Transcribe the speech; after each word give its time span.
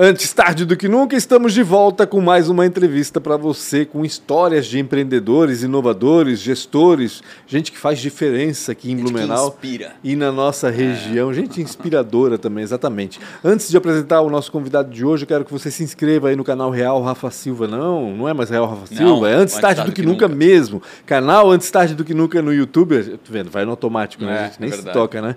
Antes 0.00 0.32
tarde 0.32 0.64
do 0.64 0.76
que 0.76 0.86
nunca, 0.86 1.16
estamos 1.16 1.52
de 1.52 1.60
volta 1.60 2.06
com 2.06 2.20
mais 2.20 2.48
uma 2.48 2.64
entrevista 2.64 3.20
para 3.20 3.36
você 3.36 3.84
com 3.84 4.04
histórias 4.04 4.64
de 4.66 4.78
empreendedores, 4.78 5.64
inovadores, 5.64 6.38
gestores, 6.38 7.20
gente 7.48 7.72
que 7.72 7.78
faz 7.78 7.98
diferença 7.98 8.70
aqui 8.70 8.92
em 8.92 8.96
gente 8.96 9.10
Blumenau 9.10 9.58
e 10.04 10.14
na 10.14 10.30
nossa 10.30 10.70
região, 10.70 11.32
é. 11.32 11.34
gente 11.34 11.60
inspiradora 11.60 12.38
também, 12.38 12.62
exatamente. 12.62 13.18
Antes 13.42 13.68
de 13.68 13.76
apresentar 13.76 14.20
o 14.20 14.30
nosso 14.30 14.52
convidado 14.52 14.88
de 14.88 15.04
hoje, 15.04 15.24
eu 15.24 15.26
quero 15.26 15.44
que 15.44 15.50
você 15.50 15.68
se 15.68 15.82
inscreva 15.82 16.28
aí 16.28 16.36
no 16.36 16.44
canal 16.44 16.70
Real 16.70 17.02
Rafa 17.02 17.28
Silva. 17.32 17.66
Não, 17.66 18.14
não 18.14 18.28
é 18.28 18.32
mais 18.32 18.50
Real 18.50 18.68
Rafa 18.68 18.86
Silva, 18.86 19.02
não, 19.02 19.26
é 19.26 19.32
Antes 19.34 19.54
tarde, 19.54 19.78
tarde 19.78 19.90
do 19.90 19.94
que, 19.96 20.02
que 20.02 20.06
nunca, 20.06 20.28
nunca, 20.28 20.38
mesmo. 20.38 20.80
Canal 21.06 21.50
Antes 21.50 21.68
tarde 21.72 21.96
do 21.96 22.04
que 22.04 22.14
nunca 22.14 22.40
no 22.40 22.54
YouTube. 22.54 23.18
Tô 23.24 23.32
vendo, 23.32 23.50
vai 23.50 23.64
no 23.64 23.72
automático, 23.72 24.24
né? 24.24 24.32
É, 24.32 24.38
a 24.38 24.44
gente 24.44 24.60
nem 24.60 24.70
é 24.70 24.72
se 24.74 24.84
toca, 24.84 25.20
né? 25.20 25.34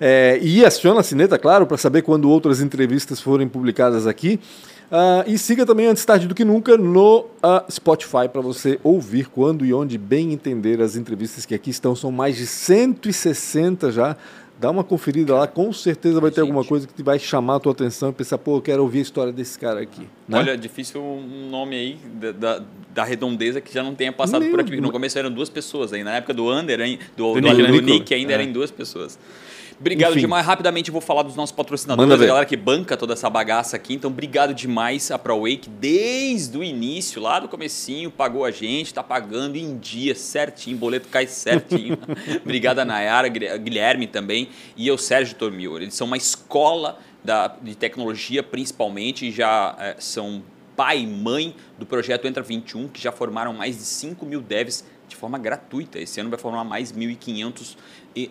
É, 0.00 0.38
e 0.40 0.64
aciona 0.64 1.00
a 1.00 1.02
sineta, 1.02 1.36
claro, 1.36 1.66
para 1.66 1.76
saber 1.76 2.02
quando 2.02 2.30
outras 2.30 2.60
entrevistas 2.60 3.20
forem 3.20 3.48
publicadas 3.48 4.03
aqui. 4.06 4.40
Uh, 4.90 5.28
e 5.28 5.38
siga 5.38 5.64
também 5.64 5.86
Antes 5.86 6.04
Tarde 6.04 6.28
do 6.28 6.34
Que 6.34 6.44
Nunca 6.44 6.76
no 6.76 7.20
uh, 7.20 7.28
Spotify 7.70 8.28
para 8.30 8.40
você 8.40 8.78
ouvir 8.84 9.26
quando 9.28 9.64
e 9.64 9.72
onde 9.72 9.98
bem 9.98 10.32
entender 10.32 10.80
as 10.80 10.94
entrevistas 10.94 11.44
que 11.44 11.54
aqui 11.54 11.70
estão. 11.70 11.96
São 11.96 12.12
mais 12.12 12.36
de 12.36 12.46
160 12.46 13.90
já. 13.90 14.16
Dá 14.60 14.70
uma 14.70 14.84
conferida 14.84 15.34
lá, 15.34 15.48
com 15.48 15.72
certeza 15.72 16.20
vai 16.20 16.30
ter 16.30 16.36
Gente. 16.36 16.42
alguma 16.42 16.64
coisa 16.64 16.86
que 16.86 17.02
vai 17.02 17.18
chamar 17.18 17.56
a 17.56 17.60
tua 17.60 17.72
atenção 17.72 18.10
e 18.10 18.12
pensar, 18.12 18.38
pô, 18.38 18.58
eu 18.58 18.62
quero 18.62 18.82
ouvir 18.82 19.00
a 19.00 19.02
história 19.02 19.32
desse 19.32 19.58
cara 19.58 19.80
aqui. 19.80 20.02
Né? 20.28 20.38
Olha, 20.38 20.56
difícil 20.56 21.02
um 21.02 21.50
nome 21.50 21.74
aí 21.74 21.98
da, 22.14 22.30
da, 22.30 22.62
da, 22.94 23.04
redondeza 23.04 23.60
que 23.60 23.74
já 23.74 23.82
não 23.82 23.96
tenha 23.96 24.12
passado 24.12 24.44
por 24.48 24.60
aqui. 24.60 24.80
No 24.80 24.92
começo 24.92 25.18
eram 25.18 25.30
duas 25.30 25.50
pessoas 25.50 25.92
aí. 25.92 26.04
Na 26.04 26.14
época 26.14 26.32
do 26.32 26.48
Under, 26.48 26.78
do, 27.16 27.34
do, 27.34 27.40
do, 27.40 27.66
do 27.66 27.82
Nick, 27.82 28.14
ainda 28.14 28.32
é. 28.32 28.34
eram 28.36 28.52
duas 28.52 28.70
pessoas. 28.70 29.18
Obrigado 29.78 30.12
Enfim. 30.12 30.20
demais. 30.20 30.46
Rapidamente 30.46 30.88
eu 30.88 30.92
vou 30.92 31.00
falar 31.00 31.22
dos 31.22 31.36
nossos 31.36 31.54
patrocinadores, 31.54 32.12
a 32.12 32.26
galera 32.26 32.46
que 32.46 32.56
banca 32.56 32.96
toda 32.96 33.12
essa 33.12 33.28
bagaça 33.28 33.76
aqui. 33.76 33.94
Então, 33.94 34.10
obrigado 34.10 34.54
demais 34.54 35.10
a 35.10 35.18
ProWake, 35.18 35.68
desde 35.68 36.56
o 36.56 36.62
início, 36.62 37.20
lá 37.20 37.40
do 37.40 37.48
comecinho, 37.48 38.10
pagou 38.10 38.44
a 38.44 38.50
gente, 38.50 38.86
está 38.86 39.02
pagando 39.02 39.56
em 39.56 39.76
dia, 39.78 40.14
certinho, 40.14 40.76
boleto 40.76 41.08
cai 41.08 41.26
certinho. 41.26 41.98
obrigado 42.42 42.78
a 42.78 42.84
Nayara, 42.84 43.28
Guilherme 43.28 44.06
também 44.06 44.48
e 44.76 44.86
eu, 44.86 44.96
Sérgio 44.96 45.34
Tormio. 45.36 45.76
Eles 45.76 45.94
são 45.94 46.06
uma 46.06 46.16
escola 46.16 46.98
da, 47.22 47.48
de 47.48 47.74
tecnologia, 47.74 48.42
principalmente, 48.42 49.30
já 49.30 49.74
é, 49.78 49.96
são 49.98 50.42
pai 50.76 51.00
e 51.00 51.06
mãe 51.06 51.54
do 51.78 51.86
projeto 51.86 52.26
Entra 52.26 52.42
21, 52.42 52.88
que 52.88 53.00
já 53.00 53.12
formaram 53.12 53.52
mais 53.52 53.76
de 53.76 53.84
5 53.84 54.26
mil 54.26 54.40
devs 54.40 54.84
de 55.08 55.16
forma 55.16 55.38
gratuita. 55.38 55.98
Esse 55.98 56.20
ano 56.20 56.30
vai 56.30 56.38
formar 56.38 56.64
mais 56.64 56.92
1.500 56.92 57.76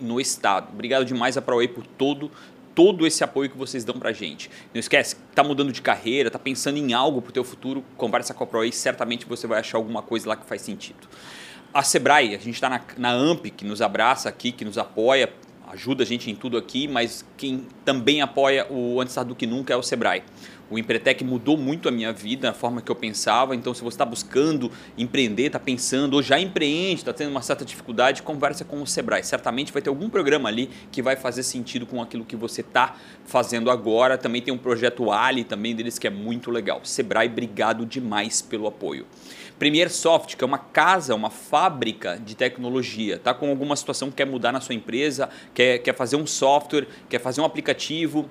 no 0.02 0.20
estado. 0.20 0.70
Obrigado 0.74 1.06
demais 1.06 1.38
a 1.38 1.42
ProWay 1.42 1.68
por 1.68 1.86
todo 1.86 2.32
todo 2.76 3.06
esse 3.06 3.24
apoio 3.24 3.50
que 3.50 3.58
vocês 3.58 3.84
dão 3.84 3.98
para 4.00 4.10
a 4.10 4.14
gente. 4.14 4.50
Não 4.74 4.80
esquece, 4.80 5.16
tá 5.36 5.44
mudando 5.44 5.72
de 5.72 5.82
carreira, 5.82 6.32
tá 6.32 6.40
pensando 6.40 6.78
em 6.78 6.94
algo 6.94 7.22
para 7.22 7.30
o 7.30 7.34
teu 7.34 7.44
futuro, 7.44 7.84
conversa 7.96 8.34
com 8.34 8.44
a 8.44 8.48
ProWay, 8.48 8.72
certamente 8.72 9.26
você 9.26 9.46
vai 9.48 9.60
achar 9.60 9.78
alguma 9.78 10.02
coisa 10.02 10.28
lá 10.28 10.36
que 10.36 10.46
faz 10.46 10.62
sentido. 10.62 11.08
A 11.74 11.84
Sebrae, 11.84 12.36
a 12.36 12.40
gente 12.40 12.56
está 12.56 12.70
na, 12.70 12.82
na 12.98 13.12
AMP, 13.12 13.50
que 13.52 13.66
nos 13.66 13.82
abraça 13.82 14.30
aqui, 14.30 14.52
que 14.52 14.64
nos 14.64 14.78
apoia, 14.78 15.32
ajuda 15.72 16.04
a 16.04 16.06
gente 16.06 16.30
em 16.30 16.36
tudo 16.36 16.58
aqui, 16.58 16.88
mas 16.88 17.26
quem 17.36 17.66
também 17.84 18.22
apoia 18.22 18.68
o 18.70 19.02
Antes 19.02 19.16
do 19.26 19.36
que 19.36 19.48
Nunca 19.48 19.74
é 19.74 19.78
o 19.78 19.82
Sebrae. 19.82 20.24
O 20.70 20.78
Empretec 20.78 21.24
mudou 21.24 21.58
muito 21.58 21.88
a 21.88 21.92
minha 21.92 22.12
vida, 22.12 22.50
a 22.50 22.54
forma 22.54 22.82
que 22.82 22.92
eu 22.92 22.96
pensava. 22.96 23.56
Então, 23.56 23.74
se 23.74 23.82
você 23.82 23.96
está 23.96 24.06
buscando 24.06 24.72
empreender, 24.98 25.48
está 25.48 25.60
pensando, 25.60 26.16
ou 26.16 26.22
já 26.22 26.40
empreende, 26.40 27.02
está 27.02 27.14
tendo 27.14 27.30
uma 27.30 27.42
certa 27.42 27.64
dificuldade, 27.64 28.24
conversa 28.24 28.66
com 28.66 28.82
o 28.82 28.88
Sebrae. 28.88 29.24
Certamente 29.24 29.72
vai 29.72 29.82
ter 29.82 29.90
algum 29.90 30.10
programa 30.10 30.50
ali 30.50 30.70
que 30.92 31.02
vai 31.02 31.16
fazer 31.16 31.44
sentido 31.44 31.86
com 31.86 32.02
aquilo 32.02 32.26
que 32.26 32.36
você 32.36 32.62
está 32.62 32.96
fazendo 33.26 33.70
agora. 33.70 34.18
Também 34.18 34.42
tem 34.42 34.54
um 34.54 34.58
projeto 34.58 35.12
Ali 35.12 35.44
também 35.44 35.76
deles 35.76 36.00
que 36.00 36.08
é 36.08 36.10
muito 36.10 36.50
legal. 36.50 36.82
Sebrae, 36.84 37.28
obrigado 37.28 37.86
demais 37.86 38.42
pelo 38.42 38.68
apoio. 38.68 39.06
Premier 39.60 39.90
Soft, 39.90 40.36
que 40.36 40.44
é 40.44 40.48
uma 40.48 40.58
casa, 40.58 41.14
uma 41.14 41.30
fábrica 41.30 42.20
de 42.20 42.36
tecnologia, 42.36 43.20
tá 43.20 43.34
com 43.34 43.50
alguma 43.50 43.76
situação 43.76 44.10
que 44.10 44.18
quer 44.18 44.26
mudar 44.26 44.52
na 44.52 44.60
sua 44.60 44.76
empresa, 44.76 45.30
quer, 45.54 45.78
quer 45.78 45.96
fazer 45.96 46.16
um 46.16 46.26
software, 46.26 46.88
quer 47.08 47.20
fazer 47.20 47.40
um 47.40 47.46
aplicativo, 47.46 48.30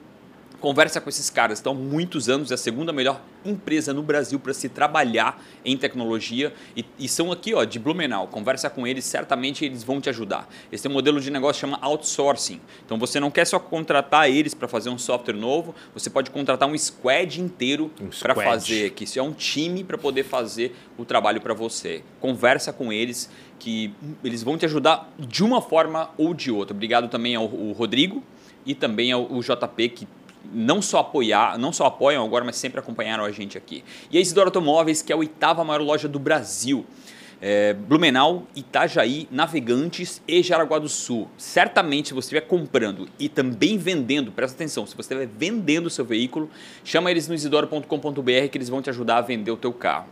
Conversa 0.62 1.00
com 1.00 1.08
esses 1.08 1.28
caras, 1.28 1.58
estão 1.58 1.72
há 1.72 1.74
muitos 1.74 2.28
anos, 2.28 2.52
é 2.52 2.54
a 2.54 2.56
segunda 2.56 2.92
melhor 2.92 3.20
empresa 3.44 3.92
no 3.92 4.00
Brasil 4.00 4.38
para 4.38 4.54
se 4.54 4.68
trabalhar 4.68 5.44
em 5.64 5.76
tecnologia 5.76 6.54
e, 6.76 6.84
e, 6.96 7.08
são 7.08 7.32
aqui 7.32 7.52
ó, 7.52 7.64
de 7.64 7.80
Blumenau. 7.80 8.28
Conversa 8.28 8.70
com 8.70 8.86
eles, 8.86 9.04
certamente 9.04 9.64
eles 9.64 9.82
vão 9.82 10.00
te 10.00 10.08
ajudar. 10.08 10.48
Esse 10.70 10.88
modelo 10.88 11.20
de 11.20 11.32
negócio 11.32 11.62
chama 11.62 11.80
outsourcing. 11.82 12.60
Então 12.86 12.96
você 12.96 13.18
não 13.18 13.28
quer 13.28 13.44
só 13.44 13.58
contratar 13.58 14.30
eles 14.30 14.54
para 14.54 14.68
fazer 14.68 14.88
um 14.88 14.96
software 14.96 15.34
novo, 15.34 15.74
você 15.92 16.08
pode 16.08 16.30
contratar 16.30 16.68
um 16.68 16.78
squad 16.78 17.40
inteiro 17.40 17.90
um 18.00 18.10
para 18.20 18.32
fazer, 18.32 18.90
que 18.90 19.02
isso 19.02 19.18
é 19.18 19.22
um 19.22 19.32
time 19.32 19.82
para 19.82 19.98
poder 19.98 20.22
fazer 20.22 20.76
o 20.96 21.04
trabalho 21.04 21.40
para 21.40 21.54
você. 21.54 22.04
Conversa 22.20 22.72
com 22.72 22.92
eles 22.92 23.28
que 23.58 23.92
eles 24.22 24.44
vão 24.44 24.56
te 24.56 24.64
ajudar 24.64 25.12
de 25.18 25.42
uma 25.42 25.60
forma 25.60 26.10
ou 26.16 26.32
de 26.32 26.52
outra. 26.52 26.72
Obrigado 26.72 27.08
também 27.08 27.34
ao, 27.34 27.46
ao 27.46 27.72
Rodrigo 27.72 28.22
e 28.64 28.76
também 28.76 29.10
ao, 29.10 29.22
ao 29.22 29.40
JP 29.40 29.88
que 29.88 30.06
não 30.52 30.80
só 30.80 31.00
apoiar, 31.00 31.58
não 31.58 31.72
só 31.72 31.86
apoiam 31.86 32.24
agora, 32.24 32.44
mas 32.44 32.56
sempre 32.56 32.80
acompanharam 32.80 33.24
a 33.24 33.30
gente 33.30 33.58
aqui. 33.58 33.84
E 34.10 34.18
a 34.18 34.20
Isidoro 34.20 34.48
Automóveis, 34.48 35.02
que 35.02 35.12
é 35.12 35.14
a 35.14 35.18
oitava 35.18 35.64
maior 35.64 35.82
loja 35.82 36.08
do 36.08 36.18
Brasil. 36.18 36.86
É, 37.44 37.74
Blumenau, 37.74 38.46
Itajaí, 38.54 39.26
Navegantes 39.28 40.22
e 40.28 40.42
Jaraguá 40.42 40.78
do 40.78 40.88
Sul. 40.88 41.28
Certamente, 41.36 42.08
se 42.08 42.14
você 42.14 42.26
estiver 42.26 42.42
comprando 42.42 43.08
e 43.18 43.28
também 43.28 43.76
vendendo, 43.76 44.30
presta 44.30 44.54
atenção, 44.54 44.86
se 44.86 44.94
você 44.94 45.12
estiver 45.12 45.26
vendendo 45.26 45.86
o 45.86 45.90
seu 45.90 46.04
veículo, 46.04 46.48
chama 46.84 47.10
eles 47.10 47.26
no 47.26 47.34
isidoro.com.br 47.34 48.48
que 48.50 48.58
eles 48.58 48.68
vão 48.68 48.80
te 48.80 48.90
ajudar 48.90 49.16
a 49.16 49.20
vender 49.22 49.50
o 49.50 49.56
teu 49.56 49.72
carro. 49.72 50.06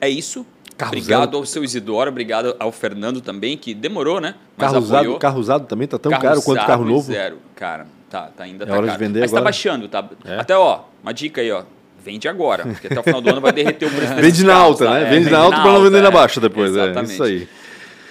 É 0.00 0.08
isso. 0.08 0.46
Carro 0.76 0.90
obrigado 0.90 1.24
zero. 1.26 1.36
ao 1.38 1.46
seu 1.46 1.62
Isidoro, 1.62 2.10
obrigado 2.10 2.56
ao 2.58 2.72
Fernando 2.72 3.20
também, 3.20 3.56
que 3.56 3.74
demorou, 3.74 4.20
né? 4.20 4.34
Mas 4.56 4.70
carro, 4.70 4.82
usado, 4.82 5.18
carro 5.18 5.40
usado 5.40 5.66
também 5.66 5.86
tá 5.86 5.98
tão 5.98 6.10
carro 6.10 6.22
caro 6.22 6.42
quanto 6.42 6.66
carro 6.66 6.84
novo. 6.84 7.02
Zero, 7.02 7.38
cara. 7.54 7.86
Tá, 8.14 8.28
tá 8.28 8.44
ainda 8.44 8.62
é 8.62 8.66
tá 8.68 8.74
hora 8.74 8.86
caro. 8.86 8.98
de 8.98 9.04
vender 9.04 9.20
Mas 9.20 9.32
tá 9.32 9.38
agora. 9.38 9.40
tá 9.40 9.44
baixando, 9.44 9.88
tá? 9.88 10.08
É? 10.24 10.38
Até, 10.38 10.56
ó, 10.56 10.82
uma 11.02 11.12
dica 11.12 11.40
aí, 11.40 11.50
ó. 11.50 11.64
Vende 12.00 12.28
agora, 12.28 12.62
porque 12.62 12.86
até 12.86 13.00
o 13.00 13.02
final 13.02 13.20
do 13.20 13.28
ano 13.28 13.40
vai 13.40 13.50
derreter 13.50 13.86
o 13.86 13.90
preço 13.90 14.14
Vende 14.22 14.44
na 14.44 14.54
alta, 14.54 14.88
né? 14.88 15.02
É, 15.02 15.10
vende, 15.10 15.30
na 15.30 15.38
alta 15.38 15.60
para 15.60 15.72
não 15.72 15.82
vender 15.82 16.00
na 16.00 16.12
baixa 16.12 16.40
depois. 16.40 16.76
É 16.76 17.02
isso 17.02 17.24
aí. 17.24 17.48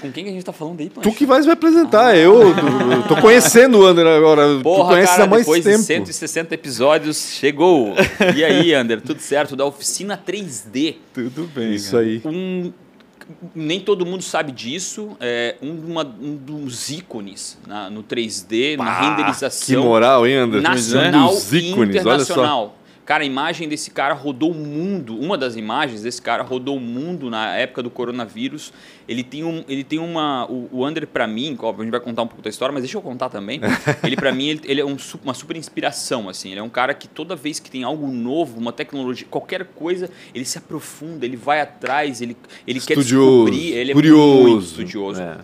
Com 0.01 0.11
quem 0.11 0.25
que 0.25 0.29
a 0.29 0.33
gente 0.33 0.43
tá 0.43 0.51
falando 0.51 0.81
aí, 0.81 0.89
Pancho? 0.89 1.09
Tu 1.09 1.15
que 1.15 1.25
vais 1.25 1.45
vai 1.45 1.53
apresentar. 1.53 2.07
Ah. 2.07 2.17
Eu, 2.17 2.49
eu 2.49 3.03
tô 3.07 3.15
conhecendo 3.21 3.79
o 3.79 3.85
Ander 3.85 4.05
agora. 4.05 4.59
Porra, 4.61 4.83
tu 4.83 4.89
conheces 4.89 5.11
cara, 5.11 5.23
há 5.23 5.27
mais 5.27 5.43
depois 5.43 5.63
tempo. 5.63 5.77
de 5.77 5.83
160 5.85 6.53
episódios, 6.53 7.35
chegou. 7.35 7.93
E 8.35 8.43
aí, 8.43 8.73
Ander, 8.73 8.99
tudo 8.99 9.21
certo? 9.21 9.55
Da 9.55 9.63
oficina 9.63 10.17
3D. 10.17 10.95
Tudo 11.13 11.49
bem. 11.55 11.75
Isso 11.75 11.91
cara. 11.91 12.03
aí. 12.03 12.21
Um 12.25 12.73
nem 13.55 13.79
todo 13.79 14.05
mundo 14.05 14.23
sabe 14.23 14.51
disso. 14.51 15.15
É 15.19 15.55
uma, 15.61 16.03
um 16.03 16.35
dos 16.35 16.89
ícones 16.89 17.57
na, 17.67 17.89
no 17.89 18.03
3D, 18.03 18.77
Pá, 18.77 18.85
na 18.85 19.01
renderização. 19.01 19.65
Que 19.65 19.77
moral, 19.77 20.27
hein, 20.27 20.35
Anderson? 20.35 20.69
Nacional 20.69 21.33
é? 21.33 21.55
e 21.55 21.69
internacional. 21.69 22.75
Cara, 23.05 23.23
a 23.23 23.25
imagem 23.25 23.67
desse 23.67 23.91
cara 23.91 24.13
rodou 24.13 24.51
o 24.51 24.55
mundo. 24.55 25.19
Uma 25.19 25.37
das 25.37 25.57
imagens 25.57 26.03
desse 26.03 26.21
cara 26.21 26.41
rodou 26.41 26.77
o 26.77 26.79
mundo 26.79 27.29
na 27.29 27.55
época 27.55 27.83
do 27.83 27.89
coronavírus. 27.89 28.71
Ele 29.07 29.23
tem, 29.23 29.43
um, 29.43 29.63
ele 29.67 29.83
tem 29.83 29.99
uma. 29.99 30.49
O, 30.49 30.69
o 30.71 30.87
Under, 30.87 31.05
para 31.05 31.27
mim, 31.27 31.57
óbvio, 31.59 31.81
a 31.81 31.85
gente 31.85 31.91
vai 31.91 31.99
contar 31.99 32.21
um 32.21 32.27
pouco 32.27 32.41
da 32.41 32.49
história, 32.49 32.71
mas 32.71 32.83
deixa 32.83 32.97
eu 32.97 33.01
contar 33.01 33.29
também. 33.29 33.59
ele, 34.03 34.15
para 34.15 34.31
mim, 34.31 34.47
ele, 34.47 34.61
ele 34.63 34.81
é 34.81 34.85
um, 34.85 34.95
uma 35.21 35.33
super 35.33 35.57
inspiração. 35.57 36.29
assim. 36.29 36.51
Ele 36.51 36.61
é 36.61 36.63
um 36.63 36.69
cara 36.69 36.93
que 36.93 37.07
toda 37.07 37.35
vez 37.35 37.59
que 37.59 37.69
tem 37.69 37.83
algo 37.83 38.07
novo, 38.07 38.57
uma 38.57 38.71
tecnologia, 38.71 39.27
qualquer 39.29 39.65
coisa, 39.65 40.09
ele 40.33 40.45
se 40.45 40.57
aprofunda, 40.57 41.25
ele 41.25 41.35
vai 41.35 41.59
atrás, 41.59 42.21
ele, 42.21 42.37
ele 42.65 42.79
quer 42.79 42.95
descobrir. 42.95 43.73
Ele 43.73 43.91
é 43.91 43.93
curioso. 43.93 44.41
muito 44.43 44.63
estudioso. 44.63 45.21
É 45.21 45.39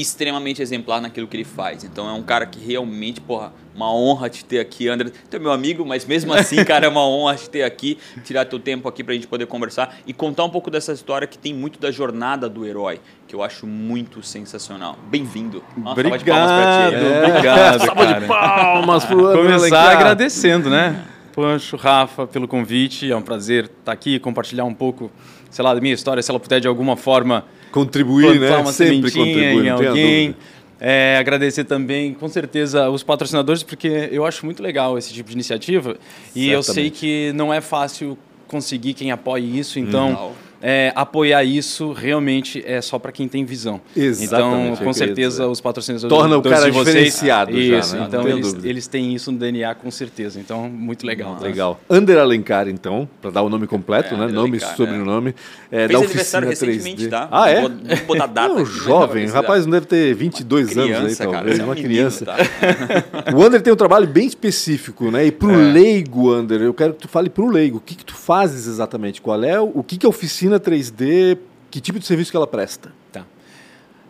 extremamente 0.00 0.62
exemplar 0.62 1.00
naquilo 1.00 1.26
que 1.26 1.36
ele 1.36 1.44
faz. 1.44 1.84
Então 1.84 2.08
é 2.08 2.12
um 2.12 2.22
cara 2.22 2.46
que 2.46 2.58
realmente, 2.58 3.20
porra, 3.20 3.52
uma 3.78 3.94
honra 3.94 4.28
te 4.28 4.44
ter 4.44 4.58
aqui, 4.58 4.88
André. 4.88 5.12
Tu 5.30 5.36
é 5.36 5.38
meu 5.38 5.52
amigo, 5.52 5.86
mas 5.86 6.04
mesmo 6.04 6.34
assim, 6.34 6.64
cara, 6.64 6.86
é 6.86 6.88
uma 6.88 7.00
honra 7.06 7.36
te 7.36 7.48
ter 7.48 7.62
aqui, 7.62 7.96
tirar 8.24 8.44
teu 8.44 8.58
tempo 8.58 8.88
aqui 8.88 9.04
pra 9.04 9.14
gente 9.14 9.28
poder 9.28 9.46
conversar 9.46 9.96
e 10.04 10.12
contar 10.12 10.44
um 10.44 10.50
pouco 10.50 10.68
dessa 10.68 10.92
história 10.92 11.28
que 11.28 11.38
tem 11.38 11.54
muito 11.54 11.78
da 11.78 11.92
jornada 11.92 12.48
do 12.48 12.66
herói, 12.66 13.00
que 13.28 13.36
eu 13.36 13.42
acho 13.42 13.68
muito 13.68 14.20
sensacional. 14.20 14.98
Bem-vindo. 15.08 15.62
Obrigado, 15.76 16.18
de 16.18 16.24
palmas 16.24 16.50
pra 16.50 16.90
ti. 16.90 17.28
Obrigado, 17.30 17.86
Salva 17.86 18.06
de 18.06 18.26
palmas 18.26 19.04
pro 19.06 19.32
Começar 19.32 19.92
agradecendo, 19.92 20.68
né? 20.68 21.04
Pancho, 21.32 21.76
Rafa, 21.76 22.26
pelo 22.26 22.48
convite. 22.48 23.08
É 23.08 23.16
um 23.16 23.22
prazer 23.22 23.66
estar 23.66 23.92
aqui, 23.92 24.18
compartilhar 24.18 24.64
um 24.64 24.74
pouco, 24.74 25.08
sei 25.48 25.64
lá, 25.64 25.72
da 25.72 25.80
minha 25.80 25.94
história, 25.94 26.20
se 26.20 26.28
ela 26.28 26.40
puder 26.40 26.58
de 26.58 26.66
alguma 26.66 26.96
forma 26.96 27.44
contribuir, 27.70 28.40
né? 28.40 28.56
Uma 28.56 28.72
Sempre 28.72 29.12
contribuir, 29.12 29.66
em 29.66 29.70
alguém. 29.70 30.36
É, 30.80 31.16
agradecer 31.18 31.64
também, 31.64 32.14
com 32.14 32.28
certeza, 32.28 32.88
os 32.88 33.02
patrocinadores, 33.02 33.62
porque 33.62 34.08
eu 34.12 34.24
acho 34.24 34.44
muito 34.44 34.62
legal 34.62 34.96
esse 34.96 35.12
tipo 35.12 35.28
de 35.28 35.34
iniciativa. 35.34 35.96
E 36.34 36.46
Certamente. 36.46 36.52
eu 36.52 36.62
sei 36.62 36.90
que 36.90 37.32
não 37.34 37.52
é 37.52 37.60
fácil 37.60 38.16
conseguir 38.46 38.94
quem 38.94 39.10
apoie 39.10 39.58
isso, 39.58 39.78
então. 39.78 40.10
Não 40.10 40.47
é, 40.60 40.92
apoiar 40.94 41.44
isso 41.44 41.92
realmente 41.92 42.62
é 42.66 42.80
só 42.80 42.98
para 42.98 43.12
quem 43.12 43.28
tem 43.28 43.44
visão. 43.44 43.80
Exatamente. 43.96 44.72
Então, 44.72 44.84
com 44.84 44.92
certeza, 44.92 45.46
os 45.46 45.60
patrocinadores 45.60 46.08
Torna 46.08 46.36
o 46.36 46.42
cara 46.42 46.66
de 46.66 46.72
vocês, 46.72 46.86
diferenciado 46.86 47.58
isso, 47.58 47.92
já, 47.92 48.00
né? 48.00 48.06
Então, 48.08 48.28
eles, 48.28 48.56
eles, 48.64 48.86
têm 48.86 49.14
isso 49.14 49.30
no 49.32 49.38
DNA, 49.38 49.74
com 49.74 49.90
certeza. 49.90 50.40
Então, 50.40 50.68
muito 50.68 51.06
legal. 51.06 51.36
Ah, 51.38 51.42
legal. 51.42 51.80
Ander 51.88 52.18
Alencar, 52.18 52.68
então, 52.68 53.08
para 53.20 53.30
dar 53.30 53.42
o 53.42 53.48
nome 53.48 53.66
completo, 53.66 54.14
é, 54.14 54.18
né? 54.18 54.26
Nome 54.28 54.56
e 54.56 54.60
sobrenome. 54.60 55.34
É. 55.70 55.78
É, 55.78 55.86
Fez 55.86 55.90
da 55.90 55.98
aniversário 55.98 56.48
recentemente, 56.48 57.06
3D. 57.06 57.10
tá? 57.10 57.28
Ah, 57.30 57.50
é? 57.50 57.60
Vou, 57.60 57.70
botar 58.06 58.26
data. 58.26 58.48
Não, 58.48 58.64
jovem. 58.64 59.26
Rapaz, 59.26 59.64
não 59.64 59.72
deve 59.72 59.86
ter 59.86 60.14
22 60.14 60.70
criança, 60.70 60.98
anos 60.98 61.20
aí, 61.20 61.26
talvez. 61.26 61.56
Cara, 61.58 61.68
uma 61.68 61.76
criança. 61.76 62.24
Tá? 62.24 62.36
o 63.34 63.42
Ander 63.42 63.60
tem 63.60 63.72
um 63.72 63.76
trabalho 63.76 64.06
bem 64.06 64.26
específico, 64.26 65.10
né? 65.10 65.26
E 65.26 65.30
pro 65.30 65.52
é. 65.52 65.72
leigo, 65.72 66.32
Ander, 66.32 66.62
eu 66.62 66.74
quero 66.74 66.94
que 66.94 67.00
tu 67.00 67.08
fale 67.08 67.30
pro 67.30 67.46
leigo. 67.46 67.78
O 67.78 67.80
que, 67.80 67.94
que 67.94 68.04
tu 68.04 68.14
fazes 68.14 68.66
exatamente? 68.66 69.20
Qual 69.20 69.42
é 69.42 69.60
o, 69.60 69.70
o 69.74 69.82
que, 69.82 69.96
que 69.96 70.06
é 70.06 70.08
oficina 70.08 70.47
3D? 70.56 71.38
Que 71.70 71.80
tipo 71.80 71.98
de 71.98 72.06
serviço 72.06 72.30
que 72.30 72.36
ela 72.36 72.46
presta? 72.46 72.92
Tá. 73.12 73.24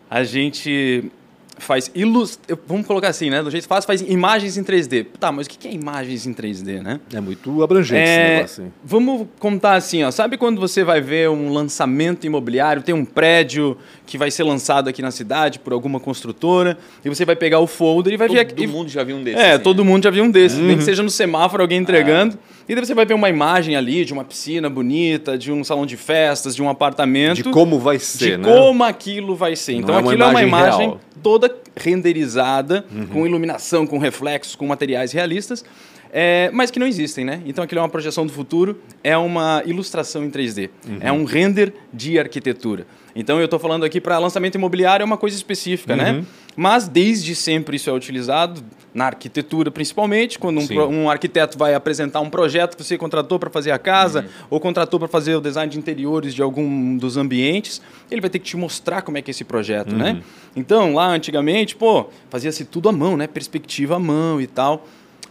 A 0.09 0.23
gente 0.25 1.11
faz 1.59 1.91
ilust... 1.95 2.41
vamos 2.67 2.87
colocar 2.87 3.09
assim, 3.09 3.31
né? 3.31 3.43
Do 3.43 3.51
jeito 3.51 3.67
fácil, 3.67 3.87
faz 3.87 4.01
imagens 4.01 4.57
em 4.57 4.65
3D. 4.65 5.07
Tá, 5.19 5.31
mas 5.33 5.47
o 5.47 5.51
que 5.51 5.69
é 5.69 5.73
imagens 5.73 6.27
em 6.27 6.35
3D, 6.35 6.83
né? 6.83 7.01
É 7.13 7.21
muito 7.21 7.63
abrangente 7.63 8.01
é... 8.01 8.43
esse 8.45 8.61
negócio. 8.61 8.73
Vamos 8.85 9.27
contar 9.39 9.75
assim, 9.75 10.03
ó. 10.05 10.11
Sabe 10.11 10.37
quando 10.37 10.61
você 10.61 10.85
vai 10.85 11.01
ver 11.01 11.29
um 11.31 11.53
lançamento 11.53 12.27
imobiliário, 12.27 12.83
tem 12.83 12.95
um 12.95 13.05
prédio 13.05 13.77
que 14.07 14.17
vai 14.17 14.31
ser 14.31 14.43
lançado 14.43 14.89
aqui 14.89 15.03
na 15.03 15.11
cidade 15.11 15.59
por 15.59 15.73
alguma 15.73 16.01
construtora, 16.01 16.79
e 17.05 17.09
você 17.09 17.25
vai 17.25 17.37
pegar 17.37 17.61
o 17.61 17.67
folder 17.67 18.15
e 18.15 18.17
vai 18.17 18.29
todo 18.29 18.37
ver... 18.37 18.47
Todo 18.47 18.69
mundo 18.69 18.89
já 18.89 19.05
viu 19.05 19.17
um 19.17 19.23
desses. 19.23 19.41
É, 19.41 19.53
assim, 19.53 19.63
todo 19.63 19.85
né? 19.85 19.91
mundo 19.91 20.05
já 20.05 20.11
viu 20.11 20.25
um 20.25 20.31
desses. 20.31 20.59
Uhum. 20.59 20.67
Nem 20.67 20.77
que 20.79 20.85
seja 20.85 21.03
no 21.03 21.11
semáforo 21.11 21.63
alguém 21.63 21.79
entregando. 21.79 22.39
Ah. 22.43 22.59
E 22.69 22.75
daí 22.75 22.85
você 22.85 22.95
vai 22.95 23.07
ver 23.07 23.15
uma 23.15 23.31
imagem 23.31 23.77
ali 23.77 24.05
de 24.05 24.13
uma 24.13 24.25
piscina 24.25 24.69
bonita, 24.69 25.39
de 25.39 25.51
um 25.51 25.65
salão 25.65 25.87
de 25.87 25.97
festas, 25.97 26.55
de 26.55 26.63
um 26.63 26.69
apartamento. 26.69 27.43
De 27.43 27.45
como 27.45 27.79
vai 27.79 27.99
ser, 27.99 28.19
de 28.33 28.37
né? 28.37 28.45
como 28.45 28.85
aquilo 28.85 29.35
vai 29.35 29.57
ser. 29.57 29.73
Então 29.73 29.95
é 29.95 29.99
aquilo 29.99 30.23
é 30.23 30.27
uma 30.27 30.43
imagem 30.43 30.89
real. 30.89 31.01
toda 31.23 31.48
renderizada, 31.77 32.85
uhum. 32.91 33.07
com 33.07 33.27
iluminação, 33.27 33.87
com 33.87 33.99
reflexos, 33.99 34.55
com 34.55 34.67
materiais 34.67 35.13
realistas. 35.13 35.65
É, 36.11 36.51
mas 36.53 36.71
que 36.71 36.79
não 36.79 36.87
existem, 36.87 37.25
né? 37.25 37.43
Então 37.45 37.63
aquilo 37.63 37.81
é 37.81 37.83
uma 37.83 37.89
projeção 37.89 38.27
do 38.27 38.33
futuro, 38.33 38.81
é 39.05 39.17
uma 39.17 39.63
ilustração 39.67 40.25
em 40.25 40.31
3D, 40.31 40.71
uhum. 40.89 40.99
é 41.01 41.13
um 41.13 41.25
render 41.25 41.73
de 41.93 42.19
arquitetura. 42.19 42.87
Então 43.15 43.39
eu 43.39 43.45
estou 43.45 43.59
falando 43.59 43.85
aqui 43.85 44.01
para 44.01 44.19
lançamento 44.19 44.55
imobiliário 44.55 45.03
é 45.03 45.07
uma 45.07 45.19
coisa 45.19 45.37
específica, 45.37 45.95
né? 45.95 46.13
uhum. 46.13 46.19
né? 46.19 46.25
Mas 46.59 46.89
desde 46.89 47.37
sempre 47.37 47.77
isso 47.77 47.89
é 47.89 47.93
utilizado 47.93 48.65
na 48.93 49.07
arquitetura, 49.07 49.71
principalmente, 49.71 50.41
quando 50.41 50.59
um, 50.59 51.03
um 51.05 51.09
arquiteto 51.09 51.57
vai 51.57 51.73
apresentar 51.73 52.19
um 52.21 52.29
projeto 52.29 52.77
que 52.77 52.83
você 52.83 52.99
contratou 52.99 53.39
para 53.39 53.49
fazer 53.49 53.71
a 53.71 53.79
casa 53.79 54.23
uhum. 54.23 54.47
ou 54.51 54.59
contratou 54.59 54.99
para 54.99 55.07
fazer 55.07 55.37
o 55.37 55.41
design 55.41 55.71
de 55.71 55.79
interiores 55.79 56.35
de 56.35 56.43
algum 56.43 56.97
dos 56.97 57.17
ambientes, 57.17 57.81
ele 58.11 58.21
vai 58.21 58.29
ter 58.29 58.41
que 58.41 58.47
te 58.47 58.57
mostrar 58.57 59.03
como 59.03 59.17
é 59.17 59.23
que 59.23 59.31
é 59.31 59.33
esse 59.33 59.45
projeto, 59.45 59.95
né? 59.95 60.15
Uhum. 60.15 60.23
Então, 60.57 60.95
lá 60.95 61.07
antigamente, 61.07 61.77
pô, 61.77 62.07
fazia-se 62.29 62.65
tudo 62.65 62.89
à 62.89 62.93
mão, 62.93 63.17
né? 63.17 63.29
Perspectiva 63.29 63.95
à 63.95 64.01
mão 64.01 64.41
e 64.41 64.49
tal. 64.49 64.85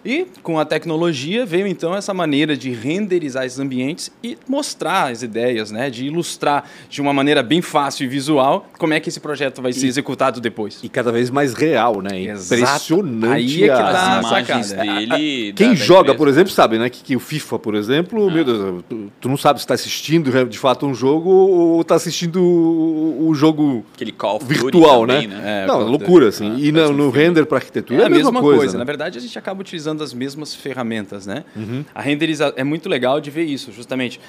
E 0.07 0.25
com 0.41 0.57
a 0.57 0.63
tecnologia 0.63 1.45
veio 1.45 1.67
então 1.67 1.93
essa 1.93 2.13
maneira 2.13 2.55
de 2.55 2.71
renderizar 2.71 3.45
esses 3.45 3.59
ambientes 3.59 4.09
e 4.23 4.37
mostrar 4.47 5.11
as 5.11 5.21
ideias, 5.21 5.69
né? 5.69 5.89
de 5.89 6.05
ilustrar 6.05 6.63
de 6.89 7.01
uma 7.01 7.11
maneira 7.11 7.43
bem 7.43 7.61
fácil 7.61 8.05
e 8.05 8.07
visual 8.07 8.65
como 8.77 8.93
é 8.93 9.01
que 9.01 9.09
esse 9.09 9.19
projeto 9.19 9.61
vai 9.61 9.71
e, 9.71 9.73
ser 9.73 9.85
executado 9.87 10.39
depois. 10.39 10.79
E 10.81 10.87
cada 10.87 11.11
vez 11.11 11.29
mais 11.29 11.53
real, 11.53 12.01
né? 12.01 12.21
Impressionante. 12.21 13.33
Aí 13.33 13.63
é 13.65 13.67
que 13.67 13.67
tá 13.67 14.19
as 14.19 14.25
imagens 14.25 14.71
dele. 14.71 15.53
Quem 15.53 15.75
joga, 15.75 16.15
por 16.15 16.29
exemplo, 16.29 16.53
sabe, 16.53 16.79
né? 16.79 16.89
Que, 16.89 17.03
que 17.03 17.15
o 17.15 17.19
FIFA, 17.19 17.59
por 17.59 17.75
exemplo, 17.75 18.29
ah. 18.29 18.31
meu 18.31 18.45
Deus, 18.45 18.83
tu, 18.87 19.11
tu, 19.19 19.27
não 19.27 19.35
sabe 19.35 19.59
se 19.59 19.65
está 19.65 19.73
assistindo 19.73 20.31
de 20.47 20.57
fato 20.57 20.85
um 20.85 20.93
jogo 20.93 21.29
ou 21.29 21.81
está 21.81 21.95
assistindo 21.95 22.41
o, 22.41 23.27
o, 23.27 23.35
jogo 23.35 23.83
Aquele 23.93 24.13
call 24.13 24.39
virtual, 24.39 25.05
né? 25.05 25.15
também, 25.15 25.27
né? 25.27 25.35
né? 25.35 25.63
É, 25.63 25.67
não, 25.67 25.81
loucura, 25.81 26.29
assim. 26.29 26.53
Ah, 26.55 26.59
e 26.59 26.71
no, 26.71 26.93
no 26.93 27.09
render 27.09 27.45
para 27.45 27.57
arquitetura 27.57 27.99
é, 27.99 28.03
é 28.03 28.05
a 28.05 28.09
mesma, 28.09 28.31
mesma 28.31 28.41
coisa. 28.41 28.57
coisa. 28.57 28.73
Né? 28.73 28.79
Na 28.79 28.85
verdade, 28.85 29.17
a 29.17 29.21
gente 29.21 29.37
acaba 29.37 29.59
utilizando 29.59 29.96
utilizando 29.97 30.03
as 30.03 30.13
mesmas 30.13 30.53
ferramentas, 30.53 31.25
né? 31.25 31.43
Uhum. 31.55 31.83
A 31.93 32.01
renderização 32.01 32.53
é 32.55 32.63
muito 32.63 32.87
legal 32.87 33.19
de 33.19 33.31
ver 33.31 33.43
isso, 33.43 33.71
justamente. 33.71 34.19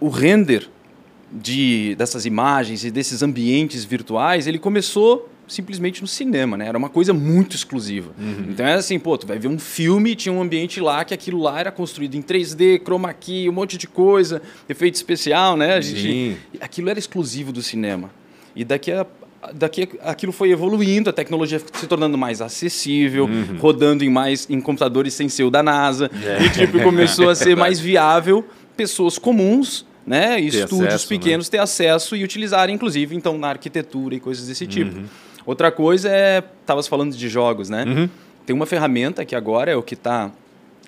O 0.00 0.08
render 0.08 0.68
de 1.30 1.94
dessas 1.96 2.26
imagens 2.26 2.84
e 2.84 2.90
desses 2.90 3.22
ambientes 3.22 3.84
virtuais, 3.84 4.46
ele 4.46 4.58
começou 4.58 5.28
simplesmente 5.48 6.00
no 6.00 6.06
cinema, 6.06 6.56
né? 6.56 6.66
Era 6.66 6.78
uma 6.78 6.88
coisa 6.88 7.12
muito 7.12 7.54
exclusiva. 7.54 8.12
Uhum. 8.18 8.46
Então 8.50 8.64
era 8.64 8.78
assim, 8.78 8.98
pô, 8.98 9.18
tu 9.18 9.26
vai 9.26 9.38
ver 9.38 9.48
um 9.48 9.58
filme, 9.58 10.14
tinha 10.14 10.32
um 10.32 10.40
ambiente 10.40 10.80
lá 10.80 11.04
que 11.04 11.12
aquilo 11.12 11.40
lá 11.40 11.60
era 11.60 11.70
construído 11.70 12.14
em 12.14 12.22
3D, 12.22 12.82
chroma 12.82 13.12
key, 13.12 13.48
um 13.48 13.52
monte 13.52 13.76
de 13.76 13.86
coisa, 13.86 14.40
efeito 14.68 14.94
especial, 14.94 15.56
né? 15.56 15.74
A 15.74 15.80
gente, 15.80 16.00
Sim. 16.00 16.36
aquilo 16.60 16.88
era 16.88 16.98
exclusivo 16.98 17.52
do 17.52 17.62
cinema. 17.62 18.10
E 18.54 18.64
daqui 18.64 18.92
a 18.92 19.06
daqui 19.54 19.88
aquilo 20.02 20.32
foi 20.32 20.50
evoluindo, 20.50 21.10
a 21.10 21.12
tecnologia 21.12 21.60
se 21.72 21.86
tornando 21.86 22.16
mais 22.16 22.40
acessível, 22.40 23.24
uhum. 23.24 23.58
rodando 23.58 24.04
em 24.04 24.10
mais 24.10 24.46
em 24.48 24.60
computadores 24.60 25.14
sem 25.14 25.28
ser 25.28 25.44
o 25.44 25.50
da 25.50 25.62
NASA, 25.62 26.10
é. 26.24 26.44
e 26.44 26.50
tipo 26.50 26.80
começou 26.82 27.28
a 27.28 27.34
ser 27.36 27.56
mais 27.56 27.80
viável 27.80 28.44
pessoas 28.76 29.18
comuns, 29.18 29.84
né, 30.06 30.40
e 30.40 30.48
estúdios 30.48 30.88
acesso, 30.88 31.12
né? 31.12 31.18
pequenos 31.18 31.46
né? 31.46 31.50
ter 31.52 31.58
acesso 31.58 32.16
e 32.16 32.24
utilizarem 32.24 32.74
inclusive 32.74 33.14
então 33.14 33.38
na 33.38 33.48
arquitetura 33.48 34.14
e 34.14 34.20
coisas 34.20 34.46
desse 34.46 34.66
tipo. 34.66 34.96
Uhum. 34.96 35.04
Outra 35.44 35.70
coisa 35.72 36.08
é, 36.08 36.42
estavas 36.60 36.86
falando 36.86 37.16
de 37.16 37.28
jogos, 37.28 37.68
né? 37.68 37.84
Uhum. 37.84 38.08
Tem 38.46 38.54
uma 38.54 38.66
ferramenta 38.66 39.24
que 39.24 39.34
agora 39.34 39.72
é 39.72 39.76
o 39.76 39.82
que 39.82 39.94
está 39.94 40.30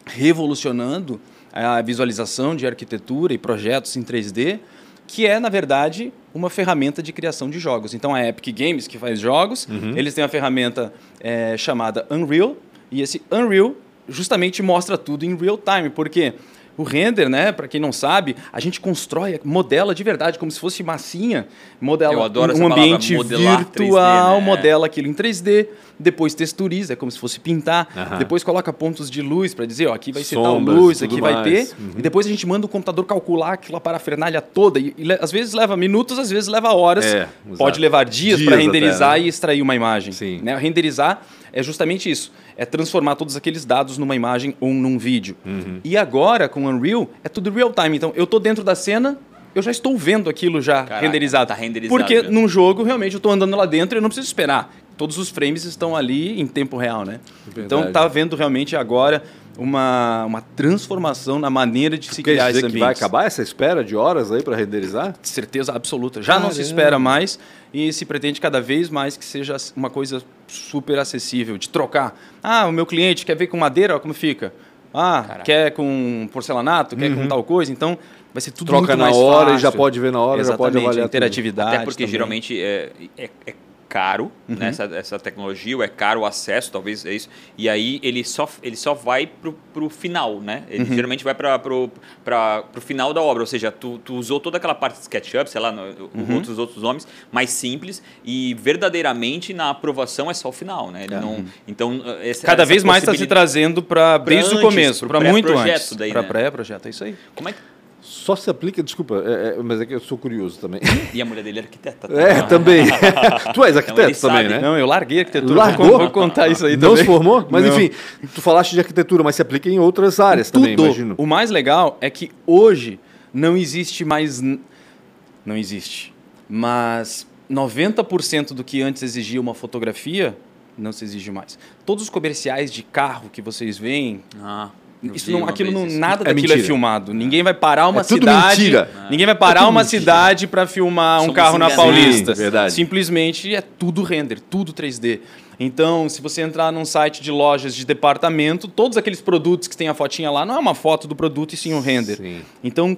revolucionando 0.06 1.20
a 1.52 1.80
visualização 1.80 2.54
de 2.56 2.66
arquitetura 2.66 3.32
e 3.32 3.38
projetos 3.38 3.96
em 3.96 4.02
3D, 4.02 4.58
que 5.06 5.26
é, 5.26 5.38
na 5.38 5.48
verdade, 5.48 6.12
uma 6.34 6.50
ferramenta 6.50 7.02
de 7.02 7.12
criação 7.12 7.48
de 7.48 7.58
jogos. 7.58 7.94
Então, 7.94 8.14
a 8.14 8.26
Epic 8.26 8.56
Games, 8.56 8.86
que 8.86 8.98
faz 8.98 9.20
jogos, 9.20 9.66
uhum. 9.68 9.96
eles 9.96 10.14
têm 10.14 10.22
uma 10.24 10.28
ferramenta 10.28 10.92
é, 11.20 11.56
chamada 11.56 12.06
Unreal, 12.10 12.56
e 12.90 13.02
esse 13.02 13.22
Unreal 13.30 13.74
justamente 14.08 14.62
mostra 14.62 14.98
tudo 14.98 15.24
em 15.24 15.36
real 15.36 15.58
time, 15.58 15.90
porque 15.90 16.34
o 16.76 16.82
render, 16.82 17.28
né, 17.28 17.52
para 17.52 17.68
quem 17.68 17.80
não 17.80 17.92
sabe, 17.92 18.36
a 18.52 18.60
gente 18.60 18.80
constrói, 18.80 19.40
modela 19.44 19.94
de 19.94 20.02
verdade, 20.02 20.38
como 20.38 20.50
se 20.50 20.58
fosse 20.58 20.82
massinha, 20.82 21.46
modela 21.80 22.30
um 22.54 22.66
ambiente 22.66 23.16
virtual, 23.16 24.36
3D, 24.36 24.40
né? 24.40 24.44
modela 24.44 24.86
aquilo 24.86 25.08
em 25.08 25.14
3D, 25.14 25.68
depois 25.98 26.34
texturiza, 26.34 26.94
é 26.94 26.96
como 26.96 27.10
se 27.10 27.18
fosse 27.18 27.38
pintar, 27.38 28.16
depois 28.18 28.42
coloca 28.42 28.72
pontos 28.72 29.10
de 29.10 29.22
luz 29.22 29.54
para 29.54 29.66
dizer, 29.66 29.86
ó, 29.86 29.94
aqui 29.94 30.10
vai 30.10 30.24
ser 30.24 30.36
tal 30.36 30.58
luz, 30.58 31.02
aqui 31.02 31.20
mais. 31.20 31.34
vai 31.34 31.44
ter, 31.44 31.74
uhum. 31.78 31.92
e 31.98 32.02
depois 32.02 32.26
a 32.26 32.28
gente 32.28 32.46
manda 32.46 32.66
o 32.66 32.68
computador 32.68 33.04
calcular 33.04 33.52
aquela 33.52 33.80
parafernália 33.80 34.40
toda, 34.40 34.78
e, 34.80 34.94
e, 34.98 35.12
às 35.12 35.30
vezes 35.30 35.54
leva 35.54 35.76
minutos, 35.76 36.18
às 36.18 36.30
vezes 36.30 36.48
leva 36.48 36.74
horas, 36.74 37.04
é, 37.04 37.28
pode 37.56 37.78
levar 37.78 38.04
dias, 38.04 38.38
dias 38.38 38.48
para 38.48 38.60
renderizar 38.60 39.12
até, 39.12 39.20
né? 39.20 39.26
e 39.26 39.28
extrair 39.28 39.62
uma 39.62 39.74
imagem. 39.74 40.12
Sim. 40.12 40.40
Né? 40.42 40.56
Renderizar 40.56 41.22
é 41.54 41.62
justamente 41.62 42.10
isso, 42.10 42.32
é 42.56 42.66
transformar 42.66 43.14
todos 43.14 43.36
aqueles 43.36 43.64
dados 43.64 43.96
numa 43.96 44.16
imagem 44.16 44.56
ou 44.58 44.74
num 44.74 44.98
vídeo. 44.98 45.36
Uhum. 45.46 45.78
E 45.84 45.96
agora, 45.96 46.48
com 46.48 46.64
o 46.64 46.68
Unreal, 46.68 47.08
é 47.22 47.28
tudo 47.28 47.50
real 47.50 47.72
time, 47.72 47.96
então 47.96 48.12
eu 48.16 48.24
estou 48.24 48.40
dentro 48.40 48.64
da 48.64 48.74
cena, 48.74 49.16
eu 49.54 49.62
já 49.62 49.70
estou 49.70 49.96
vendo 49.96 50.28
aquilo 50.28 50.60
já 50.60 50.82
Caraca, 50.82 51.06
renderizado. 51.06 51.48
Tá 51.48 51.54
renderizado. 51.54 51.96
Porque 51.96 52.22
mesmo. 52.22 52.32
num 52.32 52.48
jogo, 52.48 52.82
realmente, 52.82 53.14
eu 53.14 53.18
estou 53.18 53.30
andando 53.30 53.56
lá 53.56 53.66
dentro 53.66 53.96
e 53.96 53.98
eu 53.98 54.02
não 54.02 54.08
preciso 54.08 54.26
esperar 54.26 54.74
todos 54.96 55.18
os 55.18 55.28
frames 55.28 55.64
estão 55.64 55.96
ali 55.96 56.40
em 56.40 56.46
tempo 56.46 56.76
real, 56.76 57.04
né? 57.04 57.20
Verdade. 57.46 57.66
Então 57.66 57.92
tá 57.92 58.06
vendo 58.06 58.36
realmente 58.36 58.76
agora 58.76 59.22
uma, 59.58 60.24
uma 60.24 60.40
transformação 60.40 61.38
na 61.38 61.50
maneira 61.50 61.96
de 61.96 62.06
se 62.06 62.22
Quer 62.22 62.32
criar 62.32 62.46
dizer 62.48 62.58
esses 62.58 62.64
ambientes. 62.64 62.74
que 62.74 62.80
vai 62.80 62.92
acabar 62.92 63.26
essa 63.26 63.42
espera 63.42 63.84
de 63.84 63.94
horas 63.96 64.32
aí 64.32 64.42
para 64.42 64.56
renderizar? 64.56 65.14
Certeza 65.22 65.72
absoluta. 65.72 66.20
Já 66.22 66.34
Caramba. 66.34 66.48
não 66.48 66.54
se 66.54 66.62
espera 66.62 66.98
mais 66.98 67.38
e 67.72 67.92
se 67.92 68.04
pretende 68.04 68.40
cada 68.40 68.60
vez 68.60 68.90
mais 68.90 69.16
que 69.16 69.24
seja 69.24 69.56
uma 69.76 69.90
coisa 69.90 70.22
super 70.46 70.98
acessível 70.98 71.56
de 71.58 71.68
trocar. 71.68 72.18
Ah, 72.42 72.66
o 72.66 72.72
meu 72.72 72.86
cliente 72.86 73.24
quer 73.24 73.36
ver 73.36 73.46
com 73.46 73.56
madeira, 73.56 73.98
como 73.98 74.14
fica? 74.14 74.52
Ah, 74.92 75.24
Caraca. 75.26 75.44
quer 75.44 75.70
com 75.72 76.28
porcelanato, 76.32 76.96
quer 76.96 77.10
uhum. 77.10 77.22
com 77.22 77.28
tal 77.28 77.42
coisa, 77.42 77.72
então 77.72 77.98
vai 78.32 78.40
ser 78.40 78.52
tudo 78.52 78.68
Troca 78.68 78.96
muito 78.96 79.10
na 79.10 79.10
hora 79.10 79.46
fácil. 79.46 79.58
e 79.58 79.62
já 79.62 79.72
pode 79.72 79.98
ver 79.98 80.12
na 80.12 80.20
hora, 80.20 80.40
Exatamente, 80.40 80.72
já 80.72 80.72
pode 80.72 80.84
avaliar 80.86 81.06
interatividade. 81.06 81.76
Até 81.76 81.84
porque 81.84 82.04
também. 82.04 82.12
geralmente 82.12 82.60
é, 82.60 82.92
é, 83.18 83.30
é 83.46 83.54
caro, 83.88 84.30
uhum. 84.48 84.56
né, 84.56 84.68
essa, 84.68 84.84
essa 84.84 85.18
tecnologia, 85.18 85.76
ou 85.76 85.82
é 85.82 85.88
caro 85.88 86.20
o 86.20 86.26
acesso, 86.26 86.70
talvez 86.70 87.04
é 87.04 87.12
isso. 87.12 87.28
E 87.56 87.68
aí 87.68 88.00
ele 88.02 88.24
só, 88.24 88.48
ele 88.62 88.76
só 88.76 88.94
vai 88.94 89.26
pro, 89.26 89.52
pro 89.72 89.88
final, 89.88 90.40
né? 90.40 90.64
Ele 90.68 90.84
uhum. 90.84 90.94
geralmente 90.94 91.24
vai 91.24 91.34
para 91.34 91.58
pro 91.58 92.80
final 92.80 93.12
da 93.12 93.20
obra, 93.22 93.42
ou 93.42 93.46
seja, 93.46 93.70
tu, 93.70 93.98
tu 93.98 94.14
usou 94.14 94.40
toda 94.40 94.56
aquela 94.56 94.74
parte 94.74 94.96
de 94.96 95.02
SketchUp, 95.02 95.48
sei 95.48 95.60
lá, 95.60 95.70
no, 95.70 96.10
uhum. 96.14 96.34
outros 96.34 96.58
outros 96.58 96.82
nomes, 96.82 97.06
mais 97.30 97.50
simples 97.50 98.02
e 98.24 98.54
verdadeiramente 98.54 99.52
na 99.52 99.70
aprovação 99.70 100.30
é 100.30 100.34
só 100.34 100.48
o 100.48 100.52
final, 100.52 100.90
né? 100.90 101.04
Ele 101.04 101.16
não, 101.16 101.44
então 101.66 102.02
essa, 102.22 102.46
cada 102.46 102.62
essa 102.62 102.68
vez 102.68 102.84
mais 102.84 103.02
está 103.02 103.14
se 103.14 103.26
trazendo 103.26 103.82
para 103.82 104.18
desde 104.18 104.54
o 104.54 104.60
começo, 104.60 105.06
para 105.06 105.20
muito 105.20 105.52
antes, 105.56 105.94
para 105.94 106.22
né? 106.22 106.28
pré-projeto, 106.28 106.86
é 106.86 106.90
isso 106.90 107.04
aí. 107.04 107.16
Como 107.34 107.48
é 107.48 107.52
que 107.52 107.73
só 108.04 108.36
se 108.36 108.50
aplica, 108.50 108.82
desculpa, 108.82 109.22
é, 109.24 109.56
é, 109.58 109.62
mas 109.62 109.80
é 109.80 109.86
que 109.86 109.94
eu 109.94 110.00
sou 110.00 110.18
curioso 110.18 110.58
também. 110.60 110.78
E 111.14 111.22
a 111.22 111.24
mulher 111.24 111.42
dele 111.42 111.60
é 111.60 111.62
arquiteta. 111.62 112.06
É, 112.12 112.42
também. 112.42 112.84
tu 113.54 113.64
és 113.64 113.74
arquiteto 113.78 114.10
então, 114.10 114.28
também, 114.30 114.46
né? 114.46 114.60
Não, 114.60 114.78
eu 114.78 114.84
larguei 114.84 115.20
arquitetura. 115.20 115.54
Largou? 115.54 115.98
Vou 115.98 116.10
contar 116.10 116.48
isso 116.48 116.66
aí 116.66 116.76
Não 116.76 116.90
também. 116.90 116.96
se 116.98 117.04
formou? 117.04 117.48
Mas 117.50 117.64
Não. 117.64 117.74
enfim, 117.74 117.94
tu 118.34 118.42
falaste 118.42 118.72
de 118.72 118.80
arquitetura, 118.80 119.22
mas 119.22 119.36
se 119.36 119.42
aplica 119.42 119.70
em 119.70 119.78
outras 119.78 120.20
áreas 120.20 120.50
Tudo. 120.50 120.68
também, 120.68 120.84
imagino. 120.84 121.14
O 121.16 121.24
mais 121.24 121.50
legal 121.50 121.96
é 121.98 122.10
que 122.10 122.30
hoje 122.46 123.00
não 123.32 123.56
existe 123.56 124.04
mais 124.04 124.42
Não 124.42 125.56
existe. 125.56 126.12
Mas 126.46 127.26
90% 127.50 128.52
do 128.52 128.62
que 128.62 128.82
antes 128.82 129.02
exigia 129.02 129.40
uma 129.40 129.54
fotografia 129.54 130.36
não 130.76 130.92
se 130.92 131.04
exige 131.04 131.30
mais. 131.30 131.58
Todos 131.86 132.04
os 132.04 132.10
comerciais 132.10 132.70
de 132.70 132.82
carro 132.82 133.30
que 133.32 133.40
vocês 133.40 133.78
veem. 133.78 134.22
Ah. 134.42 134.68
Isso 135.12 135.30
não, 135.30 135.46
aquilo 135.46 135.70
não, 135.72 135.86
nada 135.86 136.22
é 136.22 136.24
daquilo 136.24 136.30
é 136.30 136.34
mentira. 136.34 136.60
é 136.60 136.62
filmado. 136.62 137.12
Ninguém 137.12 137.42
vai 137.42 137.54
parar 137.54 137.88
uma 137.88 138.00
é 138.00 138.04
cidade. 138.04 138.60
Mentira. 138.60 138.90
Ninguém 139.10 139.26
vai 139.26 139.34
parar 139.34 139.62
é 139.62 139.64
uma 139.64 139.82
mentira. 139.82 140.00
cidade 140.00 140.46
para 140.46 140.66
filmar 140.66 141.20
Somos 141.20 141.32
um 141.32 141.34
carro 141.34 141.58
na 141.58 141.70
Paulista. 141.70 142.34
Sim, 142.34 142.42
verdade. 142.42 142.72
Simplesmente 142.72 143.54
é 143.54 143.60
tudo 143.60 144.02
render, 144.02 144.40
tudo 144.40 144.72
3D. 144.72 145.20
Então, 145.58 146.08
se 146.08 146.20
você 146.20 146.42
entrar 146.42 146.72
num 146.72 146.84
site 146.84 147.22
de 147.22 147.30
lojas 147.30 147.74
de 147.74 147.84
departamento, 147.84 148.66
todos 148.66 148.96
aqueles 148.96 149.20
produtos 149.20 149.68
que 149.68 149.76
tem 149.76 149.88
a 149.88 149.94
fotinha 149.94 150.30
lá 150.30 150.44
não 150.44 150.56
é 150.56 150.58
uma 150.58 150.74
foto 150.74 151.06
do 151.06 151.14
produto 151.14 151.52
e 151.52 151.56
sim 151.56 151.74
um 151.74 151.80
render. 151.80 152.16
Sim. 152.16 152.40
Então, 152.62 152.96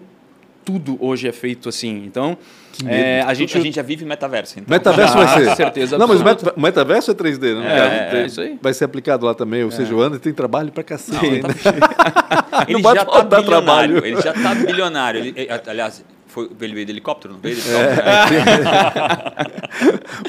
tudo 0.66 0.98
hoje 1.00 1.28
é 1.28 1.32
feito 1.32 1.68
assim. 1.68 2.02
Então, 2.04 2.36
é, 2.84 3.22
a, 3.22 3.32
gente, 3.32 3.56
a 3.56 3.60
gente 3.60 3.76
já 3.76 3.82
vive 3.82 4.04
metaverso. 4.04 4.58
Então. 4.58 4.76
Metaverso 4.76 5.14
vai 5.14 5.28
ser. 5.28 5.56
certeza. 5.56 5.96
Não, 5.96 6.08
mas 6.08 6.20
o 6.20 6.60
metaverso 6.60 7.12
é 7.12 7.14
3D, 7.14 7.60
né? 7.60 8.10
É, 8.12 8.16
é, 8.16 8.22
é, 8.22 8.26
isso 8.26 8.40
aí. 8.40 8.58
Vai 8.60 8.74
ser 8.74 8.84
aplicado 8.84 9.24
lá 9.24 9.32
também. 9.32 9.62
Ou 9.62 9.70
seja, 9.70 9.94
o 9.94 10.02
André 10.02 10.18
tem 10.18 10.34
trabalho 10.34 10.72
pra 10.72 10.82
cacete. 10.82 11.40
Não, 11.40 11.48
tá... 11.48 12.66
ele, 12.68 12.82
já 12.82 13.04
tá 13.04 13.42
trabalho. 13.42 14.04
ele 14.04 14.20
já 14.20 14.32
tá 14.32 14.54
bilionário. 14.56 15.20
Ele, 15.20 15.48
aliás, 15.68 16.04
foi, 16.36 16.50
ele 16.60 16.74
veio 16.74 16.84
de 16.84 16.92
helicóptero, 16.92 17.32
não 17.32 17.40
veio 17.40 17.56
de 17.56 17.62
helicóptero? 17.66 18.06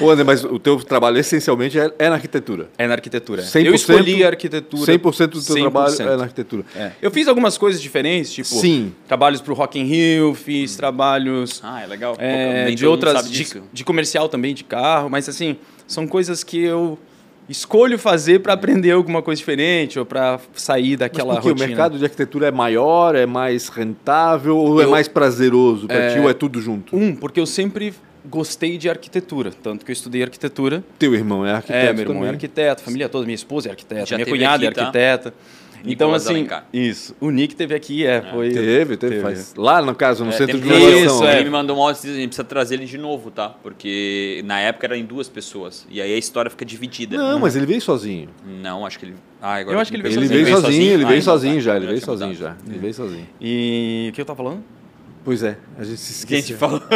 Ô, 0.02 0.10
André, 0.10 0.24
mas 0.24 0.42
o 0.42 0.58
teu 0.58 0.78
trabalho 0.78 1.18
essencialmente 1.18 1.78
é, 1.78 1.92
é 1.98 2.08
na 2.08 2.14
arquitetura. 2.14 2.70
É 2.78 2.86
na 2.86 2.94
arquitetura. 2.94 3.42
100%, 3.42 3.66
eu 3.66 3.74
escolhi 3.74 4.24
a 4.24 4.28
arquitetura. 4.28 4.90
100% 4.90 5.26
do 5.26 5.42
teu 5.42 5.56
100%. 5.56 5.60
trabalho 5.60 5.94
é 6.00 6.16
na 6.16 6.22
arquitetura. 6.22 6.64
É. 6.74 6.92
Eu 7.02 7.10
fiz 7.10 7.28
algumas 7.28 7.58
coisas 7.58 7.82
diferentes, 7.82 8.32
tipo 8.32 8.48
Sim. 8.48 8.94
trabalhos 9.06 9.42
para 9.42 9.52
o 9.52 9.54
Rock 9.54 9.78
in 9.78 9.84
Rio, 9.84 10.34
fiz 10.34 10.72
hum. 10.72 10.76
trabalhos 10.78 11.60
ah, 11.62 11.82
é 11.82 11.86
legal. 11.86 12.16
É, 12.18 12.70
de 12.70 12.86
outras 12.86 13.30
de, 13.30 13.62
de 13.70 13.84
comercial 13.84 14.30
também 14.30 14.54
de 14.54 14.64
carro, 14.64 15.10
mas 15.10 15.28
assim 15.28 15.58
são 15.86 16.08
coisas 16.08 16.42
que 16.42 16.58
eu 16.58 16.98
escolho 17.48 17.98
fazer 17.98 18.40
para 18.40 18.52
aprender 18.52 18.90
alguma 18.90 19.22
coisa 19.22 19.38
diferente 19.38 19.98
ou 19.98 20.04
para 20.04 20.38
sair 20.54 20.96
daquela 20.96 21.34
Mas 21.34 21.44
rotina. 21.44 21.64
o 21.64 21.68
mercado 21.68 21.98
de 21.98 22.04
arquitetura 22.04 22.48
é 22.48 22.50
maior, 22.50 23.14
é 23.14 23.26
mais 23.26 23.68
rentável 23.68 24.56
ou 24.56 24.80
é 24.80 24.84
eu, 24.84 24.88
é 24.88 24.90
mais 24.90 25.08
prazeroso 25.08 25.86
para 25.86 25.96
é, 25.96 26.14
ti 26.14 26.18
ou 26.20 26.28
é 26.28 26.34
tudo 26.34 26.60
junto? 26.60 26.94
Um, 26.94 27.14
porque 27.14 27.40
eu 27.40 27.46
sempre 27.46 27.94
gostei 28.24 28.76
de 28.76 28.90
arquitetura, 28.90 29.50
tanto 29.62 29.84
que 29.84 29.90
eu 29.90 29.94
estudei 29.94 30.22
arquitetura. 30.22 30.84
Teu 30.98 31.14
irmão 31.14 31.46
é 31.46 31.52
arquiteto 31.52 31.78
É, 31.78 31.92
meu 31.92 32.02
irmão 32.02 32.16
é 32.16 32.18
também. 32.18 32.28
é 32.28 32.32
arquiteto, 32.32 32.82
família 32.82 33.08
toda, 33.08 33.24
minha 33.24 33.34
esposa 33.34 33.68
é 33.68 33.70
arquiteta, 33.70 34.06
Já 34.06 34.16
minha 34.16 34.26
cunhada 34.26 34.64
é 34.64 34.68
aqui, 34.68 34.80
é 34.80 34.82
arquiteta. 34.82 35.30
Tá? 35.30 35.36
Então, 35.84 36.12
assim, 36.12 36.46
isso. 36.72 37.14
O 37.20 37.30
Nick 37.30 37.54
teve 37.54 37.74
aqui, 37.74 38.04
é, 38.04 38.16
é. 38.16 38.22
foi... 38.22 38.50
Teve, 38.50 38.66
teve, 38.66 38.96
teve. 38.96 39.20
Faz, 39.20 39.54
lá 39.56 39.80
no 39.80 39.94
caso, 39.94 40.24
no 40.24 40.30
é, 40.30 40.34
centro 40.34 40.58
de. 40.58 40.68
Isso, 40.68 41.24
é. 41.24 41.36
Ele 41.36 41.44
me 41.44 41.50
mandou 41.50 41.76
uma 41.76 41.84
hora, 41.84 41.96
a 41.96 42.06
gente 42.06 42.28
precisa 42.28 42.44
trazer 42.44 42.74
ele 42.76 42.86
de 42.86 42.98
novo, 42.98 43.30
tá? 43.30 43.48
Porque 43.48 44.42
na 44.44 44.58
época 44.60 44.86
era 44.86 44.96
em 44.96 45.04
duas 45.04 45.28
pessoas. 45.28 45.86
E 45.90 46.00
aí 46.00 46.12
a 46.12 46.18
história 46.18 46.50
fica 46.50 46.64
dividida. 46.64 47.16
Não, 47.16 47.36
hum. 47.36 47.40
mas 47.40 47.56
ele 47.56 47.66
veio 47.66 47.80
sozinho. 47.80 48.28
Não, 48.44 48.84
acho 48.84 48.98
que 48.98 49.06
ele... 49.06 49.14
Ah, 49.40 49.54
agora 49.56 49.76
eu 49.76 49.80
acho 49.80 49.90
que 49.90 49.96
ele 49.96 50.02
veio 50.02 50.18
ele 50.18 50.26
sozinho. 50.26 50.44
Veio 50.44 50.60
sozinho. 50.60 50.92
Ele 50.92 51.04
veio 51.04 51.22
sozinho, 51.22 51.60
já, 51.60 51.76
ele 51.76 51.86
veio 51.86 52.00
sozinho 52.00 52.34
já. 52.34 52.56
Ele 52.66 52.78
veio 52.78 52.94
sozinho. 52.94 53.28
E 53.40 54.08
o 54.10 54.12
que 54.14 54.20
eu 54.20 54.24
tava 54.24 54.36
falando? 54.36 54.64
Pois 55.24 55.42
é, 55.42 55.58
a 55.78 55.84
gente 55.84 55.98
se 55.98 56.12
esqueceu. 56.12 56.26
Quem 56.26 56.42
te 56.42 56.54
falou? 56.54 56.82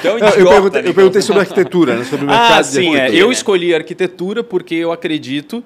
então, 0.00 0.18
eu, 0.18 0.48
perguntei, 0.48 0.80
eu 0.86 0.94
perguntei 0.94 1.22
sobre 1.22 1.40
arquitetura, 1.42 1.96
né, 1.96 2.04
sobre 2.04 2.24
o 2.24 2.28
mercado 2.28 2.60
ah, 2.60 2.62
sim, 2.64 2.96
é. 2.96 3.14
Eu 3.14 3.30
escolhi 3.30 3.74
arquitetura 3.74 4.42
porque 4.42 4.74
eu 4.74 4.90
acredito... 4.90 5.62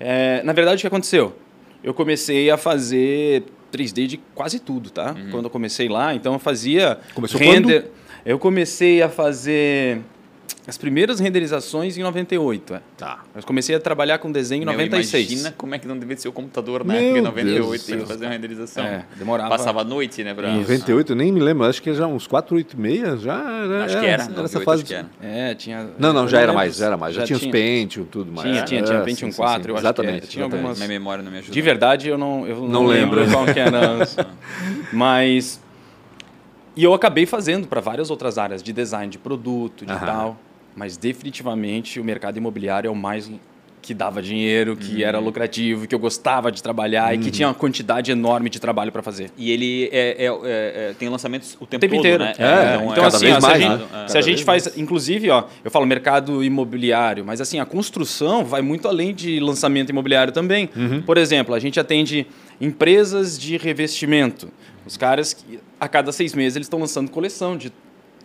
É, 0.00 0.42
na 0.44 0.52
verdade, 0.52 0.76
o 0.76 0.80
que 0.80 0.86
aconteceu? 0.86 1.34
Eu 1.82 1.94
comecei 1.94 2.50
a 2.50 2.56
fazer 2.56 3.44
3D 3.72 4.06
de 4.06 4.16
quase 4.34 4.58
tudo, 4.58 4.90
tá? 4.90 5.12
Uhum. 5.12 5.30
Quando 5.30 5.44
eu 5.44 5.50
comecei 5.50 5.88
lá, 5.88 6.14
então 6.14 6.32
eu 6.32 6.38
fazia 6.38 6.98
Começou 7.14 7.40
render. 7.40 7.82
Quando? 7.82 7.98
Eu 8.24 8.38
comecei 8.38 9.00
a 9.02 9.08
fazer 9.08 10.00
as 10.68 10.76
primeiras 10.76 11.18
renderizações 11.18 11.96
em 11.96 12.02
98. 12.02 12.74
É. 12.74 12.80
Tá. 12.98 13.24
Eu 13.34 13.42
comecei 13.42 13.74
a 13.74 13.80
trabalhar 13.80 14.18
com 14.18 14.30
desenho 14.30 14.64
em 14.64 14.66
Meu, 14.66 14.74
96. 14.74 15.30
Imagina 15.30 15.54
como 15.56 15.74
é 15.74 15.78
que 15.78 15.88
não 15.88 15.98
devia 15.98 16.14
ser 16.18 16.28
o 16.28 16.32
computador 16.32 16.84
na 16.84 16.94
época, 16.94 17.18
em 17.18 17.22
98, 17.22 17.86
tem 17.86 17.98
que 18.00 18.04
fazer 18.06 18.26
uma 18.26 18.32
renderização. 18.32 18.84
É, 18.84 19.06
demorava. 19.16 19.48
Passava 19.48 19.80
a 19.80 19.84
noite, 19.84 20.22
né? 20.22 20.34
Pra... 20.34 20.50
Em 20.50 20.58
98, 20.58 21.12
eu 21.12 21.16
nem 21.16 21.32
me 21.32 21.40
lembro, 21.40 21.64
acho 21.64 21.80
que 21.80 21.94
já 21.94 22.06
uns 22.06 22.26
4, 22.26 22.54
8 22.54 22.76
e 22.76 22.80
meia, 22.80 23.16
já 23.16 23.40
era. 23.64 23.84
Acho 23.84 23.98
que 23.98 24.06
era, 24.06 24.24
era 24.24 24.42
essa 24.42 24.60
fase. 24.60 24.84
Que 24.84 24.92
era. 24.92 25.08
É, 25.22 25.54
tinha. 25.54 25.88
Não, 25.98 26.12
não, 26.12 26.28
já 26.28 26.38
era 26.38 26.52
mais, 26.52 26.76
já 26.76 26.86
era 26.86 26.98
mais. 26.98 27.14
Já, 27.14 27.22
já 27.22 27.26
tinha, 27.28 27.38
tinha 27.38 27.48
os 27.48 27.52
Pentium, 27.52 28.04
tudo 28.04 28.30
mais. 28.30 28.50
Tinha, 28.50 28.64
tinha, 28.64 28.82
tinha 28.82 29.00
Pentium 29.00 29.32
4, 29.32 29.62
sim, 29.62 29.70
eu 29.70 29.78
exatamente, 29.78 30.26
Tinha 30.28 30.44
algumas. 30.44 30.76
Minha 30.76 30.88
memória 30.88 31.24
não 31.24 31.32
me 31.32 31.38
ajuda. 31.38 31.54
De 31.54 31.62
verdade, 31.62 32.10
eu 32.10 32.18
não, 32.18 32.46
eu 32.46 32.56
não, 32.56 32.68
não 32.68 32.86
lembro 32.86 33.26
qual 33.30 33.46
que 33.46 33.58
era. 33.58 34.06
Mas. 34.92 35.66
E 36.76 36.84
eu 36.84 36.92
acabei 36.92 37.24
fazendo 37.24 37.66
para 37.66 37.80
várias 37.80 38.10
outras 38.10 38.36
áreas 38.36 38.62
de 38.62 38.70
design 38.70 39.10
de 39.10 39.18
produto, 39.18 39.86
de 39.86 39.98
tal 39.98 40.36
mas 40.78 40.96
definitivamente 40.96 41.98
o 41.98 42.04
mercado 42.04 42.36
imobiliário 42.36 42.86
é 42.86 42.90
o 42.90 42.94
mais 42.94 43.28
que 43.82 43.92
dava 43.94 44.20
dinheiro, 44.20 44.76
que 44.76 44.96
uhum. 44.96 45.08
era 45.08 45.18
lucrativo, 45.18 45.86
que 45.86 45.94
eu 45.94 45.98
gostava 45.98 46.52
de 46.52 46.62
trabalhar 46.62 47.08
uhum. 47.08 47.14
e 47.14 47.18
que 47.18 47.24
uhum. 47.26 47.30
tinha 47.30 47.48
uma 47.48 47.54
quantidade 47.54 48.10
enorme 48.12 48.50
de 48.50 48.60
trabalho 48.60 48.92
para 48.92 49.02
fazer. 49.02 49.30
E 49.36 49.50
ele 49.50 49.88
é, 49.90 50.26
é, 50.26 50.26
é, 50.26 50.30
é, 50.44 50.94
tem 50.98 51.08
lançamentos 51.08 51.56
o 51.58 51.66
tempo, 51.66 51.86
o 51.86 51.88
tempo 51.88 51.94
todo, 51.96 52.00
inteiro. 52.00 52.24
Né? 52.24 52.34
É, 52.38 52.74
então, 52.76 52.92
então 52.92 53.04
assim, 53.06 53.30
ó, 53.32 53.40
se, 53.40 53.46
a 53.46 53.58
gente, 53.58 54.10
se 54.10 54.18
a 54.18 54.20
gente 54.20 54.44
faz, 54.44 54.66
mais. 54.66 54.78
inclusive, 54.78 55.30
ó, 55.30 55.44
eu 55.64 55.70
falo 55.70 55.86
mercado 55.86 56.44
imobiliário, 56.44 57.24
mas 57.24 57.40
assim 57.40 57.58
a 57.58 57.64
construção 57.64 58.44
vai 58.44 58.62
muito 58.62 58.86
além 58.86 59.14
de 59.14 59.40
lançamento 59.40 59.90
imobiliário 59.90 60.32
também. 60.32 60.68
Uhum. 60.76 61.02
Por 61.02 61.16
exemplo, 61.16 61.54
a 61.54 61.58
gente 61.58 61.80
atende 61.80 62.26
empresas 62.60 63.38
de 63.38 63.56
revestimento. 63.56 64.48
Os 64.86 64.96
caras 64.96 65.32
que 65.32 65.58
a 65.80 65.88
cada 65.88 66.12
seis 66.12 66.34
meses 66.34 66.56
eles 66.56 66.66
estão 66.66 66.78
lançando 66.78 67.10
coleção 67.10 67.56
de 67.56 67.72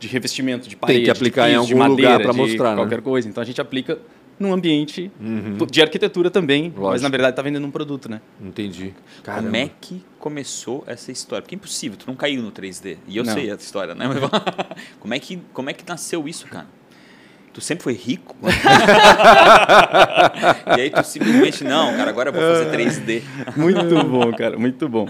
de 0.04 0.10
revestimento 0.10 0.68
de 0.68 0.76
parede, 0.76 1.00
Tem 1.00 1.06
que 1.06 1.12
aplicar 1.12 1.46
piso, 1.46 1.54
em 1.54 1.58
algum 1.58 1.78
madeira, 1.78 2.12
lugar 2.14 2.22
para 2.22 2.34
mostrar, 2.34 2.72
né? 2.72 2.76
qualquer 2.76 3.02
coisa. 3.02 3.30
Então 3.30 3.42
a 3.42 3.46
gente 3.46 3.62
aplica 3.62 3.98
num 4.38 4.52
ambiente 4.52 5.10
uhum. 5.20 5.58
de 5.70 5.82
arquitetura 5.82 6.30
também, 6.30 6.64
Lógico. 6.64 6.90
mas 6.90 7.02
na 7.02 7.10
verdade 7.10 7.32
está 7.32 7.42
vendendo 7.42 7.66
um 7.66 7.72
produto, 7.72 8.10
né? 8.10 8.20
Entendi. 8.42 8.94
Caramba. 9.24 9.46
Como 9.46 9.56
é 9.56 9.72
que 9.80 10.04
começou 10.20 10.84
essa 10.88 11.10
história? 11.12 11.42
Porque 11.42 11.56
é 11.56 11.58
impossível, 11.58 11.98
tu 11.98 12.06
não 12.08 12.16
caiu 12.16 12.42
no 12.42 12.52
3D. 12.52 12.98
E 13.08 13.16
eu 13.16 13.24
não. 13.24 13.34
sei 13.34 13.50
essa 13.50 13.64
história, 13.64 13.96
né? 13.96 14.06
como, 15.00 15.14
é 15.14 15.20
que, 15.20 15.40
como 15.54 15.70
é 15.70 15.74
que 15.74 15.88
nasceu 15.88 16.28
isso, 16.28 16.48
cara? 16.48 16.68
Tu 17.54 17.62
sempre 17.62 17.84
foi 17.84 17.94
rico? 17.94 18.36
e 20.76 20.82
aí 20.82 20.90
tu 20.90 21.04
simplesmente, 21.04 21.64
não, 21.64 21.96
cara, 21.96 22.10
agora 22.10 22.30
eu 22.30 22.34
vou 22.34 22.42
fazer 22.42 22.76
3D. 22.76 23.22
Muito 23.56 24.04
bom, 24.04 24.34
cara, 24.34 24.58
muito 24.58 24.90
bom. 24.90 25.08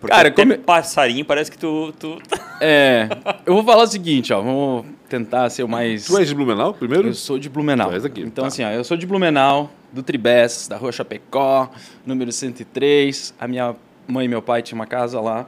Porque 0.00 0.14
Cara, 0.14 0.30
como 0.30 0.58
passarinho 0.58 1.24
parece 1.24 1.50
que 1.50 1.58
tu, 1.58 1.92
tu. 1.98 2.18
É. 2.60 3.08
Eu 3.46 3.54
vou 3.54 3.62
falar 3.62 3.84
o 3.84 3.86
seguinte, 3.86 4.32
ó. 4.32 4.40
Vamos 4.40 4.86
tentar 5.08 5.48
ser 5.48 5.62
o 5.62 5.68
mais. 5.68 6.06
Tu 6.06 6.18
és 6.18 6.28
de 6.28 6.34
Blumenau 6.34 6.74
primeiro? 6.74 7.08
Eu 7.08 7.14
sou 7.14 7.38
de 7.38 7.48
Blumenau. 7.48 7.90
Tu 7.90 7.94
és 7.94 8.04
aqui. 8.04 8.20
Então, 8.20 8.42
tá. 8.42 8.48
assim, 8.48 8.64
ó, 8.64 8.70
eu 8.70 8.82
sou 8.82 8.96
de 8.96 9.06
Blumenau, 9.06 9.70
do 9.92 10.02
Tribés, 10.02 10.66
da 10.66 10.76
rua 10.76 10.90
Chapecó, 10.90 11.70
número 12.04 12.32
103. 12.32 13.34
A 13.38 13.46
minha 13.46 13.76
mãe 14.08 14.24
e 14.24 14.28
meu 14.28 14.42
pai 14.42 14.60
tinham 14.60 14.80
uma 14.80 14.86
casa 14.86 15.20
lá. 15.20 15.46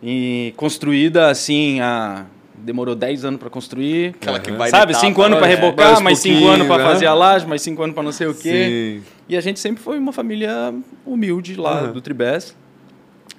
E 0.00 0.54
construída 0.56 1.30
assim, 1.30 1.80
a 1.80 2.26
demorou 2.56 2.94
10 2.94 3.24
anos 3.24 3.40
para 3.40 3.50
construir. 3.50 4.14
Aquela 4.20 4.40
que 4.40 4.50
vai 4.52 4.70
Sabe, 4.70 4.94
5 4.94 5.20
anos 5.22 5.38
para 5.38 5.46
rebocar, 5.46 6.00
mais 6.00 6.18
5 6.18 6.46
anos 6.46 6.66
para 6.66 6.78
né? 6.78 6.84
fazer 6.84 7.06
a 7.06 7.14
laje, 7.14 7.46
mais 7.46 7.62
5 7.62 7.82
anos 7.82 7.94
para 7.94 8.02
não 8.02 8.12
sei 8.12 8.26
o 8.26 8.34
quê. 8.34 9.02
Sim. 9.02 9.12
E 9.28 9.36
a 9.36 9.40
gente 9.40 9.60
sempre 9.60 9.82
foi 9.82 9.98
uma 9.98 10.12
família 10.12 10.74
humilde 11.04 11.56
lá 11.56 11.84
uhum. 11.84 11.92
do 11.92 12.00
Tribés. 12.00 12.56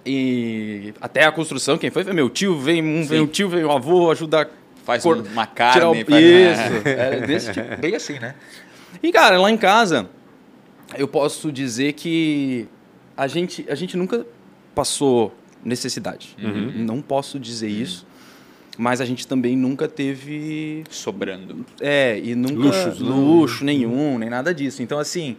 E 0.08 0.94
até 1.02 1.26
a 1.26 1.32
construção, 1.32 1.78
quem 1.78 1.90
foi? 1.90 2.04
Foi 2.04 2.14
meu 2.14 2.30
tio, 2.30 2.58
vem 2.58 2.82
um, 2.82 3.06
vem 3.06 3.20
o 3.20 3.28
tio, 3.28 3.50
vem 3.50 3.64
o 3.66 3.72
avô, 3.72 4.10
ajuda 4.10 4.50
Faz 4.88 5.04
cor... 5.04 5.18
uma 5.18 5.46
carne. 5.46 6.02
O... 6.02 6.06
Faz... 6.06 6.24
Isso, 6.24 6.88
é 6.88 7.28
desse 7.28 7.52
tipo, 7.52 7.76
bem 7.76 7.94
assim, 7.94 8.20
né? 8.20 8.36
E, 9.04 9.12
cara, 9.12 9.38
lá 9.38 9.52
em 9.52 9.58
casa, 9.58 10.10
eu 10.98 11.10
posso 11.10 11.52
dizer 11.52 11.92
que 11.92 12.70
a 13.18 13.28
gente, 13.28 13.66
a 13.68 13.76
gente 13.76 13.98
nunca 13.98 14.26
passou 14.74 15.36
necessidade. 15.62 16.38
Uhum. 16.42 16.72
Não 16.86 17.02
posso 17.02 17.38
dizer 17.38 17.68
uhum. 17.68 17.82
isso. 17.82 18.08
Mas 18.78 19.02
a 19.02 19.06
gente 19.06 19.28
também 19.28 19.58
nunca 19.58 19.90
teve. 19.90 20.86
Sobrando. 20.90 21.66
É, 21.82 22.18
e 22.24 22.34
nunca. 22.34 22.54
Luxos, 22.54 23.02
né? 23.02 23.10
luxo 23.10 23.66
nenhum, 23.66 24.18
nem 24.18 24.30
nada 24.30 24.54
disso. 24.54 24.82
Então, 24.82 25.00
assim, 25.00 25.36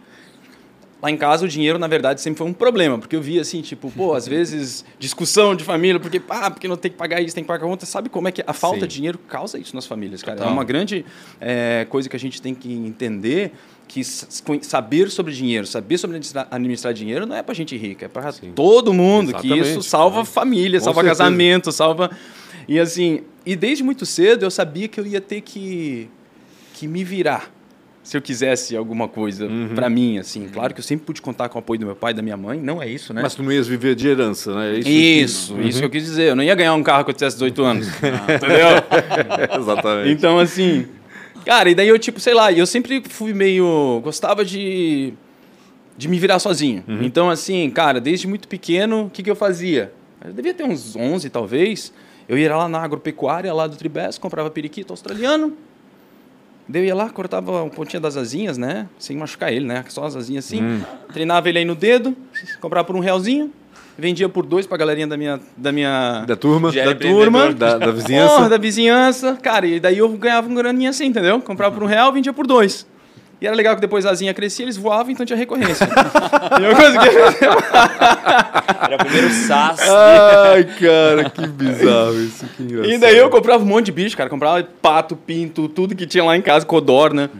Lá 1.01 1.09
em 1.09 1.15
casa 1.15 1.45
o 1.45 1.47
dinheiro, 1.47 1.79
na 1.79 1.87
verdade, 1.87 2.19
sempre 2.19 2.39
foi 2.39 2.47
um 2.47 2.53
problema, 2.53 2.97
porque 2.97 3.15
eu 3.15 3.21
via 3.21 3.39
assim, 3.39 3.61
tipo, 3.61 3.89
pô, 3.89 4.13
às 4.13 4.27
vezes 4.27 4.83
discussão 4.99 5.55
de 5.55 5.63
família, 5.63 5.99
porque, 5.99 6.21
ah, 6.29 6.51
porque 6.51 6.67
não 6.67 6.75
tem 6.75 6.91
que 6.91 6.97
pagar 6.97 7.21
isso, 7.21 7.33
tem 7.33 7.43
que 7.43 7.47
pagar 7.47 7.65
conta. 7.65 7.85
Sabe 7.85 8.09
como 8.09 8.27
é 8.27 8.31
que 8.31 8.43
a 8.45 8.53
falta 8.53 8.81
Sim. 8.81 8.87
de 8.87 8.95
dinheiro 8.95 9.17
causa 9.17 9.57
isso 9.57 9.73
nas 9.75 9.85
famílias, 9.85 10.21
cara? 10.21 10.37
Total. 10.37 10.51
É 10.51 10.53
uma 10.53 10.63
grande 10.65 11.05
é, 11.39 11.87
coisa 11.89 12.09
que 12.09 12.15
a 12.15 12.19
gente 12.19 12.41
tem 12.41 12.53
que 12.53 12.71
entender 12.71 13.53
que 13.87 14.03
saber 14.03 15.09
sobre 15.09 15.33
dinheiro, 15.33 15.65
saber 15.65 15.97
sobre 15.97 16.19
administrar, 16.51 16.93
dinheiro 16.93 17.25
não 17.25 17.35
é 17.35 17.41
para 17.41 17.55
gente 17.55 17.75
rica, 17.75 18.05
é 18.05 18.07
para 18.07 18.31
todo 18.53 18.93
mundo, 18.93 19.31
Exatamente. 19.31 19.63
que 19.63 19.69
isso 19.69 19.81
salva 19.81 20.23
família, 20.23 20.79
Com 20.79 20.85
salva 20.85 21.01
certeza. 21.01 21.23
casamento, 21.23 21.71
salva... 21.71 22.11
E 22.67 22.79
assim, 22.79 23.21
e 23.43 23.55
desde 23.55 23.83
muito 23.83 24.05
cedo 24.05 24.43
eu 24.43 24.51
sabia 24.51 24.87
que 24.87 24.99
eu 24.99 25.07
ia 25.07 25.19
ter 25.19 25.41
que, 25.41 26.07
que 26.75 26.87
me 26.87 27.03
virar 27.03 27.51
se 28.01 28.17
eu 28.17 28.21
quisesse 28.21 28.75
alguma 28.75 29.07
coisa 29.07 29.45
uhum. 29.45 29.73
para 29.75 29.89
mim, 29.89 30.17
assim. 30.17 30.47
Claro 30.47 30.73
que 30.73 30.79
eu 30.79 30.83
sempre 30.83 31.05
pude 31.05 31.21
contar 31.21 31.49
com 31.49 31.57
o 31.57 31.59
apoio 31.59 31.79
do 31.79 31.85
meu 31.85 31.95
pai 31.95 32.11
e 32.11 32.15
da 32.15 32.21
minha 32.21 32.37
mãe, 32.37 32.59
não 32.59 32.81
é 32.81 32.87
isso, 32.87 33.13
né? 33.13 33.21
Mas 33.21 33.35
tu 33.35 33.43
não 33.43 33.51
ias 33.51 33.67
viver 33.67 33.95
de 33.95 34.07
herança, 34.07 34.53
né? 34.55 34.75
É 34.75 34.79
isso, 34.79 34.89
isso, 34.89 35.55
que... 35.55 35.67
isso 35.67 35.79
que 35.79 35.85
eu 35.85 35.89
quis 35.89 36.03
dizer. 36.03 36.29
Eu 36.29 36.35
não 36.35 36.43
ia 36.43 36.55
ganhar 36.55 36.73
um 36.73 36.83
carro 36.83 37.03
quando 37.03 37.15
eu 37.15 37.17
tivesse 37.17 37.35
18 37.35 37.63
anos, 37.63 37.87
entendeu? 37.99 39.59
Exatamente. 39.59 40.11
Então, 40.11 40.39
assim, 40.39 40.87
cara, 41.45 41.69
e 41.69 41.75
daí 41.75 41.87
eu, 41.87 41.99
tipo, 41.99 42.19
sei 42.19 42.33
lá, 42.33 42.51
eu 42.51 42.65
sempre 42.65 43.03
fui 43.07 43.33
meio... 43.33 43.99
Gostava 44.03 44.43
de, 44.45 45.13
de 45.97 46.07
me 46.07 46.17
virar 46.17 46.39
sozinho. 46.39 46.83
Uhum. 46.87 47.03
Então, 47.03 47.29
assim, 47.29 47.69
cara, 47.69 47.99
desde 47.99 48.27
muito 48.27 48.47
pequeno, 48.47 49.05
o 49.05 49.09
que, 49.09 49.21
que 49.21 49.29
eu 49.29 49.35
fazia? 49.35 49.91
Eu 50.25 50.33
devia 50.33 50.53
ter 50.53 50.63
uns 50.63 50.95
11, 50.95 51.29
talvez. 51.29 51.93
Eu 52.27 52.37
ia 52.37 52.55
lá 52.55 52.69
na 52.69 52.79
agropecuária, 52.79 53.53
lá 53.53 53.67
do 53.67 53.75
Tribés, 53.75 54.17
comprava 54.17 54.49
periquito 54.49 54.93
australiano, 54.93 55.53
Daí 56.69 56.83
eu 56.83 56.85
ia 56.85 56.95
lá, 56.95 57.09
cortava 57.09 57.63
um 57.63 57.69
pontinha 57.69 57.99
das 57.99 58.15
asinhas, 58.15 58.55
né? 58.55 58.87
Sem 58.99 59.17
machucar 59.17 59.51
ele, 59.51 59.65
né? 59.65 59.83
Só 59.89 60.05
as 60.05 60.15
asinhas 60.15 60.45
assim. 60.45 60.61
Hum. 60.61 60.81
Treinava 61.11 61.49
ele 61.49 61.57
aí 61.57 61.65
no 61.65 61.73
dedo, 61.73 62.15
comprava 62.61 62.85
por 62.85 62.95
um 62.95 62.99
realzinho, 62.99 63.51
vendia 63.97 64.29
por 64.29 64.45
dois 64.45 64.67
pra 64.67 64.77
galerinha 64.77 65.07
da 65.07 65.17
minha. 65.17 65.39
Da, 65.57 65.71
minha, 65.71 66.23
da 66.27 66.35
turma. 66.35 66.71
Da 66.71 66.93
turma. 66.93 67.53
Da, 67.55 67.79
da 67.79 67.89
vizinhança. 67.91 68.45
Oh, 68.45 68.49
da 68.49 68.57
vizinhança. 68.57 69.39
Cara, 69.41 69.65
e 69.65 69.79
daí 69.79 69.97
eu 69.97 70.07
ganhava 70.09 70.47
um 70.47 70.53
graninha 70.53 70.91
assim, 70.91 71.07
entendeu? 71.07 71.41
Comprava 71.41 71.73
por 71.73 71.83
um 71.83 71.87
real, 71.87 72.13
vendia 72.13 72.31
por 72.31 72.45
dois. 72.45 72.85
E 73.41 73.47
era 73.47 73.55
legal 73.55 73.75
que 73.75 73.81
depois 73.81 74.05
a 74.05 74.11
asinha 74.11 74.33
crescia, 74.33 74.65
eles 74.65 74.75
voavam, 74.75 75.11
então 75.11 75.25
tinha 75.25 75.37
recorrência. 75.37 75.87
e 76.59 76.63
eu 76.63 76.75
conseguia... 76.75 77.19
era 78.81 78.95
o 78.95 78.97
primeiro 78.99 79.29
SAS. 79.29 79.79
Ai, 79.79 80.63
cara, 80.65 81.29
que 81.29 81.47
bizarro 81.47 82.21
isso, 82.21 82.45
que 82.57 82.63
engraçado. 82.63 82.93
E 82.93 82.97
daí 82.97 83.17
eu 83.17 83.29
comprava 83.29 83.63
um 83.63 83.67
monte 83.67 83.85
de 83.85 83.91
bicho, 83.93 84.17
cara. 84.17 84.29
Comprava 84.29 84.61
pato, 84.81 85.15
pinto, 85.15 85.69
tudo 85.69 85.95
que 85.95 86.05
tinha 86.05 86.23
lá 86.23 86.35
em 86.35 86.41
casa, 86.41 86.65
codorna. 86.65 87.31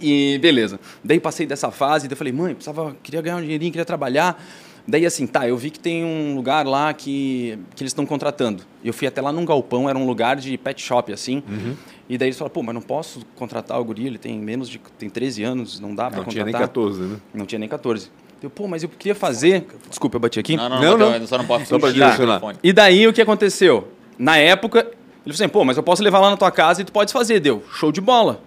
E 0.00 0.38
beleza. 0.42 0.78
Daí 1.02 1.18
passei 1.18 1.46
dessa 1.46 1.70
fase, 1.70 2.06
daí 2.06 2.12
eu 2.12 2.18
falei, 2.18 2.32
mãe, 2.32 2.54
precisava, 2.54 2.94
queria 3.02 3.22
ganhar 3.22 3.36
um 3.36 3.40
dinheirinho, 3.42 3.72
queria 3.72 3.86
trabalhar. 3.86 4.42
Daí 4.86 5.06
assim, 5.06 5.26
tá, 5.26 5.48
eu 5.48 5.56
vi 5.56 5.70
que 5.70 5.78
tem 5.78 6.04
um 6.04 6.34
lugar 6.34 6.66
lá 6.66 6.92
que, 6.92 7.58
que 7.74 7.82
eles 7.82 7.90
estão 7.90 8.04
contratando. 8.04 8.62
Eu 8.84 8.92
fui 8.92 9.08
até 9.08 9.22
lá 9.22 9.32
num 9.32 9.46
galpão, 9.46 9.88
era 9.88 9.98
um 9.98 10.06
lugar 10.06 10.36
de 10.36 10.58
pet 10.58 10.82
shop, 10.82 11.10
assim. 11.10 11.42
Uhum. 11.48 11.74
E 12.08 12.18
daí 12.18 12.28
eles 12.28 12.38
falaram, 12.38 12.52
pô, 12.52 12.62
mas 12.62 12.74
não 12.74 12.82
posso 12.82 13.24
contratar 13.34 13.80
o 13.80 13.84
guri, 13.84 14.06
ele 14.06 14.18
tem 14.18 14.38
menos 14.38 14.68
de. 14.68 14.78
tem 14.98 15.08
13 15.08 15.42
anos, 15.42 15.80
não 15.80 15.94
dá 15.94 16.10
para 16.10 16.22
contratar. 16.22 16.26
Não 16.26 16.32
tinha 16.32 16.44
nem 16.44 16.52
14, 16.54 17.02
né? 17.02 17.16
Não 17.32 17.46
tinha 17.46 17.58
nem 17.58 17.68
14. 17.68 18.10
Eu, 18.42 18.50
pô, 18.50 18.68
mas 18.68 18.82
eu 18.82 18.90
queria 18.90 19.14
fazer. 19.14 19.66
Desculpa, 19.88 20.16
eu 20.16 20.20
bati 20.20 20.38
aqui. 20.38 20.54
Não, 20.54 20.68
não, 20.68 20.80
não. 20.80 20.98
não, 20.98 21.18
não. 21.18 21.26
Só 21.26 21.38
não 21.38 21.46
pode 21.46 21.66
só 21.66 21.78
para 21.78 21.92
direcionar. 21.92 22.42
E 22.62 22.72
daí 22.72 23.06
o 23.08 23.12
que 23.12 23.22
aconteceu? 23.22 23.88
Na 24.18 24.36
época, 24.36 24.80
ele 24.80 25.32
falou 25.32 25.34
assim, 25.34 25.48
pô, 25.48 25.64
mas 25.64 25.76
eu 25.78 25.82
posso 25.82 26.02
levar 26.02 26.20
lá 26.20 26.30
na 26.30 26.36
tua 26.36 26.50
casa 26.50 26.82
e 26.82 26.84
tu 26.84 26.92
pode 26.92 27.10
fazer. 27.10 27.40
Deu, 27.40 27.62
show 27.72 27.90
de 27.90 28.02
bola. 28.02 28.42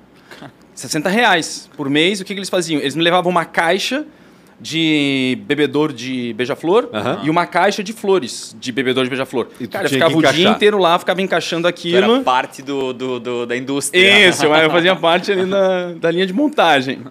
60 0.76 1.10
reais 1.10 1.68
por 1.76 1.90
mês, 1.90 2.22
o 2.22 2.26
que, 2.26 2.34
que 2.36 2.40
eles 2.40 2.50
faziam? 2.50 2.80
Eles 2.80 2.96
me 2.96 3.02
levavam 3.02 3.32
uma 3.32 3.44
caixa 3.44 4.06
de 4.60 5.38
bebedor 5.46 5.94
de 5.94 6.34
beija-flor 6.34 6.90
uhum. 6.92 7.26
e 7.26 7.30
uma 7.30 7.46
caixa 7.46 7.84
de 7.84 7.94
flores 7.94 8.56
de 8.60 8.72
bebedor 8.72 9.04
de 9.04 9.10
beija-flor. 9.10 9.48
Cara, 9.72 9.86
eu 9.86 9.90
ficava 9.90 10.18
o 10.18 10.22
dia 10.22 10.50
inteiro 10.50 10.78
lá, 10.80 10.98
ficava 10.98 11.22
encaixando 11.22 11.68
aquilo. 11.68 12.08
Tu 12.08 12.14
era 12.14 12.24
parte 12.24 12.62
do, 12.64 12.92
do, 12.92 13.20
do, 13.20 13.46
da 13.46 13.56
indústria. 13.56 14.30
Isso, 14.30 14.46
eu 14.46 14.72
fazia 14.72 14.96
parte 14.96 15.32
ali 15.32 15.46
na, 15.46 15.94
da 16.00 16.10
linha 16.10 16.26
de 16.26 16.34
montagem. 16.34 17.02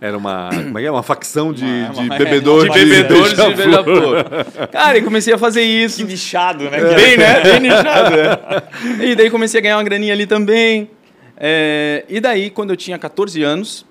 Era 0.00 0.18
uma, 0.18 0.50
uma, 0.50 0.82
é, 0.82 0.90
uma 0.90 1.02
facção 1.02 1.52
de, 1.52 1.64
uma, 1.64 1.94
de 1.94 2.08
bebedor 2.10 2.68
de, 2.68 2.78
de, 2.78 2.84
bebedores 2.84 3.34
de 3.34 3.54
beija-flor. 3.54 4.24
Cara, 4.70 4.98
e 4.98 5.02
comecei 5.02 5.32
a 5.32 5.38
fazer 5.38 5.62
isso. 5.62 5.98
Que 5.98 6.04
nichado, 6.04 6.64
né? 6.64 6.78
É. 6.78 6.94
Bem, 6.94 7.16
né? 7.16 7.40
Bem 7.42 7.60
nichado. 7.60 8.14
É. 8.14 9.04
E 9.06 9.16
daí 9.16 9.30
comecei 9.30 9.58
a 9.58 9.62
ganhar 9.62 9.76
uma 9.78 9.82
graninha 9.82 10.12
ali 10.12 10.26
também. 10.26 10.90
É, 11.36 12.04
e 12.08 12.20
daí, 12.20 12.50
quando 12.50 12.70
eu 12.70 12.76
tinha 12.76 12.98
14 12.98 13.42
anos, 13.42 13.86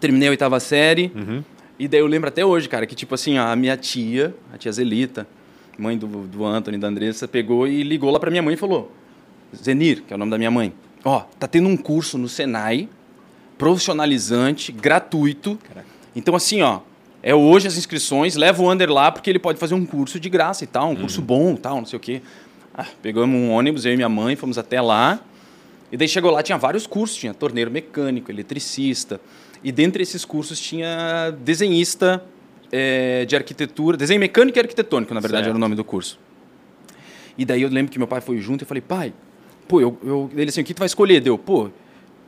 terminei 0.00 0.28
a 0.28 0.30
oitava 0.30 0.60
série. 0.60 1.10
Uhum. 1.14 1.42
E 1.82 1.88
daí 1.88 1.98
eu 1.98 2.06
lembro 2.06 2.28
até 2.28 2.46
hoje, 2.46 2.68
cara, 2.68 2.86
que 2.86 2.94
tipo 2.94 3.12
assim, 3.12 3.38
a 3.38 3.56
minha 3.56 3.76
tia, 3.76 4.32
a 4.54 4.56
tia 4.56 4.70
Zelita, 4.70 5.26
mãe 5.76 5.98
do, 5.98 6.06
do 6.06 6.44
Anthony, 6.46 6.78
da 6.78 6.86
Andressa, 6.86 7.26
pegou 7.26 7.66
e 7.66 7.82
ligou 7.82 8.08
lá 8.08 8.20
para 8.20 8.30
minha 8.30 8.40
mãe 8.40 8.54
e 8.54 8.56
falou: 8.56 8.92
Zenir, 9.52 10.04
que 10.04 10.12
é 10.12 10.14
o 10.14 10.18
nome 10.18 10.30
da 10.30 10.38
minha 10.38 10.48
mãe, 10.48 10.72
ó, 11.04 11.24
tá 11.40 11.48
tendo 11.48 11.66
um 11.66 11.76
curso 11.76 12.16
no 12.16 12.28
Senai, 12.28 12.88
profissionalizante, 13.58 14.70
gratuito. 14.70 15.58
Caraca. 15.66 15.88
Então, 16.14 16.36
assim, 16.36 16.62
ó, 16.62 16.82
é 17.20 17.34
hoje 17.34 17.66
as 17.66 17.76
inscrições, 17.76 18.36
leva 18.36 18.62
o 18.62 18.70
Ander 18.70 18.88
lá 18.88 19.10
porque 19.10 19.28
ele 19.28 19.40
pode 19.40 19.58
fazer 19.58 19.74
um 19.74 19.84
curso 19.84 20.20
de 20.20 20.28
graça 20.28 20.62
e 20.62 20.68
tal, 20.68 20.90
um 20.90 20.94
curso 20.94 21.18
uhum. 21.18 21.26
bom 21.26 21.56
tal, 21.56 21.78
não 21.78 21.86
sei 21.86 21.96
o 21.96 22.00
quê. 22.00 22.22
Ah, 22.72 22.86
pegamos 23.02 23.34
um 23.34 23.50
ônibus, 23.50 23.84
eu 23.84 23.92
e 23.92 23.96
minha 23.96 24.08
mãe, 24.08 24.36
fomos 24.36 24.56
até 24.56 24.80
lá. 24.80 25.18
E 25.90 25.96
daí 25.96 26.06
chegou 26.06 26.30
lá, 26.30 26.44
tinha 26.44 26.56
vários 26.56 26.86
cursos, 26.86 27.16
tinha 27.16 27.34
torneiro 27.34 27.72
mecânico, 27.72 28.30
eletricista, 28.30 29.20
e 29.62 29.70
dentre 29.70 30.02
esses 30.02 30.24
cursos 30.24 30.60
tinha 30.60 31.30
desenhista 31.40 32.24
é, 32.70 33.24
de 33.24 33.36
arquitetura, 33.36 33.96
desenho 33.96 34.18
mecânico 34.18 34.58
e 34.58 34.60
arquitetônico, 34.60 35.12
na 35.14 35.20
verdade, 35.20 35.44
certo. 35.44 35.50
era 35.50 35.56
o 35.56 35.60
nome 35.60 35.74
do 35.74 35.84
curso. 35.84 36.18
E 37.36 37.44
daí 37.44 37.62
eu 37.62 37.68
lembro 37.68 37.92
que 37.92 37.98
meu 37.98 38.08
pai 38.08 38.20
foi 38.20 38.38
junto 38.38 38.62
e 38.62 38.64
falei, 38.64 38.80
pai, 38.80 39.12
pô, 39.68 39.80
eu, 39.80 39.98
eu, 40.02 40.30
ele 40.34 40.48
assim, 40.48 40.60
o 40.60 40.64
que 40.64 40.74
tu 40.74 40.78
vai 40.78 40.86
escolher? 40.86 41.20
Deu, 41.20 41.38
pô, 41.38 41.70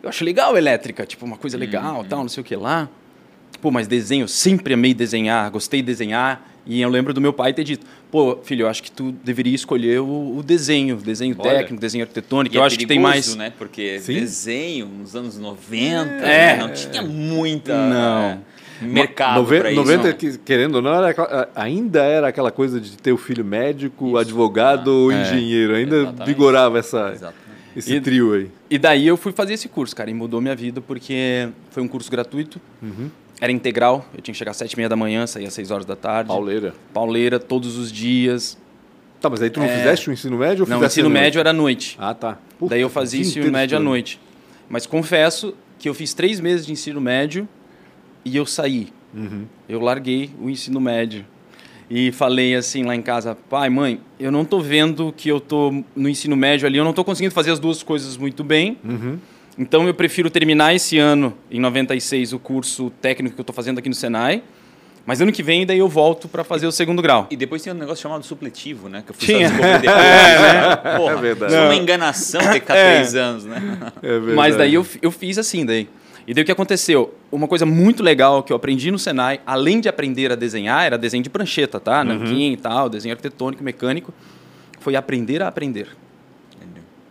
eu 0.03 0.09
acho 0.09 0.25
legal 0.25 0.57
elétrica, 0.57 1.05
tipo, 1.07 1.25
uma 1.25 1.37
coisa 1.37 1.57
legal, 1.57 1.99
uhum. 1.99 2.05
tal, 2.05 2.21
não 2.21 2.29
sei 2.29 2.41
o 2.43 2.45
que 2.45 2.55
lá. 2.55 2.89
Pô, 3.61 3.71
mas 3.71 3.87
desenho, 3.87 4.29
sempre 4.29 4.75
amei 4.75 4.93
desenhar, 4.93 5.51
gostei 5.51 5.81
de 5.81 5.87
desenhar. 5.87 6.54
E 6.67 6.81
eu 6.81 6.89
lembro 6.89 7.13
do 7.13 7.21
meu 7.21 7.33
pai 7.33 7.53
ter 7.53 7.65
dito: 7.65 7.87
pô, 8.11 8.39
filho, 8.43 8.63
eu 8.63 8.69
acho 8.69 8.83
que 8.83 8.91
tu 8.91 9.13
deveria 9.25 9.55
escolher 9.55 10.01
o, 10.01 10.39
o 10.39 10.43
desenho, 10.43 10.97
desenho 10.97 11.37
Olha, 11.39 11.59
técnico, 11.59 11.81
desenho 11.81 12.05
arquitetônico. 12.05 12.57
Eu 12.57 12.63
é 12.63 12.67
acho 12.67 12.79
que 12.79 12.87
tem 12.87 12.99
mais. 12.99 13.37
né? 13.37 13.53
Porque 13.57 14.01
Sim? 14.01 14.15
desenho 14.15 14.87
nos 14.87 15.15
anos 15.15 15.39
90 15.39 16.11
é. 16.25 16.57
não 16.57 16.73
tinha 16.73 17.03
muita. 17.03 17.75
Não. 17.75 18.43
É, 18.81 18.85
mercado 18.85 19.41
90, 19.41 19.71
isso. 19.71 19.77
90 19.77 20.39
querendo 20.45 20.77
ou 20.77 20.83
não, 20.83 20.95
era, 20.95 21.49
ainda 21.55 22.03
era 22.03 22.29
aquela 22.29 22.51
coisa 22.51 22.81
de 22.81 22.97
ter 22.97 23.13
o 23.13 23.17
filho 23.17 23.45
médico, 23.45 24.09
isso. 24.09 24.17
advogado, 24.17 25.11
ah, 25.11 25.15
engenheiro. 25.15 25.75
Ainda 25.75 25.97
exatamente. 25.97 26.27
vigorava 26.27 26.79
essa, 26.79 27.13
exatamente. 27.13 27.39
esse 27.77 27.95
e, 27.95 28.01
trio 28.01 28.33
aí. 28.33 28.51
E 28.71 28.79
daí 28.79 29.07
eu 29.07 29.17
fui 29.17 29.33
fazer 29.33 29.55
esse 29.55 29.69
curso, 29.69 29.95
cara, 29.95 30.11
e 30.11 30.15
mudou 30.15 30.41
minha 30.41 30.57
vida 30.57 30.81
porque 30.81 31.49
foi 31.71 31.83
um 31.83 31.89
curso 31.89 32.11
gratuito. 32.11 32.61
Uhum. 32.83 33.11
Era 33.45 33.53
integral, 33.53 34.07
eu 34.15 34.23
tinha 34.23 34.33
que 34.33 34.39
chegar 34.39 34.53
às 34.53 34.57
sete 34.57 34.73
e 34.73 34.77
meia 34.79 34.89
da 34.89 34.97
manhã, 34.97 35.27
sair 35.27 35.45
às 35.45 35.53
seis 35.53 35.71
horas 35.71 35.85
da 35.85 35.95
tarde. 35.95 36.29
Pauleira. 36.29 36.73
Pauleira, 36.95 37.39
todos 37.39 37.77
os 37.77 37.93
dias. 37.93 38.57
Tá, 39.21 39.29
mas 39.29 39.43
aí 39.43 39.51
tu 39.51 39.61
não 39.61 39.67
é... 39.67 39.77
fizeste 39.77 40.09
o 40.09 40.13
ensino 40.15 40.39
médio 40.39 40.65
ou 40.65 40.71
Não, 40.71 40.81
o 40.81 40.85
ensino 40.87 41.11
médio 41.11 41.41
era 41.41 41.51
à 41.51 41.53
noite. 41.53 41.95
Ah, 42.01 42.15
tá. 42.15 42.39
Puta, 42.59 42.71
Daí 42.71 42.81
eu 42.81 42.89
fazia 42.89 43.21
ensino 43.21 43.53
médio 43.53 43.77
à 43.77 43.81
noite. 43.81 44.19
Mas 44.67 44.87
confesso 44.87 45.55
que 45.79 45.87
eu 45.87 45.93
fiz 45.93 46.15
três 46.15 46.41
meses 46.41 46.65
de 46.65 46.73
ensino 46.73 47.03
médio 47.03 47.47
e 48.25 48.35
eu 48.35 48.47
saí. 48.47 48.89
Uhum. 49.13 49.45
Eu 49.69 49.79
larguei 49.79 50.31
o 50.41 50.49
ensino 50.49 50.81
médio. 50.81 51.27
E 51.91 52.13
falei 52.13 52.55
assim 52.55 52.83
lá 52.83 52.97
em 52.97 53.03
casa, 53.03 53.37
pai, 53.51 53.69
mãe, 53.69 54.01
eu 54.19 54.33
não 54.33 54.47
tô 54.47 54.59
vendo 54.59 55.13
que 55.15 55.29
eu 55.29 55.39
tô 55.39 55.85
no 55.95 56.09
ensino 56.09 56.35
médio 56.35 56.67
ali, 56.67 56.79
eu 56.79 56.85
não 56.85 56.95
tô 56.95 57.05
conseguindo 57.05 57.35
fazer 57.35 57.51
as 57.51 57.59
duas 57.59 57.83
coisas 57.83 58.17
muito 58.17 58.43
bem. 58.43 58.79
Uhum. 58.83 59.19
Então 59.57 59.87
eu 59.87 59.95
prefiro 59.95 60.29
terminar 60.31 60.75
esse 60.75 60.99
ano, 60.99 61.35
em 61.51 61.61
96, 61.61 62.33
o 62.33 62.39
curso 62.39 62.91
técnico 63.01 63.35
que 63.35 63.41
eu 63.41 63.45
estou 63.45 63.55
fazendo 63.55 63.79
aqui 63.79 63.89
no 63.89 63.95
Senai. 63.95 64.43
Mas 65.07 65.21
ano 65.21 65.31
que 65.31 65.43
vem, 65.43 65.67
daí 65.67 65.79
eu 65.79 65.89
volto 65.89 66.29
para 66.29 66.43
fazer 66.43 66.67
o 66.67 66.73
segundo 66.73 67.03
grau. 67.03 67.27
E 67.31 67.37
depois 67.37 67.63
tem 67.63 67.73
um 67.73 67.77
negócio 67.77 68.03
chamado 68.03 68.25
supletivo, 68.25 68.89
né? 68.89 69.03
Que 69.05 69.11
eu 69.11 69.15
fui 69.15 69.27
Tinha. 69.27 69.49
descobrir 69.49 69.81
depois. 69.83 70.01
é, 70.01 70.41
né? 70.41 70.77
Porra, 70.97 71.13
é 71.13 71.17
verdade. 71.17 71.55
É 71.55 71.61
uma 71.61 71.75
enganação 71.75 72.41
ter 72.41 72.55
que 72.55 72.61
ficar 72.61 72.77
é. 72.77 72.95
três 72.95 73.15
anos, 73.15 73.45
né? 73.45 73.93
É 74.03 74.09
verdade. 74.09 74.35
Mas 74.35 74.57
daí 74.57 74.75
eu, 74.75 74.87
eu 75.03 75.11
fiz 75.11 75.37
assim, 75.37 75.67
daí. 75.67 75.89
E 76.27 76.33
daí 76.33 76.41
o 76.43 76.45
que 76.45 76.53
aconteceu? 76.53 77.15
Uma 77.31 77.47
coisa 77.47 77.67
muito 77.67 78.03
legal 78.03 78.43
que 78.43 78.51
eu 78.51 78.57
aprendi 78.57 78.91
no 78.91 78.99
Senai, 78.99 79.41
além 79.47 79.79
de 79.79 79.91
aprender 79.91 80.33
a 80.33 80.35
desenhar, 80.35 80.87
era 80.87 80.97
desenho 80.97 81.23
de 81.23 81.29
prancheta, 81.29 81.79
tá? 81.79 82.01
Uhum. 82.01 82.07
Nanquim 82.07 82.53
e 82.53 82.57
tal, 82.57 82.89
desenho 82.89 83.13
arquitetônico, 83.13 83.63
mecânico, 83.63 84.13
foi 84.81 84.97
aprender 84.97 85.43
a 85.43 85.49
aprender. 85.49 85.89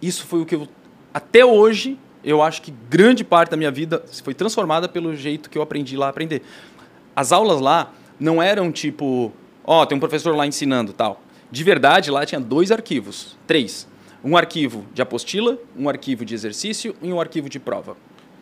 Isso 0.01 0.25
foi 0.25 0.41
o 0.41 0.45
que 0.45 0.56
eu, 0.56 0.67
até 1.13 1.45
hoje, 1.45 1.97
eu 2.23 2.41
acho 2.41 2.62
que 2.62 2.71
grande 2.89 3.23
parte 3.23 3.49
da 3.49 3.57
minha 3.57 3.71
vida 3.71 4.03
foi 4.23 4.33
transformada 4.33 4.88
pelo 4.88 5.15
jeito 5.15 5.49
que 5.49 5.57
eu 5.57 5.62
aprendi 5.62 5.97
lá 5.97 6.07
a 6.07 6.09
aprender. 6.09 6.41
As 7.15 7.31
aulas 7.31 7.59
lá 7.59 7.91
não 8.19 8.41
eram 8.41 8.71
tipo, 8.71 9.31
ó, 9.63 9.81
oh, 9.81 9.86
tem 9.86 9.97
um 9.97 9.99
professor 9.99 10.36
lá 10.36 10.47
ensinando 10.47 10.93
tal. 10.93 11.21
De 11.51 11.63
verdade, 11.63 12.09
lá 12.09 12.25
tinha 12.25 12.39
dois 12.39 12.71
arquivos, 12.71 13.38
três. 13.45 13.88
Um 14.23 14.38
arquivo 14.38 14.86
de 14.93 15.01
apostila, 15.01 15.57
um 15.77 15.89
arquivo 15.89 16.23
de 16.23 16.33
exercício 16.33 16.95
e 17.01 17.12
um 17.12 17.19
arquivo 17.19 17.49
de 17.49 17.59
prova. 17.59 17.97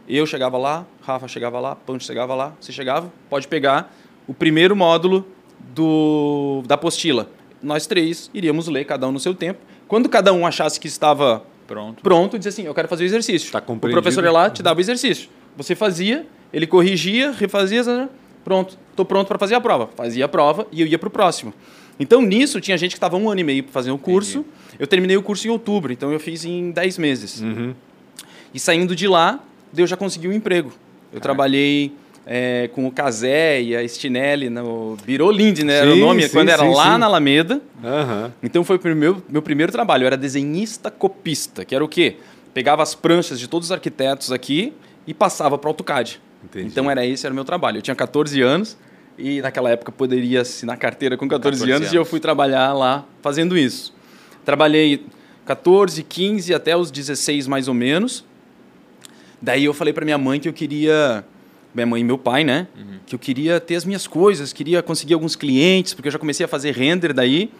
Eu 0.08 0.26
chegava 0.26 0.58
lá, 0.58 0.86
Rafa 1.02 1.28
chegava 1.28 1.60
lá, 1.60 1.76
Pancho 1.76 2.06
chegava 2.06 2.36
lá, 2.36 2.54
você 2.60 2.72
chegava, 2.72 3.12
pode 3.30 3.48
pegar 3.48 3.94
o 4.28 4.34
primeiro 4.34 4.76
módulo 4.76 5.26
do, 5.74 6.64
da 6.68 6.76
apostila. 6.76 7.30
Nós 7.62 7.88
três 7.88 8.30
iríamos 8.34 8.68
ler, 8.68 8.86
cada 8.86 9.08
um 9.08 9.12
no 9.12 9.20
seu 9.20 9.34
tempo. 9.34 9.60
Quando 9.88 10.08
cada 10.08 10.32
um 10.32 10.46
achasse 10.46 10.80
que 10.80 10.88
estava 10.88 11.44
Pronto. 11.72 12.04
Pronto, 12.04 12.38
diz 12.38 12.48
assim, 12.48 12.64
eu 12.64 12.74
quero 12.74 12.90
fazer 12.90 13.06
o 13.06 13.06
exercício. 13.06 13.50
Tá 13.50 13.64
o 13.66 13.78
professor 13.78 14.22
ia 14.26 14.32
lá, 14.32 14.50
te 14.50 14.62
dava 14.62 14.78
o 14.78 14.82
exercício. 14.82 15.30
Você 15.56 15.74
fazia, 15.74 16.28
ele 16.52 16.68
corrigia, 16.68 17.32
refazia, 17.32 18.10
pronto, 18.44 18.78
estou 18.90 19.06
pronto 19.06 19.30
para 19.30 19.40
fazer 19.40 19.56
a 19.56 19.62
prova. 19.62 19.90
Fazia 19.96 20.26
a 20.26 20.28
prova 20.28 20.68
e 20.70 20.82
eu 20.82 20.88
ia 20.88 21.00
para 21.00 21.08
o 21.08 21.10
próximo. 21.10 21.54
Então, 21.98 22.22
nisso, 22.22 22.60
tinha 22.60 22.78
gente 22.78 22.92
que 22.92 22.98
estava 22.98 23.16
um 23.16 23.30
ano 23.30 23.40
e 23.40 23.44
meio 23.46 23.64
para 23.64 23.72
fazer 23.72 23.92
o 23.92 23.98
curso. 23.98 24.40
Entendi. 24.40 24.76
Eu 24.80 24.88
terminei 24.88 25.16
o 25.16 25.24
curso 25.24 25.48
em 25.48 25.50
outubro, 25.50 25.94
então 25.94 26.12
eu 26.12 26.20
fiz 26.20 26.44
em 26.44 26.72
10 26.72 26.98
meses. 26.98 27.40
Uhum. 27.40 27.74
E 28.54 28.60
saindo 28.60 28.94
de 28.94 29.08
lá, 29.08 29.40
eu 29.78 29.88
já 29.88 29.96
consegui 29.96 30.28
um 30.28 30.34
emprego. 30.34 30.74
Eu 31.14 31.22
trabalhei 31.22 31.94
é, 32.26 32.70
com 32.74 32.86
o 32.86 32.92
Casé 32.92 33.62
e 33.62 33.76
a 33.76 33.88
Stinelli 33.88 34.50
no 34.50 34.98
Biro 35.06 35.30
Lind, 35.32 35.60
né? 35.60 35.74
Sim, 35.74 35.82
era 35.82 35.94
o 35.94 35.96
nome, 35.96 36.24
sim, 36.24 36.30
quando 36.30 36.48
sim, 36.48 36.54
era 36.54 36.64
lá 36.64 36.98
na 36.98 37.06
Alameda. 37.06 37.62
Uhum. 37.84 38.32
Então 38.44 38.64
foi 38.64 38.78
o 38.78 38.96
meu, 38.96 39.22
meu 39.28 39.42
primeiro 39.42 39.72
trabalho. 39.72 40.04
Eu 40.04 40.08
era 40.08 40.18
desenhista 40.18 40.92
copista, 40.92 41.66
que 41.66 41.74
era 41.74 41.84
o 41.84 41.88
quê? 41.88 42.18
Pegava 42.54 42.84
as 42.84 42.94
pranchas 42.94 43.40
de 43.40 43.48
todos 43.48 43.68
os 43.68 43.72
arquitetos 43.72 44.32
aqui 44.32 44.74
e 45.08 45.14
passava 45.14 45.58
para 45.58 45.68
o 45.68 45.70
AutoCAD. 45.70 46.22
Entendi. 46.44 46.68
Então 46.68 46.90
era 46.90 47.06
esse 47.06 47.26
era 47.26 47.32
o 47.32 47.36
meu 47.36 47.46
trabalho. 47.46 47.78
Eu 47.78 47.82
tinha 47.82 47.96
14 47.96 48.42
anos 48.42 48.78
e 49.18 49.42
naquela 49.42 49.70
época 49.70 49.92
poderia 49.92 50.42
assinar 50.42 50.78
carteira 50.78 51.18
com 51.18 51.28
14, 51.28 51.60
14 51.60 51.72
anos, 51.72 51.82
anos, 51.82 51.94
e 51.94 51.96
eu 51.96 52.06
fui 52.06 52.20
trabalhar 52.20 52.74
lá 52.74 53.06
fazendo 53.22 53.58
isso. 53.58 53.94
Trabalhei 54.44 55.06
14, 55.46 56.04
15 56.04 56.54
até 56.54 56.76
os 56.76 56.92
16 56.92 57.48
mais 57.48 57.68
ou 57.68 57.74
menos. 57.74 58.26
Daí 59.42 59.66
eu 59.66 59.74
falei 59.74 59.94
para 59.94 60.06
minha 60.06 60.18
mãe 60.18 60.40
que 60.40 60.48
eu 60.48 60.54
queria 60.54 61.24
minha 61.74 61.86
mãe 61.86 62.02
e 62.02 62.04
meu 62.04 62.18
pai, 62.18 62.44
né? 62.44 62.68
Uhum. 62.78 63.00
Que 63.06 63.16
eu 63.16 63.20
queria 63.20 63.60
ter 63.60 63.76
as 63.76 63.86
minhas 63.86 64.08
coisas, 64.08 64.52
queria 64.52 64.82
conseguir 64.82 65.14
alguns 65.14 65.36
clientes, 65.36 65.94
porque 65.94 66.08
eu 66.08 66.12
já 66.12 66.20
comecei 66.20 66.46
a 66.46 66.50
fazer 66.50 66.72
render 66.72 67.14
daí. 67.14 67.52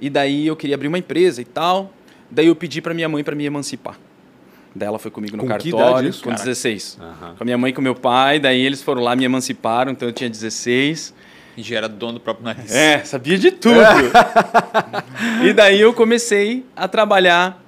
E 0.00 0.10
daí 0.10 0.46
eu 0.46 0.56
queria 0.56 0.74
abrir 0.74 0.88
uma 0.88 0.98
empresa 0.98 1.40
e 1.40 1.44
tal. 1.44 1.92
Daí 2.30 2.46
eu 2.46 2.56
pedi 2.56 2.80
para 2.80 2.94
minha 2.94 3.08
mãe 3.08 3.22
para 3.22 3.34
me 3.34 3.44
emancipar. 3.44 3.98
Daí 4.74 4.88
ela 4.88 4.98
foi 4.98 5.10
comigo 5.10 5.36
no 5.36 5.44
com 5.44 5.48
cartório, 5.48 6.12
com 6.14 6.30
Caraca. 6.30 6.44
16. 6.44 6.98
Uhum. 7.00 7.34
Com 7.36 7.42
a 7.42 7.44
minha 7.44 7.58
mãe 7.58 7.70
e 7.70 7.72
com 7.72 7.80
meu 7.80 7.94
pai, 7.94 8.40
daí 8.40 8.60
eles 8.60 8.82
foram 8.82 9.02
lá, 9.02 9.14
me 9.14 9.24
emanciparam, 9.24 9.92
então 9.92 10.08
eu 10.08 10.12
tinha 10.12 10.28
16. 10.28 11.14
E 11.56 11.62
já 11.62 11.76
era 11.76 11.88
dono 11.88 12.14
do 12.14 12.20
próprio 12.20 12.44
nariz. 12.44 12.74
É, 12.74 13.04
sabia 13.04 13.38
de 13.38 13.52
tudo. 13.52 13.78
e 15.46 15.52
daí 15.52 15.80
eu 15.80 15.92
comecei 15.94 16.66
a 16.74 16.88
trabalhar 16.88 17.62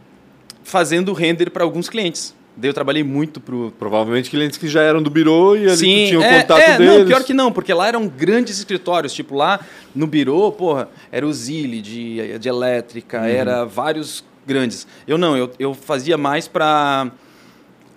fazendo 0.64 1.12
render 1.12 1.50
para 1.50 1.62
alguns 1.62 1.88
clientes. 1.88 2.34
Daí 2.56 2.70
eu 2.70 2.74
trabalhei 2.74 3.04
muito 3.04 3.38
pro. 3.38 3.72
Provavelmente 3.78 4.30
clientes 4.30 4.56
que 4.56 4.66
já 4.66 4.82
eram 4.82 5.02
do 5.02 5.10
Biro 5.10 5.56
e 5.56 5.66
ali 5.66 5.76
Sim, 5.76 6.06
tinham 6.08 6.22
é, 6.22 6.40
contato 6.40 6.60
é, 6.60 6.78
deles. 6.78 6.98
Não, 6.98 7.06
pior 7.06 7.22
que 7.22 7.34
não, 7.34 7.52
porque 7.52 7.72
lá 7.74 7.86
eram 7.86 8.08
grandes 8.08 8.58
escritórios. 8.58 9.12
Tipo, 9.12 9.34
lá 9.36 9.60
no 9.94 10.06
Biro, 10.06 10.50
porra, 10.52 10.88
era 11.12 11.26
o 11.26 11.32
Zile 11.32 11.82
de, 11.82 12.38
de 12.38 12.48
elétrica, 12.48 13.20
uhum. 13.20 13.26
era 13.26 13.64
vários 13.64 14.24
grandes. 14.46 14.86
Eu 15.06 15.18
não, 15.18 15.36
eu, 15.36 15.50
eu 15.58 15.74
fazia 15.74 16.16
mais 16.16 16.48
para 16.48 17.10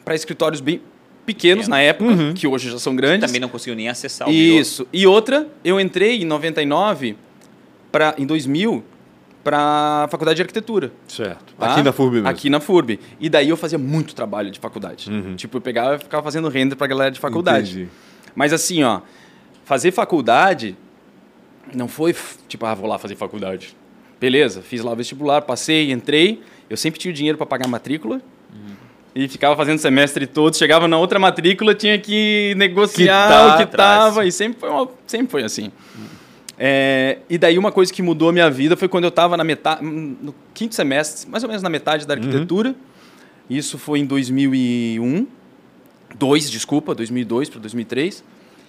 escritórios 0.10 0.60
bem 0.60 0.82
pequenos 1.26 1.68
na 1.68 1.80
época, 1.80 2.12
uhum. 2.12 2.34
que 2.34 2.48
hoje 2.48 2.70
já 2.70 2.80
são 2.80 2.96
grandes. 2.96 3.28
Também 3.28 3.40
não 3.40 3.50
conseguiu 3.50 3.76
nem 3.76 3.88
acessar 3.88 4.28
o 4.28 4.32
Isso. 4.32 4.88
E 4.92 5.08
outra, 5.08 5.48
eu 5.64 5.80
entrei 5.80 6.22
em 6.22 6.26
99 6.26 7.16
para 7.92 8.16
em 8.18 8.26
2000 8.26 8.84
para 9.50 10.04
a 10.04 10.08
faculdade 10.10 10.36
de 10.36 10.44
arquitetura. 10.44 10.92
Certo. 11.08 11.56
Tá? 11.58 11.74
Aqui 11.74 11.82
na 11.82 11.92
FURB 11.92 12.14
mesmo. 12.18 12.28
Aqui 12.28 12.50
na 12.52 12.60
FURB. 12.60 13.00
E 13.20 13.28
daí 13.28 13.50
eu 13.50 13.58
fazia 13.58 13.80
muito 13.80 14.14
trabalho 14.14 14.52
de 14.52 14.60
faculdade. 14.60 15.10
Uhum. 15.10 15.36
Tipo, 15.36 15.58
eu 15.58 15.62
pegava 15.62 15.96
e 15.96 15.98
ficava 15.98 16.22
fazendo 16.22 16.48
render 16.50 16.76
para 16.76 16.86
a 16.86 16.88
galera 16.88 17.10
de 17.10 17.20
faculdade. 17.20 17.72
Entendi. 17.72 17.90
Mas 18.36 18.54
assim, 18.54 18.84
ó, 18.84 19.02
fazer 19.66 19.92
faculdade 19.92 20.78
não 21.74 21.88
foi 21.88 22.16
tipo, 22.48 22.64
ah, 22.64 22.76
vou 22.76 22.88
lá 22.88 23.00
fazer 23.00 23.16
faculdade. 23.16 23.76
Beleza, 24.20 24.62
fiz 24.62 24.84
lá 24.84 24.92
o 24.92 24.96
vestibular, 24.96 25.42
passei, 25.42 25.92
entrei. 25.92 26.44
Eu 26.70 26.78
sempre 26.78 27.00
tinha 27.00 27.12
o 27.12 27.16
dinheiro 27.16 27.36
para 27.36 27.48
pagar 27.48 27.66
a 27.66 27.70
matrícula. 27.70 28.22
Uhum. 28.54 28.76
E 29.16 29.28
ficava 29.28 29.56
fazendo 29.56 29.80
semestre 29.80 30.28
todo. 30.28 30.56
Chegava 30.56 30.88
na 30.88 31.00
outra 31.00 31.18
matrícula, 31.18 31.74
tinha 31.74 31.98
que 31.98 32.54
negociar 32.56 33.28
que 33.28 33.34
tá 33.34 33.56
o 33.56 33.58
que 33.58 33.64
estava. 33.64 34.26
E 34.28 34.32
sempre 34.32 34.60
foi, 34.60 34.70
uma, 34.70 34.88
sempre 35.08 35.32
foi 35.32 35.44
assim. 35.44 35.72
Uhum. 35.98 36.19
É, 36.62 37.20
e 37.30 37.38
daí 37.38 37.58
uma 37.58 37.72
coisa 37.72 37.92
que 37.94 38.02
mudou 38.02 38.28
a 38.28 38.34
minha 38.34 38.52
vida 38.52 38.76
foi 38.76 38.90
quando 38.90 39.06
eu 39.06 39.10
estava 39.10 39.38
na 39.38 39.46
metade, 39.46 39.82
no 39.82 40.36
quinto 40.54 40.76
semestre, 40.76 41.30
mais 41.30 41.42
ou 41.42 41.48
menos 41.48 41.64
na 41.64 41.70
metade 41.70 42.06
da 42.06 42.16
arquitetura. 42.16 42.70
Uhum. 42.70 42.76
Isso 43.50 43.78
foi 43.78 44.00
em 44.00 44.06
2001, 44.06 45.26
2, 46.16 46.52
desculpa, 46.52 46.94
2002 46.94 47.50
para 47.50 47.62
2003. 47.62 48.26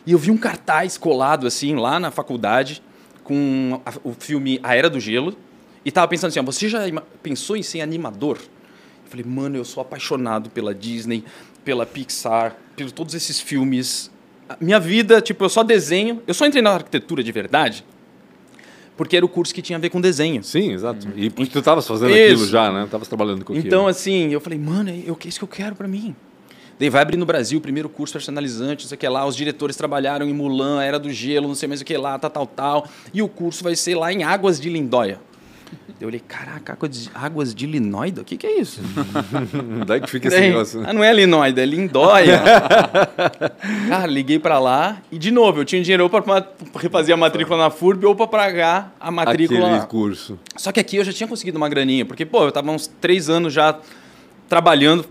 E 0.06 0.12
eu 0.12 0.18
vi 0.18 0.30
um 0.30 0.36
cartaz 0.36 0.96
colado 0.96 1.48
assim 1.48 1.74
lá 1.74 1.98
na 1.98 2.12
faculdade 2.12 2.80
com 3.24 3.80
a, 3.84 3.92
o 4.04 4.12
filme 4.12 4.60
A 4.62 4.76
Era 4.76 4.88
do 4.88 5.00
Gelo 5.00 5.36
e 5.84 5.90
tava 5.90 6.06
pensando 6.06 6.28
assim, 6.28 6.38
ah, 6.38 6.42
você 6.42 6.68
já 6.68 6.80
pensou 7.20 7.56
em 7.56 7.62
ser 7.62 7.80
animador? 7.80 8.38
Eu 8.38 9.10
falei, 9.10 9.26
mano, 9.26 9.56
eu 9.56 9.64
sou 9.64 9.80
apaixonado 9.80 10.48
pela 10.48 10.72
Disney, 10.72 11.24
pela 11.64 11.84
Pixar, 11.84 12.56
por 12.76 12.90
todos 12.92 13.14
esses 13.16 13.40
filmes 13.40 14.10
minha 14.60 14.80
vida, 14.80 15.20
tipo, 15.20 15.44
eu 15.44 15.48
só 15.48 15.62
desenho. 15.62 16.22
Eu 16.26 16.34
só 16.34 16.46
entrei 16.46 16.62
na 16.62 16.70
arquitetura 16.70 17.22
de 17.22 17.32
verdade 17.32 17.84
porque 19.00 19.16
era 19.16 19.24
o 19.24 19.28
curso 19.30 19.54
que 19.54 19.62
tinha 19.62 19.78
a 19.78 19.80
ver 19.80 19.88
com 19.88 19.98
desenho. 19.98 20.44
Sim, 20.44 20.74
exato. 20.74 21.08
E 21.16 21.30
porque 21.30 21.50
tu 21.50 21.60
estavas 21.60 21.88
fazendo 21.88 22.10
isso. 22.10 22.34
aquilo 22.34 22.46
já, 22.46 22.70
né? 22.70 22.84
Estavas 22.84 23.08
trabalhando 23.08 23.46
com 23.46 23.54
aquilo. 23.54 23.66
Então, 23.66 23.86
assim, 23.86 24.28
eu 24.28 24.42
falei, 24.42 24.58
mano, 24.58 24.90
é 24.90 25.26
isso 25.26 25.38
que 25.38 25.44
eu 25.44 25.48
quero 25.48 25.74
para 25.74 25.88
mim. 25.88 26.14
Daí 26.78 26.90
vai 26.90 27.00
abrir 27.00 27.16
no 27.16 27.24
Brasil 27.24 27.58
o 27.58 27.62
primeiro 27.62 27.88
curso 27.88 28.12
personalizante, 28.12 28.84
não 28.84 28.88
sei 28.90 28.96
o 28.96 28.98
que 28.98 29.08
lá. 29.08 29.24
Os 29.24 29.34
diretores 29.34 29.74
trabalharam 29.74 30.28
em 30.28 30.34
Mulan, 30.34 30.82
Era 30.82 30.98
do 30.98 31.10
Gelo, 31.10 31.48
não 31.48 31.54
sei 31.54 31.66
mais 31.66 31.80
o 31.80 31.84
que 31.84 31.96
lá, 31.96 32.18
tal, 32.18 32.30
tal, 32.30 32.46
tal. 32.46 32.88
E 33.14 33.22
o 33.22 33.28
curso 33.28 33.64
vai 33.64 33.74
ser 33.74 33.94
lá 33.94 34.12
em 34.12 34.22
Águas 34.22 34.60
de 34.60 34.68
Lindóia. 34.68 35.18
Eu 36.00 36.08
olhei, 36.08 36.20
caraca, 36.20 36.78
águas 37.14 37.54
de 37.54 37.66
linoida? 37.66 38.22
O 38.22 38.24
que, 38.24 38.38
que 38.38 38.46
é 38.46 38.58
isso? 38.58 38.80
Daí 39.86 40.00
que 40.00 40.08
fica 40.08 40.28
esse 40.28 40.40
negócio. 40.40 40.82
Ah, 40.86 40.94
não 40.94 41.04
é 41.04 41.12
linoida, 41.12 41.62
é 41.62 41.66
lindóia. 41.66 42.42
Cara, 43.86 44.06
liguei 44.08 44.38
para 44.38 44.58
lá 44.58 44.96
e, 45.12 45.18
de 45.18 45.30
novo, 45.30 45.60
eu 45.60 45.64
tinha 45.64 45.82
dinheiro 45.82 46.04
ou 46.04 46.08
para 46.08 46.46
refazer 46.76 47.14
a 47.14 47.18
matrícula 47.18 47.58
na 47.58 47.70
FURB 47.70 48.06
ou 48.06 48.14
para 48.14 48.26
pagar 48.26 48.96
a 48.98 49.10
matrícula. 49.10 49.66
Aquele 49.66 49.86
curso. 49.86 50.38
Só 50.56 50.72
que 50.72 50.80
aqui 50.80 50.96
eu 50.96 51.04
já 51.04 51.12
tinha 51.12 51.28
conseguido 51.28 51.58
uma 51.58 51.68
graninha, 51.68 52.06
porque, 52.06 52.24
pô, 52.24 52.44
eu 52.44 52.52
tava 52.52 52.70
uns 52.70 52.86
três 52.86 53.28
anos 53.28 53.52
já 53.52 53.78
trabalhando 54.48 55.04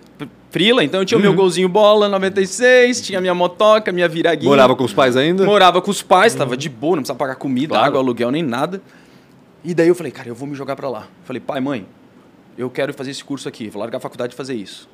frila, 0.50 0.84
então 0.84 1.02
eu 1.02 1.06
tinha 1.06 1.18
o 1.18 1.22
meu 1.22 1.32
uhum. 1.32 1.38
golzinho 1.38 1.70
bola 1.70 2.10
96, 2.10 3.02
tinha 3.02 3.22
minha 3.22 3.36
motoca, 3.36 3.92
minha 3.92 4.08
viraguinha. 4.08 4.50
Morava 4.50 4.76
com 4.76 4.84
os 4.84 4.94
pais 4.94 5.16
ainda? 5.16 5.46
Morava 5.46 5.82
com 5.82 5.92
os 5.92 6.02
pais, 6.02 6.34
uhum. 6.34 6.40
tava 6.40 6.58
de 6.58 6.68
boa, 6.68 6.96
não 6.96 7.04
precisava 7.04 7.20
pagar 7.20 7.36
comida, 7.36 7.70
claro. 7.70 7.86
água, 7.86 8.00
aluguel, 8.00 8.32
nem 8.32 8.42
nada. 8.42 8.82
E 9.64 9.74
daí 9.74 9.88
eu 9.88 9.96
falei, 9.96 10.12
cara, 10.12 10.30
eu 10.30 10.36
vou 10.36 10.48
me 10.48 10.56
jogar 10.56 10.76
para 10.76 10.90
lá. 10.90 11.08
Falei, 11.24 11.40
pai, 11.40 11.60
mãe, 11.60 11.86
eu 12.58 12.70
quero 12.70 12.94
fazer 12.94 13.12
esse 13.12 13.24
curso 13.24 13.48
aqui, 13.48 13.70
vou 13.70 13.80
largar 13.80 13.98
a 13.98 14.02
faculdade 14.02 14.34
e 14.34 14.38
fazer 14.38 14.56
isso. 14.56 14.90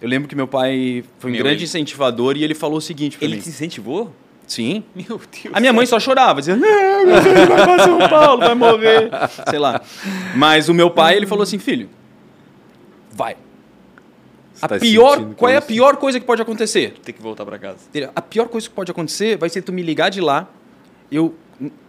Eu 0.00 0.08
lembro 0.08 0.28
que 0.28 0.36
meu 0.36 0.46
pai 0.46 1.04
foi 1.18 1.30
um 1.30 1.34
meu 1.34 1.42
grande 1.42 1.64
incentivador 1.64 2.36
e 2.36 2.44
ele 2.44 2.54
falou 2.54 2.78
o 2.78 2.80
seguinte 2.80 3.18
Ele 3.20 3.36
mim. 3.36 3.42
te 3.42 3.48
incentivou? 3.48 4.12
Sim. 4.46 4.82
Meu 4.94 5.18
Deus. 5.18 5.52
A 5.52 5.60
minha 5.60 5.72
mãe 5.72 5.84
só 5.84 6.00
chorava, 6.00 6.40
dizia: 6.40 6.56
Não, 6.56 7.06
meu 7.06 7.22
filho 7.22 7.46
vai 7.46 7.64
para 7.64 7.84
São 7.84 7.98
Paulo, 8.08 8.40
vai 8.40 8.54
morrer. 8.54 9.10
Sei 9.50 9.58
lá. 9.58 9.82
Mas 10.34 10.68
o 10.68 10.74
meu 10.74 10.90
pai, 10.90 11.16
ele 11.16 11.26
falou 11.26 11.42
assim: 11.42 11.58
Filho, 11.58 11.90
vai. 13.10 13.36
Você 14.54 14.64
a 14.64 14.68
tá 14.68 14.78
pior, 14.78 15.34
qual 15.34 15.50
é 15.50 15.56
a 15.56 15.62
pior 15.62 15.96
coisa 15.96 16.18
que 16.18 16.26
pode 16.26 16.40
acontecer? 16.40 16.94
Ter 17.04 17.12
que 17.12 17.22
voltar 17.22 17.44
para 17.44 17.58
casa. 17.58 17.78
A 18.14 18.22
pior 18.22 18.48
coisa 18.48 18.68
que 18.68 18.74
pode 18.74 18.90
acontecer 18.90 19.36
vai 19.36 19.48
ser 19.48 19.62
tu 19.62 19.72
me 19.72 19.82
ligar 19.82 20.08
de 20.08 20.20
lá, 20.20 20.48
eu 21.12 21.34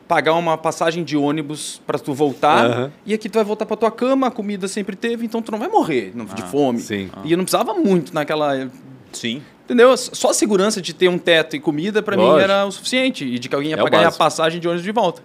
pagar 0.09 0.33
uma 0.33 0.57
passagem 0.57 1.03
de 1.03 1.15
ônibus 1.15 1.79
para 1.85 1.99
tu 1.99 2.15
voltar. 2.15 2.67
Uhum. 2.67 2.91
E 3.05 3.13
aqui 3.13 3.29
tu 3.29 3.35
vai 3.35 3.43
voltar 3.43 3.67
para 3.67 3.77
tua 3.77 3.91
cama, 3.91 4.25
a 4.25 4.31
comida 4.31 4.67
sempre 4.67 4.95
teve, 4.95 5.23
então 5.23 5.39
tu 5.39 5.51
não 5.51 5.59
vai 5.59 5.69
morrer 5.69 6.11
de 6.35 6.41
ah, 6.41 6.47
fome. 6.47 6.79
Sim. 6.79 7.11
E 7.23 7.31
eu 7.31 7.37
não 7.37 7.45
precisava 7.45 7.75
muito 7.75 8.11
naquela. 8.11 8.67
Sim. 9.13 9.43
Entendeu? 9.65 9.95
Só 9.95 10.31
a 10.31 10.33
segurança 10.33 10.81
de 10.81 10.95
ter 10.95 11.07
um 11.07 11.19
teto 11.19 11.55
e 11.55 11.59
comida 11.59 12.01
para 12.01 12.17
mim 12.17 12.27
era 12.39 12.65
o 12.65 12.71
suficiente 12.71 13.23
e 13.23 13.37
de 13.37 13.47
que 13.47 13.53
alguém 13.53 13.69
ia 13.69 13.77
é 13.77 13.83
pagar 13.83 14.03
a 14.03 14.11
passagem 14.11 14.59
de 14.59 14.67
ônibus 14.67 14.83
de 14.83 14.91
volta. 14.91 15.21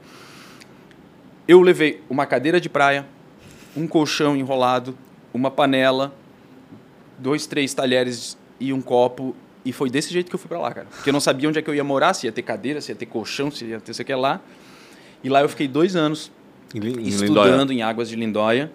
Eu 1.49 1.63
levei 1.63 2.03
uma 2.11 2.27
cadeira 2.27 2.61
de 2.61 2.69
praia, 2.69 3.07
um 3.75 3.87
colchão 3.87 4.37
enrolado, 4.37 4.95
uma 5.33 5.51
panela, 5.51 6.13
dois, 7.19 7.47
três 7.47 7.73
talheres 7.73 8.37
e 8.61 8.71
um 8.71 8.83
copo 8.83 9.35
e 9.65 9.73
foi 9.73 9.89
desse 9.89 10.13
jeito 10.13 10.29
que 10.29 10.35
eu 10.35 10.39
fui 10.39 10.49
para 10.49 10.59
lá, 10.59 10.71
cara. 10.75 10.87
Porque 10.91 11.09
eu 11.09 11.13
não 11.13 11.21
sabia 11.21 11.49
onde 11.49 11.59
é 11.59 11.63
que 11.63 11.71
eu 11.71 11.75
ia 11.75 11.85
morar, 11.85 12.13
se 12.13 12.27
ia 12.27 12.33
ter 12.33 12.43
cadeira, 12.43 12.83
se 12.83 12.93
ia 12.93 12.97
ter 12.97 13.07
colchão, 13.07 13.51
se 13.51 13.65
ia 13.65 13.81
ter 13.81 13.95
sei 13.95 14.03
o 14.03 14.07
que 14.07 14.15
lá. 14.15 14.43
E 15.25 15.29
lá 15.29 15.41
eu 15.41 15.49
fiquei 15.49 15.67
dois 15.67 15.97
anos 15.97 16.31
em, 16.75 16.79
em 16.79 17.09
estudando 17.09 17.71
Lindóia. 17.71 17.79
em 17.79 17.83
Águas 17.83 18.09
de 18.09 18.17
Lindóia. 18.17 18.71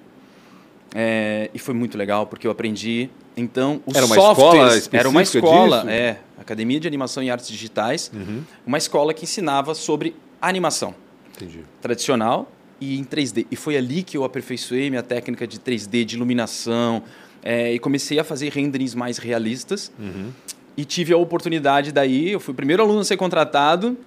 É, 0.94 1.52
e 1.54 1.60
foi 1.60 1.74
muito 1.76 1.98
legal, 1.98 2.26
porque 2.26 2.48
eu 2.48 2.52
aprendi. 2.52 3.10
Então, 3.38 3.82
os 3.86 3.96
era 3.96 4.06
uma 4.06 4.16
escola 4.16 4.70
Era 4.92 5.08
uma 5.10 5.22
escola, 5.22 5.78
disso? 5.82 5.90
é. 5.90 6.20
Academia 6.38 6.80
de 6.80 6.88
Animação 6.88 7.22
e 7.22 7.30
Artes 7.30 7.48
Digitais. 7.48 8.12
Uhum. 8.14 8.42
Uma 8.66 8.78
escola 8.78 9.14
que 9.14 9.24
ensinava 9.24 9.76
sobre 9.76 10.16
animação. 10.42 10.96
Entendi. 11.36 11.60
Tradicional 11.80 12.52
e 12.82 12.98
em 13.00 13.04
3D. 13.04 13.46
E 13.52 13.56
foi 13.56 13.78
ali 13.78 14.02
que 14.02 14.18
eu 14.18 14.24
aperfeiçoei 14.24 14.90
minha 14.90 15.04
técnica 15.04 15.46
de 15.46 15.60
3D, 15.60 16.04
de 16.04 16.16
iluminação. 16.16 17.04
É, 17.44 17.72
e 17.74 17.80
comecei 17.80 18.20
a 18.20 18.24
fazer 18.24 18.50
renderings 18.52 18.96
mais 18.96 19.18
realistas. 19.18 19.92
Uhum. 20.00 20.32
E 20.76 20.84
tive 20.84 21.14
a 21.14 21.18
oportunidade 21.18 21.92
daí, 21.92 22.32
eu 22.32 22.40
fui 22.40 22.54
o 22.54 22.56
primeiro 22.56 22.82
aluno 22.82 23.02
a 23.02 23.04
ser 23.04 23.18
contratado 23.18 23.98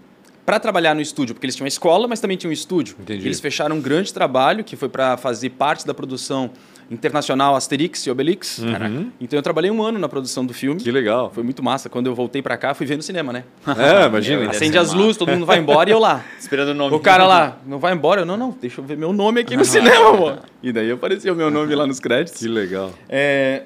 para 0.45 0.59
trabalhar 0.59 0.95
no 0.95 1.01
estúdio, 1.01 1.35
porque 1.35 1.47
eles 1.47 1.55
tinham 1.55 1.65
uma 1.65 1.69
escola, 1.69 2.09
mas 2.09 2.21
também 2.21 2.37
tinham 2.37 2.51
um 2.51 2.53
estúdio. 2.53 2.97
Entendi. 3.01 3.27
Eles 3.27 3.41
fecharam 3.41 3.77
um 3.77 3.81
grande 3.81 4.13
trabalho 4.13 4.65
que 4.65 4.77
foi 4.77 4.89
para 4.89 5.17
fazer 5.17 5.51
parte 5.51 5.87
da 5.87 5.95
produção 5.95 6.51
internacional 6.91 7.55
Asterix 7.57 8.07
e 8.07 8.11
Obelix. 8.11 8.59
Uhum. 8.59 9.11
Então 9.21 9.39
eu 9.39 9.43
trabalhei 9.43 9.71
um 9.71 9.83
ano 9.83 9.99
na 9.99 10.09
produção 10.09 10.45
do 10.45 10.53
filme. 10.53 10.81
Que 10.81 10.91
legal. 10.91 11.31
Foi 11.33 11.43
muito 11.43 11.63
massa. 11.63 11.89
Quando 11.89 12.07
eu 12.07 12.15
voltei 12.15 12.43
para 12.43 12.57
cá, 12.57 12.75
fui 12.75 12.87
ver 12.87 12.97
no 12.97 13.03
cinema, 13.03 13.33
né? 13.33 13.45
É, 13.67 14.07
imagina. 14.07 14.51
Acende 14.51 14.77
as 14.77 14.93
luzes, 14.93 15.17
todo 15.17 15.31
mundo 15.31 15.47
vai 15.47 15.59
embora 15.59 15.89
e 15.89 15.93
eu 15.93 15.99
lá. 15.99 16.25
Esperando 16.39 16.69
o 16.69 16.75
nome. 16.75 16.95
O 16.95 17.01
cara 17.01 17.27
lá, 17.27 17.59
não 17.67 17.79
vai 17.79 17.95
embora? 17.95 18.23
Eu, 18.23 18.27
não, 18.27 18.37
não, 18.37 18.57
deixa 18.61 18.81
eu 18.81 18.85
ver 18.85 18.97
meu 18.97 19.13
nome 19.13 19.41
aqui 19.41 19.57
no 19.57 19.65
cinema, 19.65 20.17
pô. 20.17 20.33
E 20.63 20.73
daí 20.73 20.91
apareceu 20.91 21.33
o 21.33 21.37
meu 21.37 21.51
nome 21.51 21.75
lá 21.75 21.87
nos 21.87 21.99
créditos. 21.99 22.41
Que 22.41 22.49
legal. 22.49 22.93
É, 23.09 23.63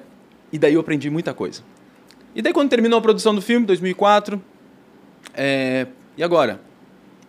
e 0.51 0.57
daí 0.57 0.75
eu 0.75 0.79
aprendi 0.79 1.09
muita 1.09 1.33
coisa. 1.33 1.61
E 2.33 2.41
daí 2.41 2.53
quando 2.53 2.69
terminou 2.69 2.99
a 2.99 3.01
produção 3.01 3.33
do 3.33 3.41
filme, 3.41 3.65
2004, 3.65 4.41
é, 5.33 5.87
e 6.15 6.23
agora? 6.23 6.66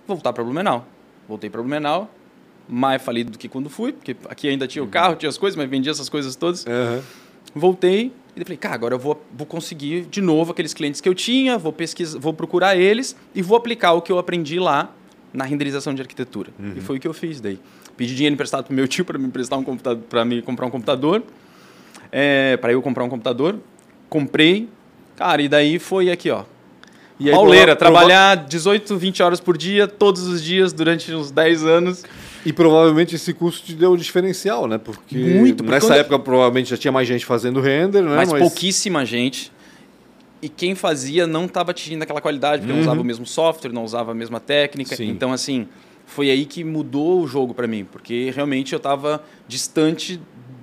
Voltar 0.08 0.32
para 0.32 0.42
Blumenau. 0.42 0.86
Voltei 1.28 1.50
para 1.50 1.60
Blumenau, 1.60 2.10
mais 2.66 3.02
falido 3.02 3.30
do 3.30 3.38
que 3.38 3.46
quando 3.46 3.68
fui, 3.68 3.92
porque 3.92 4.16
aqui 4.26 4.48
ainda 4.48 4.66
tinha 4.66 4.82
o 4.82 4.88
carro, 4.88 5.14
tinha 5.16 5.28
as 5.28 5.36
coisas, 5.36 5.54
mas 5.54 5.68
vendia 5.68 5.92
essas 5.92 6.08
coisas 6.08 6.34
todas. 6.34 6.64
Uhum. 6.64 7.02
Voltei 7.54 8.10
e 8.34 8.42
falei, 8.42 8.56
cara, 8.56 8.74
agora 8.74 8.94
eu 8.94 8.98
vou, 8.98 9.22
vou 9.30 9.46
conseguir 9.46 10.06
de 10.06 10.22
novo 10.22 10.52
aqueles 10.52 10.72
clientes 10.72 11.02
que 11.02 11.08
eu 11.08 11.14
tinha, 11.14 11.58
vou 11.58 11.74
pesquisar, 11.74 12.18
vou 12.18 12.32
procurar 12.32 12.74
eles 12.74 13.14
e 13.34 13.42
vou 13.42 13.58
aplicar 13.58 13.92
o 13.92 14.00
que 14.00 14.10
eu 14.10 14.18
aprendi 14.18 14.58
lá 14.58 14.90
na 15.30 15.44
renderização 15.44 15.94
de 15.94 16.00
arquitetura. 16.00 16.50
Uhum. 16.58 16.72
E 16.76 16.80
foi 16.80 16.96
o 16.96 17.00
que 17.00 17.06
eu 17.06 17.12
fiz 17.12 17.38
daí. 17.38 17.60
Pedi 17.94 18.14
dinheiro 18.14 18.32
emprestado 18.32 18.64
pro 18.64 18.74
meu 18.74 18.88
tio 18.88 19.04
para 19.04 19.18
me 19.18 19.26
emprestar 19.26 19.58
um 19.58 19.62
computador, 19.62 20.02
para 20.08 20.24
me 20.24 20.40
comprar 20.40 20.66
um 20.66 20.70
computador, 20.70 21.22
é, 22.10 22.56
para 22.56 22.72
eu 22.72 22.80
comprar 22.80 23.04
um 23.04 23.10
computador. 23.10 23.58
Comprei, 24.08 24.70
cara, 25.16 25.42
e 25.42 25.48
daí 25.48 25.78
foi 25.78 26.10
aqui, 26.10 26.30
ó. 26.30 26.44
E 27.20 27.28
aí, 27.28 27.35
Pauleira, 27.35 27.74
prova... 27.74 27.92
trabalhar 27.92 28.37
18, 28.37 28.96
20 28.96 29.22
horas 29.22 29.40
por 29.40 29.57
dia, 29.57 29.88
todos 29.88 30.26
os 30.26 30.42
dias, 30.42 30.72
durante 30.72 31.12
uns 31.12 31.31
10 31.31 31.64
anos. 31.64 32.04
E 32.46 32.52
provavelmente 32.52 33.16
esse 33.16 33.35
curso 33.35 33.62
te 33.64 33.74
deu 33.74 33.92
um 33.92 33.96
diferencial, 33.96 34.68
né? 34.68 34.78
Porque 34.78 35.18
Muito, 35.18 35.64
porque 35.64 35.70
nessa 35.70 35.96
época 35.96 36.18
provavelmente 36.20 36.70
já 36.70 36.76
tinha 36.76 36.92
mais 36.92 37.09
gente 37.09 37.26
fazendo 37.26 37.61
render, 37.61 38.02
né? 38.02 38.14
Mas, 38.14 38.31
Mas... 38.31 38.40
pouquíssima 38.40 39.04
gente. 39.04 39.52
E 40.40 40.48
quem 40.48 40.76
fazia 40.76 41.26
não 41.26 41.46
estava 41.46 41.72
atingindo 41.72 42.04
aquela 42.04 42.20
qualidade, 42.20 42.62
porque 42.62 42.70
uhum. 42.70 42.78
não 42.78 42.83
usava 42.85 43.00
o 43.00 43.04
mesmo 43.04 43.26
software, 43.26 43.72
não 43.72 43.85
usava 43.85 44.12
a 44.12 44.14
mesma 44.14 44.38
técnica. 44.38 44.94
Sim. 44.94 45.09
Então, 45.09 45.33
assim, 45.33 45.66
foi 46.07 46.31
aí 46.31 46.46
que 46.46 46.62
mudou 46.62 47.20
o 47.20 47.26
jogo 47.26 47.52
para 47.52 47.66
mim, 47.66 47.85
porque 47.85 48.31
realmente 48.33 48.72
eu 48.72 48.76
estava 48.76 49.20
distante 49.48 50.20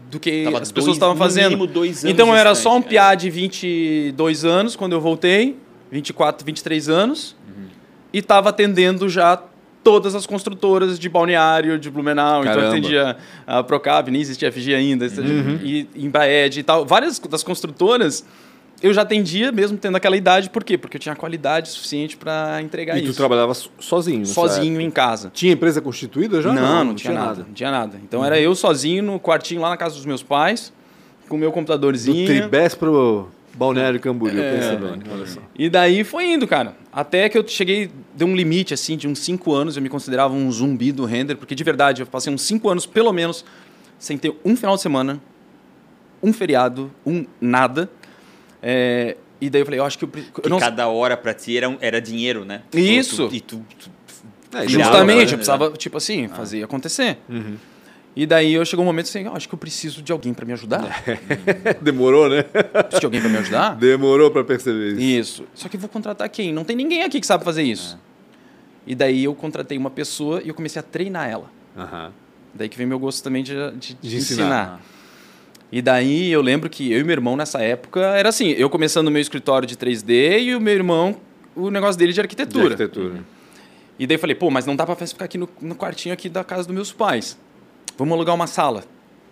do 0.10 0.18
que 0.18 0.46
tava 0.46 0.60
as 0.60 0.72
pessoas 0.72 0.96
estavam 0.96 1.18
fazendo. 1.18 1.68
Dois 1.68 2.06
anos 2.06 2.13
então, 2.13 2.30
eu 2.30 2.36
era 2.36 2.56
só 2.56 2.78
um 2.78 2.82
piá 2.82 3.12
é. 3.12 3.15
de 3.18 3.30
22 3.30 4.46
anos 4.46 4.78
quando 4.78 4.94
eu 4.94 5.02
voltei 5.02 5.58
24, 5.95 6.45
23 6.45 6.89
anos, 6.89 7.36
uhum. 7.47 7.67
e 8.12 8.19
estava 8.19 8.49
atendendo 8.49 9.08
já 9.08 9.41
todas 9.81 10.13
as 10.15 10.25
construtoras 10.25 10.99
de 10.99 11.08
balneário 11.08 11.79
de 11.79 11.89
Blumenau. 11.89 12.43
Caramba. 12.43 12.62
Então 12.62 12.71
atendia 12.71 13.17
a 13.47 13.63
Procab, 13.63 14.12
nem 14.12 14.19
existia 14.19 14.51
FG 14.51 14.73
ainda, 14.73 15.05
uhum. 15.05 15.60
e 15.63 15.88
Embaed 15.95 16.60
e 16.60 16.63
tal. 16.63 16.86
Várias 16.86 17.17
das 17.19 17.43
construtoras 17.43 18.25
eu 18.81 18.93
já 18.93 19.03
atendia 19.03 19.53
mesmo 19.53 19.77
tendo 19.77 19.95
aquela 19.95 20.17
idade, 20.17 20.49
por 20.49 20.63
quê? 20.63 20.77
Porque 20.77 20.97
eu 20.97 21.01
tinha 21.01 21.15
qualidade 21.15 21.69
suficiente 21.69 22.17
para 22.17 22.62
entregar 22.62 22.97
e 22.97 23.03
isso. 23.03 23.12
E 23.12 23.13
tu 23.13 23.17
trabalhava 23.17 23.53
sozinho? 23.79 24.25
Sozinho 24.25 24.81
em 24.81 24.91
casa. 24.91 25.31
Tinha 25.34 25.53
empresa 25.53 25.81
constituída 25.81 26.41
já? 26.41 26.51
Não, 26.51 26.62
não, 26.62 26.67
não, 26.67 26.84
não 26.86 26.95
tinha, 26.95 27.12
tinha 27.12 27.13
nada, 27.13 27.27
nada. 27.29 27.45
Não 27.47 27.53
tinha 27.53 27.71
nada. 27.71 27.99
Então 28.03 28.19
uhum. 28.19 28.25
era 28.25 28.39
eu 28.39 28.53
sozinho 28.53 29.01
no 29.01 29.19
quartinho 29.19 29.62
lá 29.62 29.69
na 29.69 29.77
casa 29.77 29.95
dos 29.95 30.05
meus 30.05 30.21
pais, 30.21 30.73
com 31.29 31.38
o 31.38 31.39
meu 31.39 31.53
computadorzinho. 31.53 32.27
Do 32.27 32.34
tribés 32.34 32.75
pro 32.75 33.29
Balneário 33.56 34.00
Camboriú, 34.00 34.41
é, 34.41 34.52
pensa 34.52 34.76
bem, 34.76 35.02
olha 35.12 35.26
só. 35.26 35.39
E 35.58 35.70
daí 35.70 36.04
foi 36.04 36.26
indo, 36.26 36.46
cara. 36.46 36.76
Até 36.91 37.30
que 37.30 37.38
eu 37.38 37.48
cheguei, 37.48 37.89
deu 38.13 38.28
um 38.28 38.36
limite, 38.36 38.74
assim, 38.74 38.98
de 38.98 39.08
uns 39.08 39.20
5 39.20 39.54
anos, 39.54 39.78
eu 39.78 39.82
me 39.82 39.89
considerava 39.89 40.34
um 40.34 40.52
zumbi 40.52 40.91
do 40.91 41.06
render, 41.06 41.36
porque 41.36 41.56
de 41.56 41.63
verdade, 41.63 42.02
eu 42.02 42.06
passei 42.06 42.34
uns 42.34 42.41
5 42.41 42.70
anos, 42.70 42.86
pelo 42.86 43.13
menos, 43.13 43.46
sem 43.98 44.18
ter 44.18 44.36
um 44.44 44.56
final 44.58 44.76
de 44.76 44.82
semana, 44.82 45.22
um 46.22 46.34
feriado, 46.34 46.91
um 47.06 47.26
nada. 47.39 47.89
É, 48.62 49.15
e 49.39 49.50
daí 49.50 49.62
eu 49.62 49.65
falei, 49.65 49.80
eu 49.80 49.86
acho 49.86 49.98
que 49.98 50.06
eu, 50.06 50.10
eu 50.44 50.50
não... 50.50 50.60
cada 50.60 50.88
hora 50.88 51.15
para 51.15 51.34
ti 51.34 51.58
era, 51.58 51.78
era 51.80 52.02
dinheiro, 52.02 52.44
né? 52.44 52.62
Isso. 52.74 53.30
Tu, 53.30 53.36
e 53.36 53.41
tu, 53.41 53.65
tu, 53.80 53.89
é, 54.58 54.68
Justamente, 54.68 55.32
eu 55.32 55.38
precisava, 55.38 55.72
tipo 55.72 55.98
assim, 55.98 56.26
ah. 56.26 56.30
fazer 56.30 56.63
acontecer. 56.63 57.18
Uhum. 57.30 57.56
E 58.15 58.25
daí 58.25 58.54
eu 58.54 58.63
chegou 58.63 58.84
um 58.84 58.86
momento 58.86 59.08
assim, 59.08 59.28
oh, 59.28 59.36
acho 59.36 59.47
que 59.47 59.54
eu 59.54 59.60
preciso 59.60 60.01
de 60.01 60.12
alguém 60.12 60.34
para 60.34 60.45
me 60.45 60.54
ajudar. 60.54 61.04
Demorou, 61.84 62.30
né? 62.30 62.43
Preciso 62.43 62.99
de 63.01 63.06
alguém 63.06 63.19
para 63.19 63.30
me 63.30 63.38
ajudar? 63.39 63.75
Demorou 63.75 64.32
para 64.32 64.43
perceber 64.43 64.93
isso. 64.93 65.01
Isso. 65.01 65.43
Só 65.54 65.67
que 65.67 65.75
eu 65.75 65.80
vou 65.82 65.89
contratar 65.89 66.30
quem? 66.30 66.54
Não 66.54 66.63
tem 66.63 66.78
ninguém 66.78 67.04
aqui 67.04 67.19
que 67.19 67.28
sabe 67.28 67.43
fazer 67.43 67.63
isso. 67.63 67.99
É. 68.12 68.15
E 68.88 68.95
daí 68.95 69.25
eu 69.25 69.36
contratei 69.36 69.78
uma 69.78 69.89
pessoa 69.89 70.41
e 70.41 70.47
eu 70.47 70.54
comecei 70.54 70.80
a 70.80 70.84
treinar 70.84 71.30
ela. 71.30 71.51
Uhum. 71.75 72.12
Daí 72.54 72.69
que 72.69 72.78
vem 72.78 72.88
meu 72.88 72.97
gosto 72.97 73.21
também 73.21 73.43
de, 73.43 73.54
de, 73.71 73.95
de 73.95 74.15
ensinar. 74.15 74.45
ensinar. 74.45 74.82
E 75.69 75.82
daí 75.82 76.32
eu 76.32 76.41
lembro 76.41 76.69
que 76.69 76.93
eu 76.93 77.01
e 77.01 77.04
meu 77.04 77.13
irmão 77.13 77.36
nessa 77.36 77.62
época 77.62 77.99
era 77.99 78.30
assim, 78.30 78.51
eu 78.51 78.69
começando 78.69 79.06
no 79.06 79.12
meu 79.12 79.21
escritório 79.21 79.67
de 79.67 79.75
3D 79.75 80.39
e 80.41 80.56
o 80.56 80.62
meu 80.62 80.73
irmão 80.73 81.17
o 81.54 81.69
negócio 81.69 81.99
dele 81.99 82.13
de 82.13 82.21
arquitetura. 82.21 82.75
De 82.75 82.84
arquitetura. 82.84 83.25
E 83.99 84.08
daí 84.08 84.15
eu 84.15 84.19
falei, 84.19 84.36
pô, 84.36 84.49
mas 84.49 84.65
não 84.65 84.75
dá 84.75 84.86
para 84.86 84.95
ficar 84.95 85.25
aqui 85.25 85.38
no, 85.38 85.49
no 85.62 85.75
quartinho 85.75 86.13
aqui 86.13 86.30
da 86.30 86.45
casa 86.45 86.63
dos 86.63 86.73
meus 86.73 86.93
pais 86.93 87.38
vamos 87.97 88.13
alugar 88.13 88.36
uma 88.36 88.47
sala. 88.47 88.84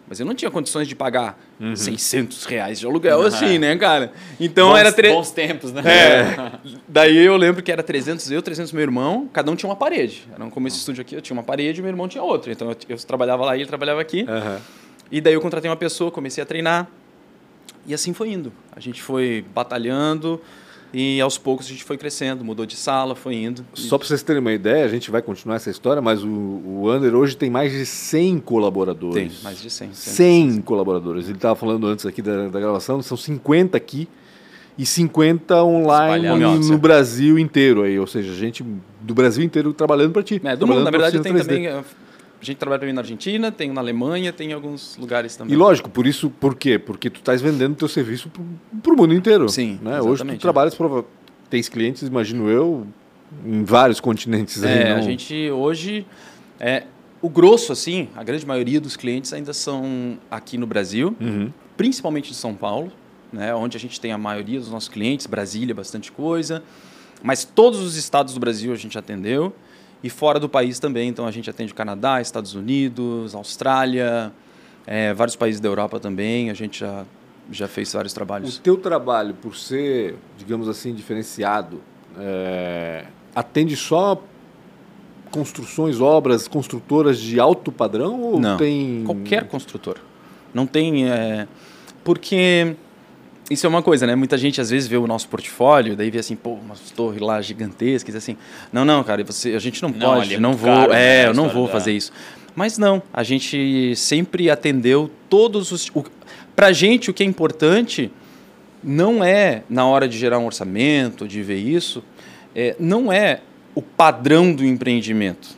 Mas 0.08 0.20
eu 0.20 0.26
não 0.26 0.36
tinha 0.36 0.52
condições 0.52 0.88
de 0.88 0.96
pagar 0.96 1.40
uhum. 1.60 1.76
600 1.76 2.44
reais 2.46 2.80
de 2.80 2.86
aluguel 2.86 3.20
uhum. 3.20 3.26
assim, 3.26 3.58
né, 3.58 3.76
cara? 3.78 4.12
Então 4.40 4.70
bons, 4.70 4.78
era... 4.78 4.92
Tre... 4.92 5.10
Bons 5.10 5.32
tempos, 5.32 5.72
né? 5.72 5.82
É. 5.86 6.52
Daí 6.88 7.18
eu 7.18 7.38
lembro 7.38 7.64
que 7.64 7.72
era 7.72 7.82
300 7.82 8.30
eu, 8.30 8.42
300 8.42 8.74
meu 8.74 8.82
irmão, 8.82 9.30
cada 9.32 9.50
um 9.50 9.56
tinha 9.56 9.70
uma 9.70 9.76
parede. 9.76 10.28
Era 10.34 10.50
como 10.50 10.68
esse 10.68 10.78
estúdio 10.78 11.02
aqui, 11.02 11.16
eu 11.16 11.22
tinha 11.22 11.36
uma 11.36 11.44
parede 11.44 11.80
e 11.80 11.82
meu 11.82 11.90
irmão 11.90 12.08
tinha 12.08 12.24
outra. 12.24 12.52
Então 12.52 12.70
eu, 12.70 12.78
eu 12.90 12.98
trabalhava 12.98 13.46
lá 13.46 13.56
e 13.56 13.62
ele 13.62 13.68
trabalhava 13.68 14.02
aqui. 14.02 14.24
Uhum. 14.24 14.60
E 15.10 15.22
daí 15.22 15.34
eu 15.34 15.42
contratei 15.42 15.70
uma 15.70 15.78
pessoa, 15.78 16.12
comecei 16.12 16.44
a 16.44 16.46
treinar. 16.46 16.88
E 17.86 17.94
assim 17.94 18.14
foi 18.14 18.30
indo. 18.32 18.52
A 18.76 18.80
gente 18.80 19.02
foi 19.02 19.46
batalhando, 19.54 20.42
e 20.94 21.20
aos 21.20 21.40
poucos 21.40 21.66
a 21.66 21.70
gente 21.70 21.84
foi 21.84 21.98
crescendo, 21.98 22.46
mudou 22.46 22.68
de 22.68 22.76
sala, 22.76 23.16
foi 23.16 23.36
indo. 23.36 23.66
Só 23.74 23.98
para 23.98 24.08
vocês 24.08 24.22
terem 24.22 24.40
uma 24.40 24.54
ideia, 24.54 24.86
a 24.86 24.88
gente 24.88 25.10
vai 25.10 25.24
continuar 25.24 25.56
essa 25.56 25.72
história, 25.72 26.02
mas 26.02 26.24
o, 26.24 26.28
o 26.28 26.92
Under 26.94 27.16
hoje 27.16 27.36
tem 27.36 27.50
mais 27.50 27.72
de 27.72 27.84
100 27.84 28.40
colaboradores. 28.40 29.34
Tem, 29.34 29.44
mais 29.44 29.60
de 29.60 29.72
100. 29.72 29.94
100, 29.94 30.52
100 30.52 30.62
colaboradores. 30.62 31.26
Ele 31.26 31.38
estava 31.38 31.56
falando 31.56 31.88
antes 31.88 32.06
aqui 32.06 32.22
da, 32.22 32.48
da, 32.48 32.60
gravação, 32.60 33.02
são 33.02 33.18
50 33.18 33.76
aqui 33.76 34.08
e 34.78 34.86
50 34.86 35.64
online 35.64 36.28
no, 36.28 36.60
no 36.60 36.78
Brasil 36.78 37.40
inteiro. 37.40 37.82
Aí, 37.82 38.00
ou 38.00 38.06
seja, 38.06 38.32
gente 38.36 38.64
do 39.02 39.16
Brasil 39.16 39.44
inteiro 39.44 39.74
trabalhando 39.74 40.12
para 40.12 40.22
ti. 40.22 40.40
É, 40.44 40.56
do 40.56 40.68
mundo, 40.68 40.84
na 40.84 40.92
verdade, 40.92 41.20
tem 41.22 41.34
3D. 41.34 41.40
também 41.40 41.84
a 42.44 42.46
gente 42.46 42.58
trabalha 42.58 42.80
também 42.80 42.94
na 42.94 43.02
Argentina, 43.02 43.52
tem 43.52 43.72
na 43.72 43.80
Alemanha, 43.82 44.34
tem 44.34 44.52
em 44.52 44.54
alguns 44.54 44.98
lugares 44.98 45.36
também. 45.36 45.54
E 45.54 45.58
lógico, 45.58 45.90
por 45.90 46.06
isso, 46.06 46.30
por 46.30 46.56
quê? 46.56 46.78
Porque 46.78 47.10
tu 47.10 47.20
estás 47.20 47.42
vendendo 47.42 47.76
teu 47.76 47.88
serviço 47.88 48.30
para 48.82 48.94
o 48.94 48.98
mundo 48.98 49.14
inteiro. 49.14 49.48
Sim, 49.50 49.80
né? 49.82 50.02
Hoje 50.02 50.24
tu 50.26 50.38
trabalhas, 50.38 50.76
para 50.76 51.04
tens 51.50 51.70
clientes, 51.70 52.04
imagino 52.04 52.50
eu, 52.50 52.86
em 53.46 53.64
vários 53.64 54.00
continentes. 54.00 54.62
É, 54.64 54.90
não... 54.90 54.98
a 54.98 55.02
gente 55.02 55.50
hoje, 55.52 56.06
é, 56.60 56.84
o 57.22 57.30
grosso 57.30 57.72
assim, 57.72 58.10
a 58.16 58.24
grande 58.24 58.46
maioria 58.46 58.82
dos 58.82 58.98
clientes 58.98 59.32
ainda 59.32 59.54
são 59.54 60.18
aqui 60.30 60.58
no 60.58 60.68
Brasil, 60.68 61.16
uhum. 61.20 61.52
principalmente 61.78 62.30
de 62.30 62.36
São 62.36 62.54
Paulo, 62.54 62.92
né, 63.32 63.56
onde 63.56 63.78
a 63.78 63.80
gente 63.80 64.00
tem 64.00 64.12
a 64.12 64.18
maioria 64.18 64.60
dos 64.60 64.70
nossos 64.70 64.90
clientes, 64.90 65.26
Brasília, 65.26 65.74
bastante 65.74 66.12
coisa, 66.12 66.62
mas 67.24 67.46
todos 67.46 67.80
os 67.80 67.96
estados 67.96 68.34
do 68.34 68.40
Brasil 68.40 68.74
a 68.74 68.76
gente 68.76 68.98
atendeu 68.98 69.54
e 70.04 70.10
fora 70.10 70.40
do 70.40 70.50
país 70.50 70.80
também. 70.80 71.08
Então 71.08 71.26
a 71.26 71.32
gente 71.32 71.50
atende 71.50 71.74
Canadá, 71.74 72.20
Estados 72.20 72.54
Unidos, 72.54 73.34
Austrália, 73.34 74.32
é, 74.86 75.14
vários 75.14 75.36
países 75.36 75.62
da 75.62 75.70
Europa 75.70 76.00
também. 76.00 76.50
A 76.50 76.54
gente 76.54 76.82
já, 76.82 77.06
já 77.50 77.68
fez 77.68 77.94
vários 77.94 78.14
trabalhos. 78.14 78.58
O 78.58 78.62
teu 78.62 78.78
trabalho, 78.78 79.34
por 79.34 79.56
ser, 79.56 80.16
digamos 80.38 80.68
assim, 80.68 80.94
diferenciado, 80.94 81.82
é, 82.20 83.06
atende 83.34 83.76
só 83.76 84.22
construções, 85.32 86.00
obras, 86.00 86.48
construtoras 86.48 87.18
de 87.18 87.40
alto 87.40 87.72
padrão 87.72 88.22
ou 88.22 88.40
Não, 88.40 88.58
tem 88.58 89.04
qualquer 89.04 89.48
construtor. 89.48 89.98
Não 90.54 90.68
tem 90.68 91.10
é, 91.10 91.48
porque 92.04 92.76
isso 93.50 93.66
é 93.66 93.70
uma 93.70 93.82
coisa, 93.82 94.08
né? 94.08 94.16
Muita 94.16 94.38
gente 94.38 94.62
às 94.62 94.70
vezes 94.70 94.88
vê 94.88 94.98
o 94.98 95.06
nosso 95.06 95.28
portfólio, 95.28 95.96
daí 95.96 96.10
vê 96.10 96.20
assim, 96.20 96.36
pô, 96.36 96.52
umas 96.52 96.92
torres 96.92 97.22
lá 97.22 97.42
gigantescas, 97.42 98.16
assim. 98.16 98.38
Não, 98.72 98.86
não, 98.86 99.04
cara, 99.04 99.24
você, 99.24 99.54
a 99.54 99.60
gente 99.60 99.82
não, 99.82 99.90
não 99.90 100.00
pode, 100.00 100.36
é 100.36 100.40
não 100.40 100.54
vou, 100.54 100.74
caro, 100.74 100.94
é, 100.94 101.24
né, 101.24 101.28
eu 101.28 101.34
não 101.34 101.50
vou 101.50 101.68
da... 101.68 101.74
fazer 101.74 101.92
isso. 101.92 102.12
Mas 102.56 102.78
não, 102.78 103.02
a 103.12 103.24
gente 103.24 103.96
sempre 103.96 104.50
atendeu 104.50 105.10
todos 105.30 105.72
os. 105.72 105.90
O, 105.94 106.06
pra 106.56 106.72
gente, 106.72 107.10
o 107.10 107.14
que 107.14 107.24
é 107.24 107.26
importante 107.26 108.12
não 108.84 109.24
é, 109.24 109.64
na 109.70 109.86
hora 109.86 110.08
de 110.08 110.18
gerar 110.18 110.40
um 110.40 110.46
orçamento, 110.46 111.28
de 111.28 111.42
ver 111.42 111.58
isso, 111.58 112.04
é, 112.56 112.76
não 112.80 113.12
é 113.12 113.42
o 113.76 113.82
padrão 113.82 114.54
do 114.54 114.66
empreendimento, 114.66 115.50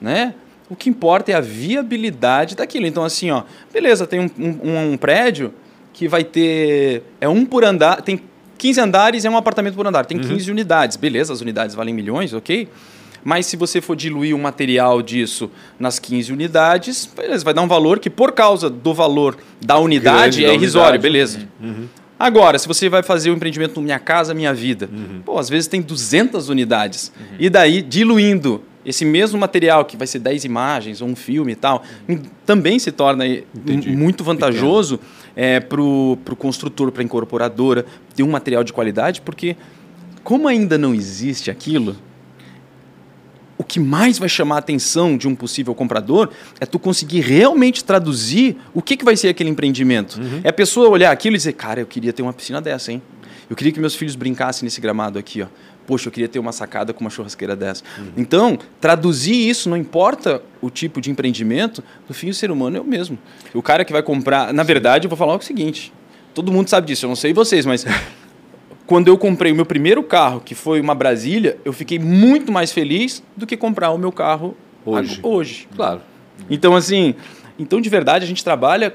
né? 0.00 0.34
O 0.68 0.76
que 0.76 0.90
importa 0.90 1.32
é 1.32 1.34
a 1.34 1.40
viabilidade 1.40 2.54
daquilo. 2.54 2.86
Então, 2.86 3.02
assim, 3.02 3.30
ó, 3.30 3.44
beleza, 3.72 4.06
tem 4.06 4.20
um, 4.20 4.30
um, 4.38 4.92
um 4.92 4.96
prédio 4.96 5.54
que 5.98 6.06
vai 6.06 6.22
ter. 6.22 7.02
É 7.20 7.28
um 7.28 7.44
por 7.44 7.64
andar. 7.64 8.00
Tem 8.02 8.20
15 8.56 8.80
andares 8.80 9.24
e 9.24 9.26
é 9.26 9.30
um 9.30 9.36
apartamento 9.36 9.74
por 9.74 9.84
andar. 9.84 10.06
Tem 10.06 10.16
uhum. 10.16 10.28
15 10.28 10.50
unidades. 10.52 10.96
Beleza, 10.96 11.32
as 11.32 11.40
unidades 11.40 11.74
valem 11.74 11.92
milhões, 11.92 12.32
ok? 12.32 12.68
Mas 13.24 13.46
se 13.46 13.56
você 13.56 13.80
for 13.80 13.96
diluir 13.96 14.34
o 14.34 14.38
material 14.38 15.02
disso 15.02 15.50
nas 15.76 15.98
15 15.98 16.32
unidades, 16.32 17.04
beleza, 17.04 17.44
vai 17.44 17.52
dar 17.52 17.62
um 17.62 17.66
valor 17.66 17.98
que, 17.98 18.08
por 18.08 18.30
causa 18.30 18.70
do 18.70 18.94
valor 18.94 19.36
da 19.60 19.76
unidade, 19.78 20.40
Grande 20.40 20.44
é 20.44 20.54
irrisório, 20.54 21.00
beleza. 21.00 21.40
Uhum. 21.60 21.88
Agora, 22.16 22.60
se 22.60 22.68
você 22.68 22.88
vai 22.88 23.02
fazer 23.02 23.30
o 23.30 23.32
um 23.32 23.36
empreendimento 23.36 23.80
Minha 23.80 23.98
Casa 23.98 24.32
Minha 24.32 24.54
Vida, 24.54 24.88
uhum. 24.92 25.20
pô, 25.24 25.36
às 25.36 25.48
vezes 25.48 25.66
tem 25.66 25.82
200 25.82 26.48
unidades. 26.48 27.12
Uhum. 27.18 27.36
E 27.40 27.50
daí, 27.50 27.82
diluindo 27.82 28.62
esse 28.86 29.04
mesmo 29.04 29.38
material 29.38 29.84
que 29.84 29.96
vai 29.96 30.06
ser 30.06 30.20
10 30.20 30.44
imagens 30.44 31.02
ou 31.02 31.08
um 31.08 31.16
filme 31.16 31.52
e 31.52 31.56
tal, 31.56 31.82
também 32.46 32.78
se 32.78 32.92
torna 32.92 33.26
Entendi. 33.26 33.90
muito 33.90 34.22
vantajoso 34.22 35.00
é, 35.40 35.60
para 35.60 35.80
o 35.80 36.36
construtor, 36.36 36.90
para 36.90 37.00
a 37.00 37.04
incorporadora, 37.04 37.86
ter 38.16 38.24
um 38.24 38.30
material 38.30 38.64
de 38.64 38.72
qualidade, 38.72 39.20
porque 39.20 39.56
como 40.24 40.48
ainda 40.48 40.76
não 40.76 40.92
existe 40.92 41.48
aquilo, 41.48 41.96
o 43.56 43.62
que 43.62 43.78
mais 43.78 44.18
vai 44.18 44.28
chamar 44.28 44.56
a 44.56 44.58
atenção 44.58 45.16
de 45.16 45.28
um 45.28 45.36
possível 45.36 45.76
comprador 45.76 46.30
é 46.58 46.66
tu 46.66 46.76
conseguir 46.76 47.20
realmente 47.20 47.84
traduzir 47.84 48.56
o 48.74 48.82
que, 48.82 48.96
que 48.96 49.04
vai 49.04 49.16
ser 49.16 49.28
aquele 49.28 49.48
empreendimento. 49.48 50.20
Uhum. 50.20 50.40
É 50.42 50.48
a 50.48 50.52
pessoa 50.52 50.88
olhar 50.88 51.12
aquilo 51.12 51.36
e 51.36 51.38
dizer, 51.38 51.52
cara, 51.52 51.78
eu 51.78 51.86
queria 51.86 52.12
ter 52.12 52.22
uma 52.22 52.32
piscina 52.32 52.60
dessa, 52.60 52.90
hein? 52.90 53.00
Eu 53.48 53.54
queria 53.54 53.72
que 53.72 53.78
meus 53.78 53.94
filhos 53.94 54.16
brincassem 54.16 54.66
nesse 54.66 54.80
gramado 54.80 55.20
aqui, 55.20 55.42
ó. 55.42 55.46
Poxa, 55.88 56.08
eu 56.08 56.12
queria 56.12 56.28
ter 56.28 56.38
uma 56.38 56.52
sacada 56.52 56.92
com 56.92 57.00
uma 57.00 57.08
churrasqueira 57.08 57.56
dessa. 57.56 57.82
Uhum. 57.96 58.12
Então, 58.14 58.58
traduzir 58.78 59.48
isso, 59.48 59.70
não 59.70 59.76
importa 59.76 60.42
o 60.60 60.68
tipo 60.68 61.00
de 61.00 61.10
empreendimento, 61.10 61.82
no 62.06 62.14
fim 62.14 62.28
o 62.28 62.34
ser 62.34 62.50
humano 62.50 62.76
é 62.76 62.80
o 62.82 62.84
mesmo. 62.84 63.18
O 63.54 63.62
cara 63.62 63.86
que 63.86 63.92
vai 63.92 64.02
comprar. 64.02 64.52
Na 64.52 64.62
verdade, 64.62 65.06
eu 65.06 65.08
vou 65.08 65.16
falar 65.16 65.34
o 65.34 65.40
seguinte: 65.40 65.90
todo 66.34 66.52
mundo 66.52 66.68
sabe 66.68 66.88
disso, 66.88 67.06
eu 67.06 67.08
não 67.08 67.16
sei 67.16 67.32
vocês, 67.32 67.64
mas 67.64 67.86
quando 68.86 69.08
eu 69.08 69.16
comprei 69.16 69.50
o 69.50 69.54
meu 69.54 69.64
primeiro 69.64 70.02
carro, 70.02 70.42
que 70.42 70.54
foi 70.54 70.78
uma 70.78 70.94
Brasília, 70.94 71.56
eu 71.64 71.72
fiquei 71.72 71.98
muito 71.98 72.52
mais 72.52 72.70
feliz 72.70 73.22
do 73.34 73.46
que 73.46 73.56
comprar 73.56 73.90
o 73.90 73.96
meu 73.96 74.12
carro 74.12 74.54
hoje. 74.84 75.20
hoje. 75.22 75.68
Claro. 75.74 76.02
Então, 76.50 76.76
assim, 76.76 77.14
então 77.58 77.80
de 77.80 77.88
verdade 77.88 78.26
a 78.26 78.28
gente 78.28 78.44
trabalha 78.44 78.94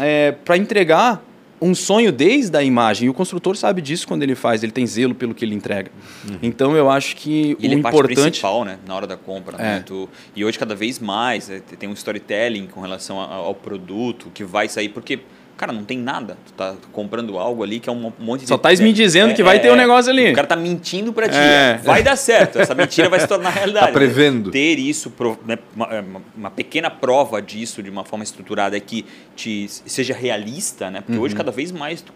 é, 0.00 0.32
para 0.32 0.56
entregar 0.56 1.22
um 1.64 1.74
sonho 1.74 2.12
desde 2.12 2.56
a 2.56 2.62
imagem. 2.62 3.06
E 3.06 3.10
o 3.10 3.14
construtor 3.14 3.56
sabe 3.56 3.80
disso 3.80 4.06
quando 4.06 4.22
ele 4.22 4.34
faz, 4.34 4.62
ele 4.62 4.72
tem 4.72 4.86
zelo 4.86 5.14
pelo 5.14 5.34
que 5.34 5.44
ele 5.44 5.54
entrega. 5.54 5.90
Uhum. 6.28 6.38
Então 6.42 6.76
eu 6.76 6.90
acho 6.90 7.16
que 7.16 7.56
ele 7.60 7.76
o 7.76 7.78
é 7.78 7.80
importante 7.80 8.20
principal, 8.20 8.64
né, 8.64 8.78
na 8.86 8.94
hora 8.94 9.06
da 9.06 9.16
compra. 9.16 9.56
Né? 9.56 9.64
É. 9.64 9.74
Né? 9.76 9.82
Tu, 9.86 10.08
e 10.36 10.44
hoje 10.44 10.58
cada 10.58 10.74
vez 10.74 10.98
mais 10.98 11.48
é, 11.48 11.60
tem 11.60 11.88
um 11.88 11.94
storytelling 11.94 12.66
com 12.66 12.80
relação 12.80 13.18
ao 13.18 13.54
produto 13.54 14.30
que 14.34 14.44
vai 14.44 14.68
sair, 14.68 14.90
porque 14.90 15.20
Cara, 15.56 15.72
não 15.72 15.84
tem 15.84 15.96
nada. 15.96 16.36
Tu 16.46 16.52
tá 16.52 16.74
comprando 16.90 17.38
algo 17.38 17.62
ali 17.62 17.78
que 17.78 17.88
é 17.88 17.92
um 17.92 18.12
monte 18.18 18.40
de. 18.40 18.48
Só 18.48 18.58
tá 18.58 18.70
me 18.70 18.92
dizendo 18.92 19.30
é, 19.30 19.34
que 19.34 19.42
vai 19.42 19.56
é, 19.56 19.58
ter 19.60 19.70
um 19.70 19.76
negócio 19.76 20.10
ali. 20.10 20.32
O 20.32 20.34
cara 20.34 20.48
tá 20.48 20.56
mentindo 20.56 21.12
para 21.12 21.28
ti. 21.28 21.36
É. 21.36 21.80
Vai 21.82 22.02
dar 22.02 22.16
certo. 22.16 22.58
Essa 22.58 22.74
mentira 22.74 23.08
vai 23.08 23.20
se 23.20 23.28
tornar 23.28 23.50
realidade. 23.54 23.86
Tá 23.86 23.92
prevendo. 23.92 24.50
Ter 24.50 24.78
isso, 24.78 25.12
né, 25.46 25.58
uma, 25.74 25.86
é, 25.86 26.04
uma, 26.36 26.50
pequena 26.50 26.90
prova 26.90 27.40
disso 27.40 27.82
de 27.82 27.88
uma 27.88 28.04
forma 28.04 28.24
estruturada 28.24 28.76
é 28.76 28.80
que 28.80 29.04
te, 29.36 29.68
seja 29.68 30.12
realista, 30.12 30.90
né? 30.90 31.00
Porque 31.00 31.16
uhum. 31.16 31.24
hoje 31.24 31.36
cada 31.36 31.52
vez 31.52 31.70
mais. 31.70 32.02
Tu, 32.02 32.12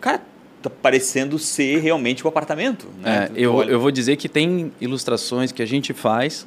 cara, 0.00 0.22
tá 0.62 0.70
parecendo 0.70 1.38
ser 1.38 1.80
realmente 1.80 2.24
o 2.24 2.26
um 2.26 2.30
apartamento. 2.30 2.88
Né? 3.00 3.28
É, 3.34 3.38
eu, 3.38 3.62
eu 3.64 3.78
vou 3.78 3.90
dizer 3.90 4.16
que 4.16 4.30
tem 4.30 4.72
ilustrações 4.80 5.52
que 5.52 5.62
a 5.62 5.66
gente 5.66 5.92
faz 5.92 6.46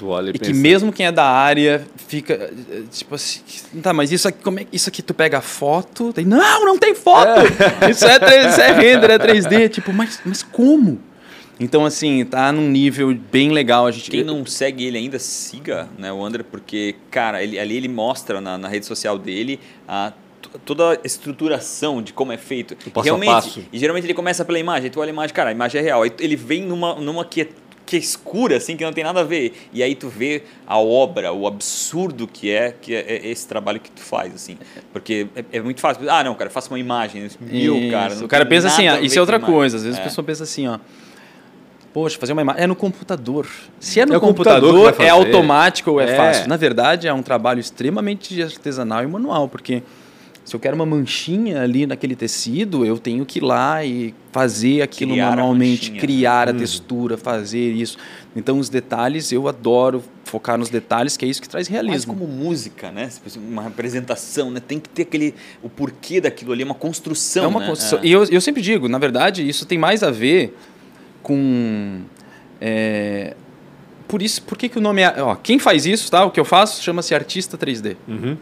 Tu 0.00 0.08
olha 0.08 0.30
e, 0.30 0.36
e 0.36 0.38
que 0.38 0.54
mesmo 0.54 0.90
quem 0.90 1.04
é 1.04 1.12
da 1.12 1.26
área 1.26 1.86
fica 2.08 2.32
eh, 2.32 2.84
tipo 2.90 3.16
assim, 3.16 3.42
tá, 3.82 3.92
mas 3.92 4.10
isso 4.10 4.26
aqui, 4.26 4.42
como 4.42 4.58
é, 4.58 4.66
isso 4.72 4.88
aqui 4.88 5.02
tu 5.02 5.12
pega 5.12 5.42
foto, 5.42 6.10
tem, 6.10 6.24
não, 6.24 6.64
não 6.64 6.78
tem 6.78 6.94
foto. 6.94 7.42
É. 7.82 7.90
Isso 7.90 8.06
é 8.06 8.18
3, 8.18 8.52
isso 8.52 8.60
é 8.62 8.72
render, 8.80 9.10
é 9.10 9.18
3D, 9.18 9.68
tipo, 9.68 9.92
mas 9.92 10.18
mas 10.24 10.42
como? 10.42 10.98
Então, 11.60 11.84
assim, 11.84 12.24
tá 12.24 12.50
num 12.50 12.66
nível 12.66 13.14
bem 13.14 13.50
legal. 13.50 13.86
A 13.86 13.90
gente... 13.90 14.10
Quem 14.10 14.24
não 14.24 14.46
segue 14.46 14.86
ele 14.86 14.96
ainda, 14.96 15.18
siga 15.18 15.90
né, 15.98 16.10
o 16.10 16.24
André, 16.24 16.42
porque, 16.42 16.94
cara, 17.10 17.42
ele, 17.42 17.58
ali 17.58 17.76
ele 17.76 17.88
mostra 17.88 18.40
na, 18.40 18.56
na 18.56 18.68
rede 18.68 18.86
social 18.86 19.18
dele 19.18 19.60
a 19.86 20.14
toda 20.64 20.92
a 20.92 20.98
estruturação 21.04 22.02
de 22.02 22.14
como 22.14 22.32
é 22.32 22.38
feito. 22.38 22.74
O 22.86 22.90
passo 22.90 23.04
Realmente, 23.04 23.28
a 23.28 23.34
passo. 23.34 23.62
E 23.70 23.78
geralmente 23.78 24.06
ele 24.06 24.14
começa 24.14 24.42
pela 24.46 24.58
imagem, 24.58 24.90
tu 24.90 24.98
olha 24.98 25.10
a 25.10 25.12
imagem, 25.12 25.34
cara, 25.34 25.50
a 25.50 25.52
imagem 25.52 25.78
é 25.78 25.84
real. 25.84 26.02
Aí 26.02 26.10
ele 26.18 26.36
vem 26.36 26.62
numa, 26.62 26.94
numa 26.94 27.22
que 27.26 27.42
é 27.42 27.48
que 27.90 27.96
é 27.96 27.98
escura, 27.98 28.56
assim, 28.56 28.76
que 28.76 28.84
não 28.84 28.92
tem 28.92 29.02
nada 29.02 29.18
a 29.18 29.24
ver. 29.24 29.52
E 29.72 29.82
aí 29.82 29.96
tu 29.96 30.08
vê 30.08 30.44
a 30.64 30.78
obra, 30.78 31.32
o 31.32 31.44
absurdo 31.44 32.24
que 32.24 32.48
é, 32.48 32.72
que 32.80 32.94
é, 32.94 33.00
é 33.00 33.26
esse 33.28 33.48
trabalho 33.48 33.80
que 33.80 33.90
tu 33.90 34.00
faz, 34.00 34.32
assim. 34.32 34.56
Porque 34.92 35.26
é, 35.34 35.58
é 35.58 35.60
muito 35.60 35.80
fácil. 35.80 36.08
Ah, 36.08 36.22
não, 36.22 36.36
cara, 36.36 36.48
faça 36.50 36.70
uma 36.70 36.78
imagem. 36.78 37.28
Meu, 37.40 37.90
cara. 37.90 38.14
O 38.24 38.28
cara 38.28 38.46
pensa 38.46 38.68
assim, 38.68 38.86
ah, 38.86 39.00
isso 39.00 39.18
é 39.18 39.20
outra 39.20 39.40
coisa. 39.40 39.76
Às 39.76 39.82
vezes 39.82 39.98
é. 39.98 40.02
a 40.02 40.04
pessoa 40.04 40.24
pensa 40.24 40.44
assim, 40.44 40.68
ó. 40.68 40.78
Poxa, 41.92 42.16
fazer 42.16 42.32
uma 42.32 42.42
imagem. 42.42 42.62
É 42.62 42.66
no 42.68 42.76
computador. 42.76 43.48
Se 43.80 43.98
é 43.98 44.06
no 44.06 44.14
é 44.14 44.20
computador, 44.20 44.72
computador 44.72 45.04
é 45.04 45.08
automático 45.08 45.90
ou 45.90 46.00
é, 46.00 46.12
é, 46.12 46.16
fácil. 46.16 46.48
Na 46.48 46.56
verdade, 46.56 47.08
é 47.08 47.12
um 47.12 47.22
trabalho 47.22 47.58
extremamente 47.58 48.40
artesanal 48.40 49.02
e 49.02 49.08
manual, 49.08 49.48
porque 49.48 49.82
se 50.50 50.56
eu 50.56 50.58
quero 50.58 50.74
uma 50.74 50.84
manchinha 50.84 51.62
ali 51.62 51.86
naquele 51.86 52.16
tecido, 52.16 52.84
eu 52.84 52.98
tenho 52.98 53.24
que 53.24 53.38
ir 53.38 53.42
lá 53.42 53.84
e 53.84 54.12
fazer 54.32 54.82
aquilo 54.82 55.12
criar 55.12 55.30
manualmente, 55.30 55.92
a 55.96 56.00
criar 56.00 56.48
a 56.48 56.52
hum. 56.52 56.56
textura, 56.56 57.16
fazer 57.16 57.70
isso. 57.70 57.96
Então, 58.34 58.58
os 58.58 58.68
detalhes, 58.68 59.30
eu 59.30 59.46
adoro 59.46 60.02
focar 60.24 60.58
nos 60.58 60.68
detalhes, 60.68 61.16
que 61.16 61.24
é 61.24 61.28
isso 61.28 61.40
que 61.40 61.48
traz 61.48 61.68
realismo. 61.68 62.12
Mas 62.12 62.20
como 62.20 62.32
música, 62.32 62.90
né? 62.90 63.08
Uma 63.36 63.62
representação, 63.62 64.50
né? 64.50 64.58
Tem 64.58 64.80
que 64.80 64.88
ter 64.88 65.02
aquele 65.02 65.36
o 65.62 65.68
porquê 65.68 66.20
daquilo 66.20 66.50
ali, 66.50 66.64
uma 66.64 66.74
construção. 66.74 67.44
É 67.44 67.46
uma 67.46 67.60
né? 67.60 67.66
construção. 67.68 68.00
É. 68.00 68.06
E 68.06 68.10
eu, 68.10 68.24
eu 68.24 68.40
sempre 68.40 68.60
digo, 68.60 68.88
na 68.88 68.98
verdade, 68.98 69.48
isso 69.48 69.64
tem 69.64 69.78
mais 69.78 70.02
a 70.02 70.10
ver 70.10 70.56
com 71.22 72.00
é, 72.60 73.36
por 74.08 74.20
isso, 74.20 74.42
por 74.42 74.58
que, 74.58 74.68
que 74.68 74.78
o 74.78 74.80
nome 74.80 75.00
é. 75.00 75.22
Ó, 75.22 75.36
quem 75.36 75.60
faz 75.60 75.86
isso, 75.86 76.10
tá? 76.10 76.24
O 76.24 76.32
que 76.32 76.40
eu 76.40 76.44
faço 76.44 76.82
chama-se 76.82 77.14
artista 77.14 77.56
3D. 77.56 77.94
Uhum. 78.08 78.36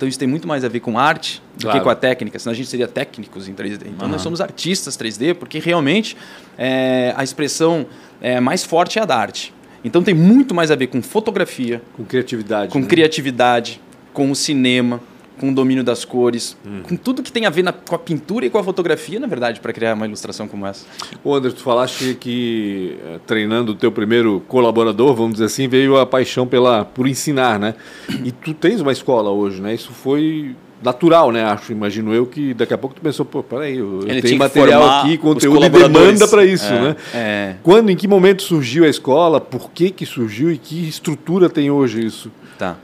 Então 0.00 0.08
isso 0.08 0.18
tem 0.18 0.26
muito 0.26 0.48
mais 0.48 0.64
a 0.64 0.68
ver 0.68 0.80
com 0.80 0.98
arte 0.98 1.42
do 1.58 1.64
claro. 1.64 1.78
que 1.78 1.84
com 1.84 1.90
a 1.90 1.94
técnica, 1.94 2.38
senão 2.38 2.52
a 2.52 2.56
gente 2.56 2.70
seria 2.70 2.88
técnicos 2.88 3.46
em 3.46 3.52
3D. 3.52 3.82
Então 3.82 4.06
uhum. 4.06 4.12
nós 4.12 4.22
somos 4.22 4.40
artistas 4.40 4.96
3D 4.96 5.34
porque 5.34 5.58
realmente 5.58 6.16
é, 6.56 7.12
a 7.14 7.22
expressão 7.22 7.84
é, 8.18 8.40
mais 8.40 8.64
forte 8.64 8.98
é 8.98 9.02
a 9.02 9.04
da 9.04 9.14
arte. 9.14 9.52
Então 9.84 10.02
tem 10.02 10.14
muito 10.14 10.54
mais 10.54 10.70
a 10.70 10.74
ver 10.74 10.86
com 10.86 11.02
fotografia, 11.02 11.82
com 11.92 12.02
criatividade, 12.02 12.72
com 12.72 12.78
né? 12.78 12.86
criatividade, 12.86 13.78
com 14.14 14.30
o 14.30 14.34
cinema, 14.34 15.02
com 15.40 15.48
o 15.48 15.54
domínio 15.54 15.82
das 15.82 16.04
cores, 16.04 16.54
hum. 16.66 16.82
com 16.82 16.94
tudo 16.96 17.22
que 17.22 17.32
tem 17.32 17.46
a 17.46 17.50
ver 17.50 17.62
na, 17.62 17.72
com 17.72 17.94
a 17.94 17.98
pintura 17.98 18.44
e 18.44 18.50
com 18.50 18.58
a 18.58 18.62
fotografia, 18.62 19.18
na 19.18 19.26
verdade, 19.26 19.58
para 19.58 19.72
criar 19.72 19.94
uma 19.94 20.06
ilustração 20.06 20.46
como 20.46 20.66
essa. 20.66 20.84
Ô 21.24 21.34
André, 21.34 21.50
tu 21.50 21.62
falaste 21.62 22.14
que 22.20 22.98
eh, 23.02 23.18
treinando 23.26 23.72
o 23.72 23.74
teu 23.74 23.90
primeiro 23.90 24.42
colaborador, 24.46 25.14
vamos 25.14 25.32
dizer 25.32 25.46
assim, 25.46 25.66
veio 25.66 25.96
a 25.96 26.04
paixão 26.04 26.46
pela, 26.46 26.84
por 26.84 27.08
ensinar, 27.08 27.58
né? 27.58 27.74
E 28.22 28.30
tu 28.30 28.52
tens 28.52 28.82
uma 28.82 28.92
escola 28.92 29.30
hoje, 29.30 29.62
né? 29.62 29.72
Isso 29.72 29.92
foi 29.92 30.54
natural, 30.82 31.32
né? 31.32 31.42
Acho, 31.42 31.72
imagino 31.72 32.12
eu, 32.12 32.26
que 32.26 32.52
daqui 32.52 32.74
a 32.74 32.78
pouco 32.78 32.94
tu 32.94 33.00
pensou, 33.00 33.24
pô, 33.24 33.42
peraí, 33.42 33.78
eu, 33.78 34.00
eu 34.06 34.20
tenho 34.20 34.36
material 34.36 35.00
aqui, 35.00 35.16
conteúdo 35.16 35.64
e 35.64 35.70
demanda 35.70 36.28
para 36.28 36.44
isso, 36.44 36.66
é, 36.66 36.80
né? 36.80 36.96
É. 37.14 37.54
Quando, 37.62 37.88
em 37.88 37.96
que 37.96 38.06
momento 38.06 38.42
surgiu 38.42 38.84
a 38.84 38.88
escola? 38.88 39.40
Por 39.40 39.70
que 39.70 39.90
que 39.90 40.04
surgiu 40.04 40.52
e 40.52 40.58
que 40.58 40.86
estrutura 40.86 41.48
tem 41.48 41.70
hoje 41.70 42.04
isso? 42.04 42.30
Tá. 42.58 42.76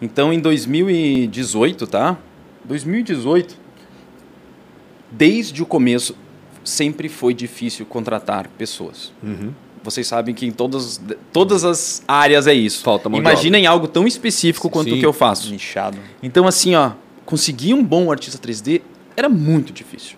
Então, 0.00 0.32
em 0.32 0.40
2018, 0.40 1.86
tá? 1.86 2.16
2018, 2.64 3.56
desde 5.10 5.62
o 5.62 5.66
começo, 5.66 6.16
sempre 6.64 7.08
foi 7.08 7.34
difícil 7.34 7.84
contratar 7.84 8.48
pessoas. 8.48 9.12
Uhum. 9.22 9.52
Vocês 9.82 10.06
sabem 10.06 10.34
que 10.34 10.46
em 10.46 10.50
todas, 10.50 11.00
todas 11.32 11.64
as 11.64 12.02
áreas 12.06 12.46
é 12.46 12.52
isso. 12.52 12.82
Falta 12.82 13.08
Imaginem 13.08 13.66
algo 13.66 13.88
tão 13.88 14.06
específico 14.06 14.68
quanto 14.68 14.90
Sim, 14.90 14.96
o 14.96 15.00
que 15.00 15.06
eu 15.06 15.12
faço. 15.12 15.50
Nichado. 15.50 15.98
Então, 16.22 16.46
assim, 16.46 16.74
ó, 16.74 16.92
conseguir 17.24 17.72
um 17.72 17.82
bom 17.82 18.10
artista 18.10 18.38
3D 18.38 18.82
era 19.16 19.28
muito 19.28 19.72
difícil. 19.72 20.16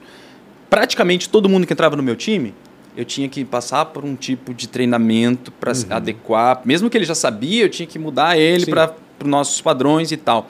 Praticamente 0.68 1.28
todo 1.28 1.48
mundo 1.48 1.66
que 1.66 1.72
entrava 1.72 1.94
no 1.94 2.02
meu 2.02 2.16
time, 2.16 2.54
eu 2.96 3.04
tinha 3.04 3.28
que 3.28 3.44
passar 3.44 3.86
por 3.86 4.04
um 4.04 4.14
tipo 4.14 4.52
de 4.52 4.68
treinamento 4.68 5.52
para 5.52 5.72
uhum. 5.72 5.84
adequar. 5.90 6.60
Mesmo 6.64 6.90
que 6.90 6.96
ele 6.96 7.04
já 7.04 7.14
sabia, 7.14 7.62
eu 7.62 7.68
tinha 7.68 7.86
que 7.86 7.98
mudar 7.98 8.38
ele 8.38 8.66
para 8.66 8.94
para 9.22 9.28
os 9.28 9.30
nossos 9.30 9.60
padrões 9.60 10.10
e 10.12 10.16
tal. 10.16 10.48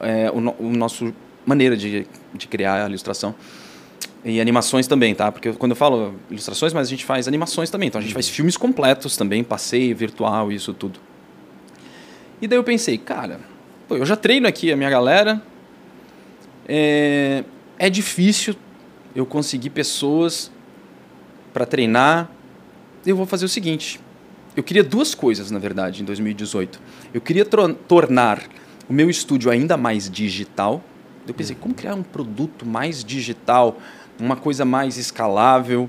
É, 0.00 0.30
o, 0.30 0.66
o 0.66 0.70
nosso 0.70 1.12
maneira 1.44 1.76
de, 1.76 2.06
de 2.32 2.48
criar 2.48 2.84
a 2.84 2.88
ilustração. 2.88 3.34
E 4.24 4.40
animações 4.40 4.86
também, 4.86 5.14
tá? 5.14 5.30
Porque 5.30 5.52
quando 5.52 5.72
eu 5.72 5.76
falo 5.76 6.14
ilustrações, 6.30 6.72
mas 6.72 6.86
a 6.86 6.90
gente 6.90 7.04
faz 7.04 7.28
animações 7.28 7.68
também. 7.68 7.88
Então 7.88 7.98
a 7.98 8.02
gente 8.02 8.14
faz 8.14 8.28
filmes 8.28 8.56
completos 8.56 9.16
também, 9.16 9.44
passeio 9.44 9.94
virtual, 9.94 10.50
isso 10.50 10.72
tudo. 10.72 10.98
E 12.40 12.48
daí 12.48 12.58
eu 12.58 12.64
pensei, 12.64 12.96
cara, 12.96 13.40
pô, 13.86 13.96
eu 13.96 14.06
já 14.06 14.16
treino 14.16 14.48
aqui 14.48 14.72
a 14.72 14.76
minha 14.76 14.88
galera. 14.88 15.42
É, 16.66 17.44
é 17.78 17.90
difícil 17.90 18.54
eu 19.14 19.26
conseguir 19.26 19.70
pessoas 19.70 20.50
para 21.52 21.66
treinar. 21.66 22.30
Eu 23.04 23.16
vou 23.16 23.26
fazer 23.26 23.44
o 23.44 23.48
seguinte: 23.48 24.00
eu 24.56 24.62
queria 24.62 24.84
duas 24.84 25.14
coisas, 25.14 25.50
na 25.50 25.58
verdade, 25.58 26.02
em 26.02 26.04
2018. 26.04 26.80
Eu 27.12 27.20
queria 27.20 27.44
tornar 27.44 28.42
o 28.88 28.92
meu 28.92 29.10
estúdio 29.10 29.50
ainda 29.50 29.76
mais 29.76 30.08
digital. 30.08 30.82
Eu 31.26 31.34
pensei, 31.34 31.56
como 31.58 31.74
criar 31.74 31.94
um 31.94 32.02
produto 32.02 32.64
mais 32.66 33.04
digital, 33.04 33.78
uma 34.20 34.36
coisa 34.36 34.64
mais 34.64 34.96
escalável 34.96 35.88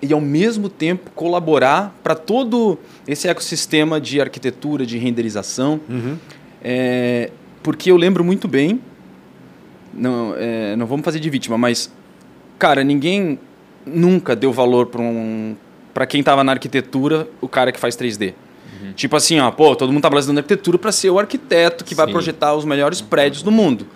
e, 0.00 0.12
ao 0.12 0.20
mesmo 0.20 0.68
tempo, 0.68 1.10
colaborar 1.12 1.94
para 2.02 2.14
todo 2.14 2.78
esse 3.06 3.28
ecossistema 3.28 4.00
de 4.00 4.20
arquitetura, 4.20 4.84
de 4.84 4.98
renderização. 4.98 5.80
Uhum. 5.88 6.16
É, 6.62 7.30
porque 7.62 7.90
eu 7.90 7.96
lembro 7.96 8.24
muito 8.24 8.48
bem, 8.48 8.80
não, 9.94 10.34
é, 10.36 10.74
não 10.74 10.86
vamos 10.86 11.04
fazer 11.04 11.20
de 11.20 11.30
vítima, 11.30 11.56
mas, 11.56 11.92
cara, 12.58 12.82
ninguém 12.82 13.38
nunca 13.86 14.34
deu 14.34 14.52
valor 14.52 14.86
para 14.86 15.00
um 15.00 15.54
para 15.92 16.06
quem 16.06 16.20
estava 16.20 16.42
na 16.42 16.52
arquitetura, 16.52 17.28
o 17.40 17.48
cara 17.48 17.72
que 17.72 17.80
faz 17.80 17.96
3D. 17.96 18.34
Uhum. 18.82 18.88
Uhum. 18.88 18.92
Tipo 18.94 19.16
assim, 19.16 19.38
ó, 19.38 19.50
pô, 19.50 19.74
todo 19.76 19.92
mundo 19.92 20.02
tá 20.02 20.08
estudando 20.18 20.38
arquitetura 20.38 20.78
para 20.78 20.92
ser 20.92 21.10
o 21.10 21.18
arquiteto 21.18 21.84
que 21.84 21.90
Sim. 21.90 21.96
vai 21.96 22.06
projetar 22.08 22.54
os 22.54 22.64
melhores 22.64 23.00
prédios 23.00 23.42
do 23.42 23.50
mundo. 23.50 23.86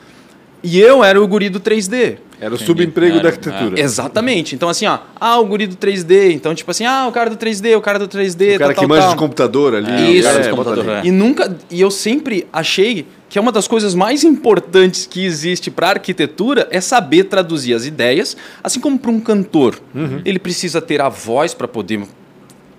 E 0.63 0.81
eu 0.81 1.05
era 1.05 1.21
o 1.23 1.27
guri 1.29 1.49
do 1.49 1.61
3D. 1.61 2.19
Era 2.41 2.55
o 2.55 2.59
subemprego 2.59 3.21
da 3.21 3.29
arquitetura. 3.29 3.79
É. 3.79 3.83
Exatamente. 3.83 4.55
Então, 4.55 4.69
assim, 4.69 4.85
ó, 4.87 4.99
ah, 5.19 5.39
o 5.39 5.47
guri 5.47 5.67
do 5.67 5.77
3D. 5.77 6.33
Então, 6.33 6.55
tipo 6.55 6.71
assim, 6.71 6.85
ah, 6.85 7.07
o 7.09 7.13
cara 7.13 7.31
do 7.31 7.37
3D, 7.37 7.77
o 7.77 7.81
cara 7.81 7.99
do 7.99 8.09
3D. 8.09 8.57
O 8.57 8.59
cara 8.59 8.75
tal, 8.75 8.75
que 8.75 8.81
tal, 8.81 8.89
manja 8.89 9.03
tal. 9.03 9.11
de 9.11 9.17
computador 9.17 9.75
ali. 9.75 9.91
É, 9.91 10.11
Isso, 10.11 10.29
é, 10.29 10.41
de 10.41 10.51
computador, 10.51 10.89
é. 10.89 11.03
E 11.05 11.11
nunca. 11.11 11.57
E 11.71 11.81
eu 11.81 11.91
sempre 11.91 12.47
achei 12.53 13.07
que 13.29 13.39
é 13.39 13.41
uma 13.41 13.53
das 13.53 13.67
coisas 13.67 13.95
mais 13.95 14.23
importantes 14.25 15.07
que 15.07 15.25
existe 15.25 15.71
para 15.71 15.91
arquitetura 15.91 16.69
é 16.71 16.81
saber 16.81 17.25
traduzir 17.25 17.75
as 17.75 17.85
ideias, 17.85 18.37
assim 18.63 18.81
como 18.81 18.99
para 18.99 19.11
um 19.11 19.21
cantor. 19.21 19.81
Uhum. 19.95 20.23
Ele 20.25 20.39
precisa 20.39 20.81
ter 20.81 21.01
a 21.01 21.09
voz 21.09 21.53
para 21.53 21.67
poder 21.67 22.03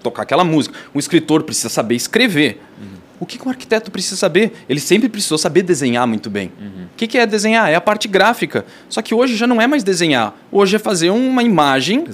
tocar 0.01 0.23
aquela 0.23 0.43
música. 0.43 0.77
Um 0.95 0.99
escritor 0.99 1.43
precisa 1.43 1.69
saber 1.69 1.95
escrever. 1.95 2.61
Uhum. 2.79 2.97
O 3.19 3.25
que, 3.25 3.39
um 3.45 3.49
arquiteto 3.49 3.89
precisa 3.89 4.15
saber? 4.15 4.53
Ele 4.69 4.79
sempre 4.79 5.09
precisou 5.09 5.37
saber 5.37 5.63
desenhar 5.63 6.05
muito 6.07 6.29
bem. 6.29 6.51
Uhum. 6.59 6.83
O 6.83 6.95
que, 6.95 7.07
que 7.07 7.17
é 7.17 7.25
desenhar? 7.25 7.69
É 7.69 7.75
a 7.75 7.81
parte 7.81 8.07
gráfica. 8.07 8.63
Só 8.87 9.01
que 9.01 9.13
hoje 9.13 9.35
já 9.35 9.47
não 9.47 9.61
é 9.61 9.65
mais 9.65 9.83
desenhar. 9.83 10.35
Hoje 10.51 10.75
é 10.75 10.79
fazer 10.79 11.09
uma 11.09 11.41
imagem 11.41 12.05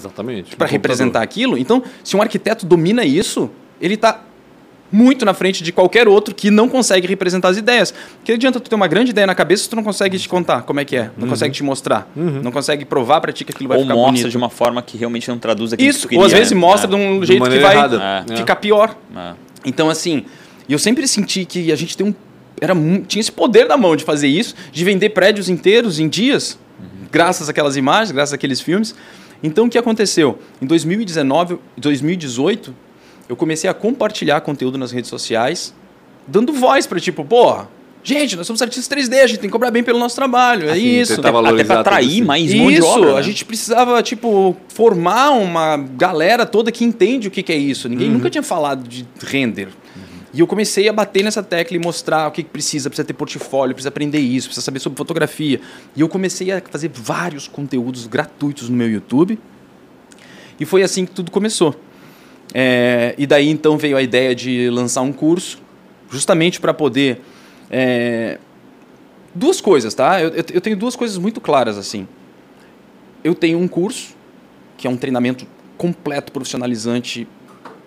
para 0.57 0.67
representar 0.67 1.21
aquilo. 1.21 1.57
Então, 1.57 1.83
se 2.03 2.15
um 2.15 2.21
arquiteto 2.21 2.65
domina 2.65 3.03
isso, 3.03 3.49
ele 3.81 3.95
está 3.95 4.23
muito 4.93 5.25
na 5.25 5.33
frente 5.33 5.63
de 5.63 5.71
qualquer 5.71 6.07
outro 6.07 6.35
que 6.35 6.51
não 6.51 6.69
consegue 6.69 7.07
representar 7.07 7.49
as 7.49 7.57
ideias. 7.57 7.91
Que 8.23 8.31
adianta 8.31 8.59
tu 8.59 8.69
ter 8.69 8.75
uma 8.75 8.87
grande 8.87 9.09
ideia 9.09 9.25
na 9.25 9.33
cabeça 9.33 9.63
se 9.63 9.69
tu 9.69 9.75
não 9.75 9.83
consegue 9.83 10.19
te 10.19 10.29
contar 10.29 10.61
como 10.61 10.79
é 10.79 10.85
que 10.85 10.95
é, 10.95 11.09
não 11.17 11.23
uhum. 11.23 11.29
consegue 11.29 11.53
te 11.55 11.63
mostrar, 11.63 12.07
uhum. 12.15 12.41
não 12.43 12.51
consegue 12.51 12.85
provar 12.85 13.19
para 13.19 13.33
ti 13.33 13.43
que 13.43 13.51
aquilo 13.51 13.67
vai 13.69 13.77
ou 13.79 13.83
ficar 13.83 13.95
mostra 13.95 14.11
bonito. 14.11 14.29
de 14.29 14.37
uma 14.37 14.51
forma 14.51 14.81
que 14.83 14.95
realmente 14.95 15.27
não 15.27 15.39
traduz 15.39 15.73
aquilo 15.73 15.89
Isso, 15.89 16.01
que 16.01 16.05
tu 16.05 16.09
queria, 16.09 16.19
ou 16.19 16.25
às 16.27 16.31
vezes 16.31 16.51
né? 16.51 16.59
mostra 16.59 16.87
é. 16.87 16.89
de 16.89 16.95
um 16.95 17.25
jeito 17.25 17.43
de 17.43 17.49
que 17.49 17.59
vai 17.59 17.75
errada. 17.75 18.25
ficar 18.35 18.55
pior. 18.57 18.95
É. 19.15 19.33
Então 19.65 19.89
assim, 19.89 20.25
eu 20.69 20.77
sempre 20.77 21.07
senti 21.07 21.43
que 21.43 21.71
a 21.71 21.75
gente 21.75 21.97
tem 21.97 22.05
um 22.05 22.13
era 22.61 22.75
tinha 23.07 23.19
esse 23.19 23.31
poder 23.31 23.67
na 23.67 23.75
mão 23.75 23.95
de 23.95 24.03
fazer 24.03 24.27
isso, 24.27 24.55
de 24.71 24.85
vender 24.85 25.09
prédios 25.09 25.49
inteiros 25.49 25.99
em 25.99 26.07
dias, 26.07 26.57
uhum. 26.79 27.07
graças 27.11 27.49
àquelas 27.49 27.75
imagens, 27.75 28.11
graças 28.11 28.31
àqueles 28.31 28.61
filmes. 28.61 28.95
Então 29.41 29.65
o 29.65 29.69
que 29.69 29.77
aconteceu? 29.77 30.39
Em 30.61 30.65
2019, 30.65 31.57
2018, 31.77 32.73
eu 33.33 33.37
comecei 33.37 33.69
a 33.69 33.73
compartilhar 33.73 34.39
conteúdo 34.41 34.77
nas 34.77 34.91
redes 34.91 35.09
sociais, 35.09 35.73
dando 36.27 36.53
voz 36.53 36.85
para 36.85 36.99
tipo, 36.99 37.25
porra, 37.25 37.67
gente, 38.03 38.35
nós 38.35 38.45
somos 38.45 38.61
artistas 38.61 38.87
3D, 38.87 39.23
a 39.23 39.27
gente 39.27 39.39
tem 39.39 39.49
que 39.49 39.51
cobrar 39.51 39.71
bem 39.71 39.83
pelo 39.83 39.97
nosso 39.97 40.15
trabalho, 40.15 40.69
é 40.69 40.73
assim, 40.73 40.99
isso. 40.99 41.13
Até 41.19 41.63
para 41.63 41.79
atrair 41.79 42.23
mais 42.23 42.51
isso, 42.51 42.57
mão 42.57 42.71
de 42.71 42.81
obra. 42.81 43.13
Né? 43.13 43.19
a 43.19 43.21
gente 43.23 43.43
precisava, 43.43 44.03
tipo, 44.03 44.55
formar 44.67 45.31
uma 45.31 45.77
galera 45.77 46.45
toda 46.45 46.71
que 46.71 46.85
entende 46.85 47.27
o 47.27 47.31
que, 47.31 47.41
que 47.41 47.51
é 47.51 47.57
isso. 47.57 47.89
Ninguém 47.89 48.09
uhum. 48.09 48.13
nunca 48.13 48.29
tinha 48.29 48.43
falado 48.43 48.87
de 48.87 49.07
render. 49.25 49.67
Uhum. 49.67 50.03
E 50.31 50.39
eu 50.39 50.45
comecei 50.45 50.87
a 50.87 50.93
bater 50.93 51.23
nessa 51.23 51.41
tecla 51.41 51.75
e 51.75 51.79
mostrar 51.79 52.27
o 52.27 52.31
que, 52.31 52.43
que 52.43 52.49
precisa, 52.51 52.87
precisa 52.87 53.05
ter 53.05 53.13
portfólio, 53.13 53.73
precisa 53.73 53.89
aprender 53.89 54.19
isso, 54.19 54.47
precisa 54.47 54.63
saber 54.63 54.79
sobre 54.79 54.95
fotografia. 54.95 55.59
E 55.95 56.01
eu 56.01 56.07
comecei 56.07 56.51
a 56.51 56.61
fazer 56.69 56.91
vários 56.93 57.47
conteúdos 57.47 58.05
gratuitos 58.05 58.69
no 58.69 58.75
meu 58.75 58.89
YouTube. 58.89 59.39
E 60.59 60.65
foi 60.65 60.83
assim 60.83 61.03
que 61.03 61.11
tudo 61.11 61.31
começou. 61.31 61.75
É, 62.53 63.13
e 63.17 63.25
daí 63.25 63.49
então 63.49 63.77
veio 63.77 63.97
a 63.97 64.01
ideia 64.01 64.33
de 64.33 64.69
lançar 64.69 65.01
um 65.01 65.13
curso, 65.13 65.59
justamente 66.09 66.59
para 66.59 66.73
poder. 66.73 67.21
É, 67.69 68.37
duas 69.33 69.59
coisas, 69.59 69.93
tá? 69.93 70.21
Eu, 70.21 70.31
eu, 70.53 70.61
tenho 70.61 70.77
duas 70.77 70.95
coisas 70.95 71.17
muito 71.17 71.41
claras 71.41 71.77
assim. 71.77 72.07
Eu 73.23 73.33
tenho 73.33 73.57
um 73.57 73.67
curso, 73.67 74.15
que 74.77 74.85
é 74.85 74.89
um 74.89 74.97
treinamento 74.97 75.47
completo, 75.77 76.31
profissionalizante, 76.31 77.27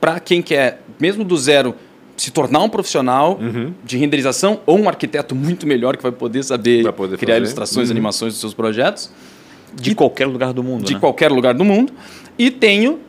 para 0.00 0.18
quem 0.18 0.42
quer, 0.42 0.82
mesmo 0.98 1.24
do 1.24 1.36
zero, 1.36 1.74
se 2.16 2.30
tornar 2.30 2.60
um 2.60 2.68
profissional 2.68 3.38
uhum. 3.40 3.72
de 3.84 3.98
renderização 3.98 4.60
ou 4.64 4.78
um 4.78 4.88
arquiteto 4.88 5.34
muito 5.34 5.66
melhor 5.66 5.96
que 5.96 6.02
vai 6.02 6.12
poder 6.12 6.42
saber 6.42 6.82
vai 6.82 6.92
poder 6.92 7.18
criar 7.18 7.34
fazer. 7.34 7.44
ilustrações, 7.44 7.88
uhum. 7.88 7.92
animações 7.92 8.32
dos 8.32 8.40
seus 8.40 8.54
projetos. 8.54 9.10
De 9.74 9.90
e, 9.90 9.94
qualquer 9.94 10.26
lugar 10.26 10.52
do 10.52 10.62
mundo. 10.62 10.84
De 10.84 10.94
né? 10.94 11.00
qualquer 11.00 11.30
lugar 11.30 11.52
do 11.52 11.64
mundo. 11.64 11.92
E 12.38 12.50
tenho 12.50 13.00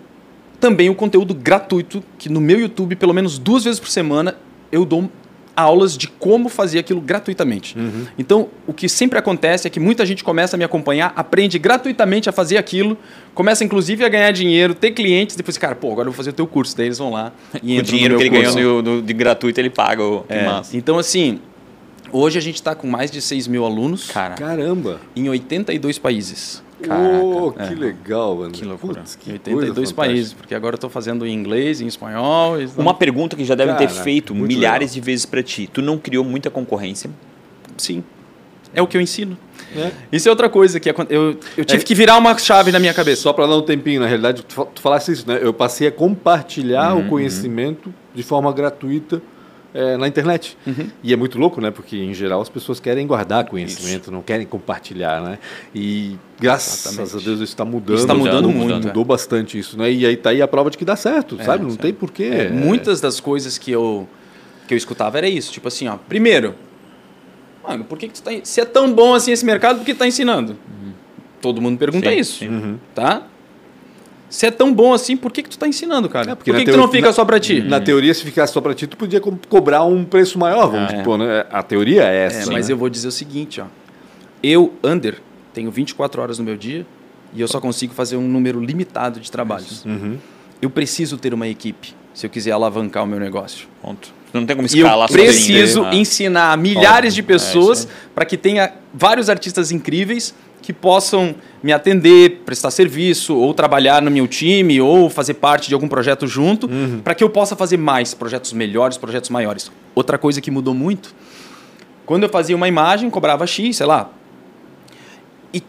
também 0.59 0.89
o 0.89 0.95
conteúdo 0.95 1.33
gratuito, 1.33 2.03
que 2.17 2.29
no 2.29 2.41
meu 2.41 2.59
YouTube, 2.59 2.95
pelo 2.95 3.13
menos 3.13 3.37
duas 3.37 3.63
vezes 3.63 3.79
por 3.79 3.89
semana, 3.89 4.35
eu 4.71 4.85
dou 4.85 5.09
aulas 5.57 5.97
de 5.97 6.07
como 6.07 6.49
fazer 6.49 6.77
aquilo 6.77 7.01
gratuitamente. 7.01 7.75
Uhum. 7.75 8.05
Então, 8.15 8.47
o 8.67 8.73
que 8.73 8.87
sempre 8.87 9.17
acontece 9.17 9.65
é 9.65 9.71
que 9.71 9.79
muita 9.79 10.05
gente 10.05 10.23
começa 10.23 10.55
a 10.55 10.57
me 10.57 10.63
acompanhar, 10.63 11.11
aprende 11.15 11.57
gratuitamente 11.57 12.29
a 12.29 12.31
fazer 12.31 12.57
aquilo, 12.57 12.95
começa 13.33 13.63
inclusive 13.63 14.05
a 14.05 14.09
ganhar 14.09 14.31
dinheiro, 14.31 14.75
ter 14.75 14.91
clientes, 14.91 15.35
depois, 15.35 15.57
cara, 15.57 15.73
pô, 15.73 15.91
agora 15.91 16.07
eu 16.07 16.11
vou 16.11 16.17
fazer 16.17 16.29
o 16.29 16.33
teu 16.33 16.45
curso. 16.45 16.77
Daí 16.77 16.85
eles 16.85 16.99
vão 16.99 17.11
lá 17.11 17.33
e 17.63 17.79
O 17.79 17.81
dinheiro 17.81 18.17
que 18.17 18.23
ele 18.23 18.29
curso. 18.29 18.53
ganhou 18.53 18.83
no, 18.83 18.97
no, 18.97 19.01
de 19.01 19.13
gratuito, 19.13 19.59
ele 19.59 19.71
paga. 19.71 20.03
O, 20.03 20.25
é. 20.29 20.45
Então, 20.73 20.99
assim, 20.99 21.39
hoje 22.11 22.37
a 22.37 22.41
gente 22.41 22.55
está 22.55 22.75
com 22.75 22.85
mais 22.85 23.09
de 23.09 23.19
6 23.19 23.47
mil 23.47 23.65
alunos. 23.65 24.11
Cara. 24.11 24.35
Caramba! 24.35 25.01
Em 25.15 25.27
82 25.27 25.97
países. 25.97 26.61
Caraca, 26.81 27.23
oh, 27.23 27.51
que 27.51 27.61
é. 27.61 27.75
legal, 27.75 28.35
mano. 28.35 28.51
Que 28.51 28.63
loucura. 28.63 29.01
Putz, 29.01 29.15
que 29.15 29.31
82 29.31 29.91
países, 29.91 30.33
porque 30.33 30.53
agora 30.53 30.75
eu 30.75 30.77
estou 30.77 30.89
fazendo 30.89 31.25
em 31.25 31.33
inglês, 31.33 31.81
em 31.81 31.87
espanhol. 31.87 32.61
Então... 32.61 32.83
Uma 32.83 32.93
pergunta 32.93 33.35
que 33.35 33.43
já 33.43 33.55
devem 33.55 33.73
Caraca, 33.73 33.93
ter 33.93 34.01
feito 34.03 34.35
milhares 34.35 34.91
legal. 34.91 34.93
de 34.93 35.01
vezes 35.01 35.25
para 35.25 35.41
ti. 35.41 35.67
Tu 35.71 35.81
não 35.81 35.97
criou 35.97 36.23
muita 36.23 36.49
concorrência? 36.49 37.09
Sim. 37.77 38.03
É 38.73 38.81
o 38.81 38.87
que 38.87 38.95
eu 38.95 39.01
ensino. 39.01 39.37
É. 39.75 39.91
Isso 40.11 40.27
é 40.27 40.31
outra 40.31 40.49
coisa 40.49 40.79
que 40.79 40.89
eu, 40.89 40.95
eu 41.57 41.65
tive 41.65 41.81
é. 41.81 41.85
que 41.85 41.95
virar 41.95 42.17
uma 42.17 42.37
chave 42.37 42.71
na 42.71 42.79
minha 42.79 42.93
cabeça. 42.93 43.23
Só 43.23 43.33
para 43.33 43.47
dar 43.47 43.57
um 43.57 43.61
tempinho, 43.61 43.99
na 43.99 44.07
realidade, 44.07 44.43
tu, 44.43 44.67
tu 44.73 44.81
falasse 44.81 45.11
isso, 45.11 45.27
né? 45.27 45.39
Eu 45.41 45.53
passei 45.53 45.87
a 45.87 45.91
compartilhar 45.91 46.93
uhum, 46.93 47.05
o 47.05 47.09
conhecimento 47.09 47.87
uhum. 47.87 47.93
de 48.13 48.23
forma 48.23 48.51
gratuita 48.53 49.21
é, 49.73 49.97
na 49.97 50.07
internet. 50.07 50.57
Uhum. 50.65 50.89
E 51.03 51.13
é 51.13 51.15
muito 51.15 51.37
louco, 51.37 51.61
né? 51.61 51.71
Porque, 51.71 51.97
em 51.97 52.13
geral, 52.13 52.41
as 52.41 52.49
pessoas 52.49 52.79
querem 52.79 53.05
guardar 53.05 53.45
conhecimento, 53.45 54.03
isso. 54.03 54.11
não 54.11 54.21
querem 54.21 54.45
compartilhar, 54.45 55.21
né? 55.21 55.39
E, 55.73 56.17
graças 56.39 56.85
Exatamente. 56.85 57.15
a 57.15 57.19
Deus, 57.19 57.35
isso 57.35 57.43
está 57.43 57.65
mudando. 57.65 57.97
Está 57.97 58.13
mudando, 58.13 58.49
mudando 58.49 58.69
muito. 58.69 58.87
Mudou 58.87 59.03
é. 59.03 59.05
bastante 59.05 59.57
isso, 59.57 59.77
né? 59.77 59.91
E 59.91 60.05
aí 60.05 60.17
tá 60.17 60.31
aí 60.31 60.41
a 60.41 60.47
prova 60.47 60.69
de 60.69 60.77
que 60.77 60.85
dá 60.85 60.95
certo, 60.95 61.37
é, 61.39 61.43
sabe? 61.43 61.65
Não 61.65 61.75
tem 61.75 61.93
porquê. 61.93 62.23
É, 62.23 62.49
muitas 62.49 63.01
das 63.01 63.19
coisas 63.19 63.57
que 63.57 63.71
eu, 63.71 64.07
que 64.67 64.73
eu 64.73 64.77
escutava 64.77 65.17
era 65.17 65.27
isso. 65.27 65.51
Tipo 65.51 65.67
assim, 65.67 65.87
ó. 65.87 65.97
Primeiro, 65.97 66.55
mano, 67.67 67.83
por 67.83 67.97
que, 67.97 68.07
que 68.07 68.13
tu 68.15 68.23
tá... 68.23 68.31
Se 68.43 68.61
é 68.61 68.65
tão 68.65 68.93
bom 68.93 69.13
assim 69.13 69.31
esse 69.31 69.45
mercado, 69.45 69.77
por 69.79 69.85
que 69.85 69.93
tu 69.93 69.99
tá 69.99 70.07
ensinando? 70.07 70.53
Uhum. 70.53 70.93
Todo 71.41 71.61
mundo 71.61 71.77
pergunta 71.77 72.09
sim, 72.09 72.17
isso, 72.17 72.39
sim. 72.39 72.47
Uhum. 72.47 72.77
tá? 72.95 73.27
Se 74.29 74.45
é 74.45 74.51
tão 74.51 74.73
bom 74.73 74.93
assim, 74.93 75.15
por 75.15 75.31
que, 75.31 75.41
que 75.41 75.49
tu 75.49 75.53
está 75.53 75.67
ensinando, 75.67 76.09
cara? 76.09 76.31
É, 76.31 76.35
por 76.35 76.43
que, 76.43 76.53
que 76.53 76.71
tu 76.71 76.77
não 76.77 76.89
fica 76.89 77.07
na, 77.07 77.13
só 77.13 77.23
para 77.23 77.39
ti? 77.39 77.61
Na 77.61 77.79
teoria, 77.79 78.13
se 78.13 78.23
ficasse 78.23 78.51
só 78.51 78.59
para 78.59 78.73
ti, 78.73 78.85
tu 78.85 78.97
podia 78.97 79.21
co 79.21 79.37
cobrar 79.47 79.83
um 79.83 80.03
preço 80.03 80.37
maior, 80.37 80.67
vamos 80.69 80.93
é. 80.93 80.97
supor, 80.97 81.17
né? 81.17 81.45
A 81.49 81.63
teoria 81.63 82.03
é 82.03 82.25
essa. 82.25 82.49
É, 82.49 82.53
mas 82.53 82.67
né? 82.67 82.73
eu 82.73 82.77
vou 82.77 82.89
dizer 82.89 83.07
o 83.07 83.11
seguinte, 83.11 83.61
ó. 83.61 83.65
Eu, 84.43 84.73
Under, 84.83 85.21
tenho 85.53 85.71
24 85.71 86.21
horas 86.21 86.39
no 86.39 86.45
meu 86.45 86.57
dia 86.57 86.85
e 87.33 87.41
eu 87.41 87.47
só 87.47 87.59
consigo 87.59 87.93
fazer 87.93 88.17
um 88.17 88.27
número 88.27 88.59
limitado 88.59 89.19
de 89.19 89.31
trabalhos. 89.31 89.85
Uhum. 89.85 90.17
Eu 90.61 90.69
preciso 90.69 91.17
ter 91.17 91.33
uma 91.33 91.47
equipe 91.47 91.95
se 92.13 92.25
eu 92.25 92.29
quiser 92.29 92.51
alavancar 92.51 93.03
o 93.03 93.07
meu 93.07 93.19
negócio. 93.19 93.67
Ponto. 93.81 94.11
Não 94.33 94.45
tem 94.45 94.55
como 94.55 94.65
escalar 94.65 95.07
Eu 95.09 95.13
preciso 95.13 95.83
sozinho. 95.83 96.01
ensinar 96.01 96.57
milhares 96.57 97.13
de 97.13 97.23
pessoas 97.23 97.85
é 97.85 97.87
para 98.13 98.25
que 98.25 98.35
tenha 98.35 98.73
vários 98.93 99.29
artistas 99.29 99.71
incríveis 99.71 100.33
que 100.61 100.73
possam 100.73 101.35
me 101.63 101.71
atender, 101.71 102.41
prestar 102.45 102.71
serviço, 102.71 103.35
ou 103.35 103.53
trabalhar 103.53 104.01
no 104.01 104.11
meu 104.11 104.27
time, 104.27 104.79
ou 104.81 105.09
fazer 105.09 105.35
parte 105.35 105.67
de 105.67 105.73
algum 105.73 105.87
projeto 105.87 106.27
junto, 106.27 106.67
uhum. 106.67 106.99
para 107.03 107.15
que 107.15 107.23
eu 107.23 107.29
possa 107.29 107.55
fazer 107.55 107.77
mais 107.77 108.13
projetos 108.13 108.53
melhores, 108.53 108.97
projetos 108.97 109.29
maiores. 109.29 109.71
Outra 109.95 110.17
coisa 110.17 110.41
que 110.41 110.51
mudou 110.51 110.73
muito, 110.73 111.13
quando 112.05 112.23
eu 112.23 112.29
fazia 112.29 112.55
uma 112.55 112.67
imagem, 112.67 113.09
cobrava 113.09 113.45
X, 113.47 113.77
sei 113.77 113.85
lá. 113.85 114.09
E 115.53 115.61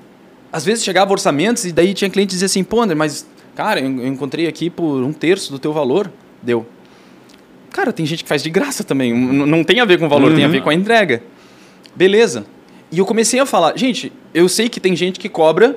às 0.53 0.65
vezes 0.65 0.85
chegava 0.85 1.11
orçamentos 1.13 1.65
e 1.65 1.73
daí 1.73 1.95
tinha 1.95 2.11
cliente 2.11 2.29
que 2.29 2.35
dizia 2.35 2.47
assim, 2.47 2.63
pô, 2.63 2.81
André, 2.83 2.95
mas, 2.95 3.27
cara, 3.55 3.81
eu 3.81 4.07
encontrei 4.07 4.47
aqui 4.47 4.71
por 4.71 5.03
um 5.03 5.13
terço 5.13 5.51
do 5.53 5.59
teu 5.59 5.73
valor. 5.73 6.11
Deu. 6.43 6.67
Cara, 7.71 7.93
tem 7.93 8.07
gente 8.07 8.23
que 8.23 8.29
faz 8.29 8.43
de 8.43 8.51
graça 8.51 8.83
também. 8.83 9.13
Não 9.15 9.63
tem 9.63 9.81
a 9.81 9.85
ver 9.85 9.99
com 9.99 10.07
o 10.07 10.09
valor, 10.09 10.31
uhum. 10.31 10.37
tem 10.37 10.45
a 10.45 10.49
ver 10.49 10.63
com 10.63 10.71
a 10.71 10.75
entrega. 10.75 11.23
Beleza. 11.95 12.47
E 12.91 12.99
eu 12.99 13.07
comecei 13.07 13.39
a 13.39 13.47
falar, 13.47 13.77
gente, 13.77 14.13
eu 14.33 14.49
sei 14.49 14.69
que 14.69 14.81
tem 14.81 14.97
gente 14.97 15.19
que 15.19 15.29
cobra 15.29 15.77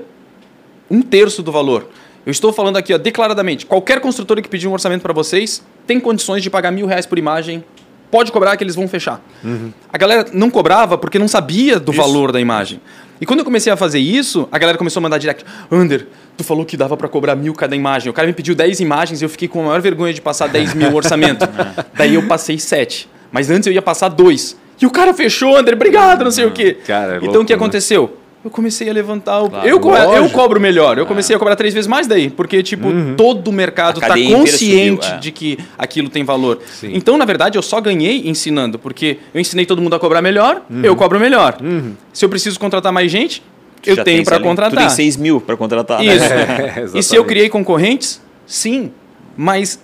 um 0.90 1.02
terço 1.02 1.44
do 1.44 1.52
valor. 1.52 1.88
Eu 2.26 2.32
estou 2.32 2.54
falando 2.54 2.78
aqui, 2.78 2.94
ó, 2.94 2.98
declaradamente, 2.98 3.66
qualquer 3.66 4.00
construtora 4.00 4.42
que 4.42 4.50
pedir 4.50 4.68
um 4.68 4.74
orçamento 4.74 5.02
para 5.02 5.14
vocês 5.14 5.64
tem 5.88 6.00
condições 6.00 6.44
de 6.44 6.50
pagar 6.50 6.72
mil 6.72 6.86
reais 6.86 7.06
por 7.06 7.18
imagem, 7.18 7.64
pode 8.12 8.32
cobrar 8.32 8.56
que 8.58 8.64
eles 8.64 8.76
vão 8.76 8.88
fechar. 8.88 9.22
Uhum. 9.44 9.72
A 9.92 9.98
galera 9.98 10.28
não 10.32 10.50
cobrava 10.50 10.98
porque 10.98 11.18
não 11.18 11.28
sabia 11.28 11.80
do 11.80 11.92
isso. 11.92 12.02
valor 12.02 12.32
da 12.32 12.40
imagem. 12.40 12.80
E 13.20 13.26
quando 13.26 13.40
eu 13.40 13.46
comecei 13.46 13.72
a 13.72 13.78
fazer 13.78 14.00
isso, 14.00 14.48
a 14.52 14.58
galera 14.58 14.78
começou 14.78 15.00
a 15.00 15.04
mandar 15.04 15.18
direct. 15.18 15.46
Under, 15.72 16.08
tu 16.36 16.44
falou 16.44 16.66
que 16.66 16.76
dava 16.76 16.98
para 16.98 17.08
cobrar 17.08 17.36
mil 17.36 17.54
cada 17.54 17.76
imagem. 17.76 18.10
O 18.10 18.14
cara 18.14 18.28
me 18.28 18.34
pediu 18.34 18.54
10 18.54 18.80
imagens 18.80 19.22
e 19.22 19.26
eu 19.26 19.30
fiquei 19.30 19.48
com 19.48 19.62
a 19.62 19.66
maior 19.66 19.82
vergonha 19.82 20.14
de 20.14 20.22
passar 20.22 20.48
10 20.48 20.74
mil 20.74 20.94
orçamento. 20.94 21.48
Daí 21.96 22.16
eu 22.16 22.28
passei 22.28 22.58
7. 22.60 23.08
Mas 23.32 23.50
antes 23.50 23.68
eu 23.68 23.74
ia 23.74 23.82
passar 23.82 24.10
2. 24.10 24.58
E 24.82 24.86
o 24.86 24.90
cara 24.90 25.14
fechou, 25.14 25.56
André, 25.56 25.76
obrigado, 25.76 26.24
não 26.24 26.32
sei 26.32 26.46
o 26.46 26.52
quê. 26.52 26.78
Cara, 26.86 27.16
é 27.16 27.18
então 27.18 27.42
o 27.42 27.46
que 27.46 27.54
né? 27.54 27.58
aconteceu? 27.58 28.18
eu 28.44 28.50
comecei 28.50 28.90
a 28.90 28.94
levantar 28.94 29.44
o. 29.44 29.50
Claro, 29.50 29.68
eu, 29.68 29.80
co 29.80 29.96
eu 29.96 30.30
cobro 30.30 30.60
melhor. 30.60 30.98
Eu 30.98 31.06
comecei 31.06 31.34
é. 31.34 31.38
a 31.38 31.40
cobrar 31.40 31.56
três 31.56 31.74
vezes 31.74 31.88
mais 31.88 32.08
daí. 32.08 32.30
Porque, 32.30 32.64
tipo, 32.64 32.88
uhum. 32.88 33.14
todo 33.16 33.48
o 33.50 33.52
mercado 33.52 34.00
está 34.00 34.16
consciente 34.16 35.06
subiu, 35.06 35.18
é. 35.18 35.20
de 35.20 35.32
que 35.32 35.60
aquilo 35.78 36.10
tem 36.10 36.24
valor. 36.24 36.60
Sim. 36.66 36.92
Então, 36.94 37.18
na 37.18 37.26
verdade, 37.26 37.58
eu 37.58 37.62
só 37.62 37.80
ganhei 37.80 38.28
ensinando. 38.28 38.80
Porque 38.80 39.20
eu 39.34 39.40
ensinei 39.40 39.66
todo 39.66 39.82
mundo 39.82 39.96
a 39.96 40.00
cobrar 40.00 40.22
melhor, 40.22 40.64
uhum. 40.70 40.82
eu 40.84 40.96
cobro 40.96 41.20
melhor. 41.20 41.58
Uhum. 41.62 41.94
Se 42.12 42.26
eu 42.26 42.30
preciso 42.30 42.60
contratar 42.60 42.92
mais 42.92 43.12
gente, 43.12 43.44
eu 43.86 43.96
Já 43.96 44.04
tenho 44.04 44.24
para 44.24 44.40
contratar. 44.40 44.72
Tu 44.72 44.88
tem 44.88 44.90
6 44.90 45.18
mil 45.18 45.40
para 45.40 45.56
contratar. 45.56 46.04
Isso. 46.04 46.26
É, 46.34 46.86
e 46.98 47.04
se 47.04 47.16
eu 47.16 47.24
criei 47.24 47.48
concorrentes? 47.48 48.22
Sim. 48.48 48.92
Mas 49.38 49.80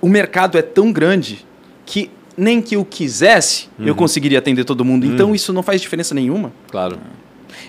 o 0.00 0.08
mercado 0.08 0.56
é 0.56 0.62
tão 0.62 0.92
grande 0.92 1.44
que 1.84 2.10
nem 2.36 2.60
que 2.60 2.76
eu 2.76 2.84
quisesse, 2.84 3.68
eu 3.78 3.88
uhum. 3.88 3.94
conseguiria 3.94 4.38
atender 4.38 4.64
todo 4.64 4.84
mundo. 4.84 5.06
Então, 5.06 5.28
uhum. 5.28 5.34
isso 5.34 5.52
não 5.52 5.62
faz 5.62 5.80
diferença 5.80 6.14
nenhuma. 6.14 6.52
Claro. 6.70 6.98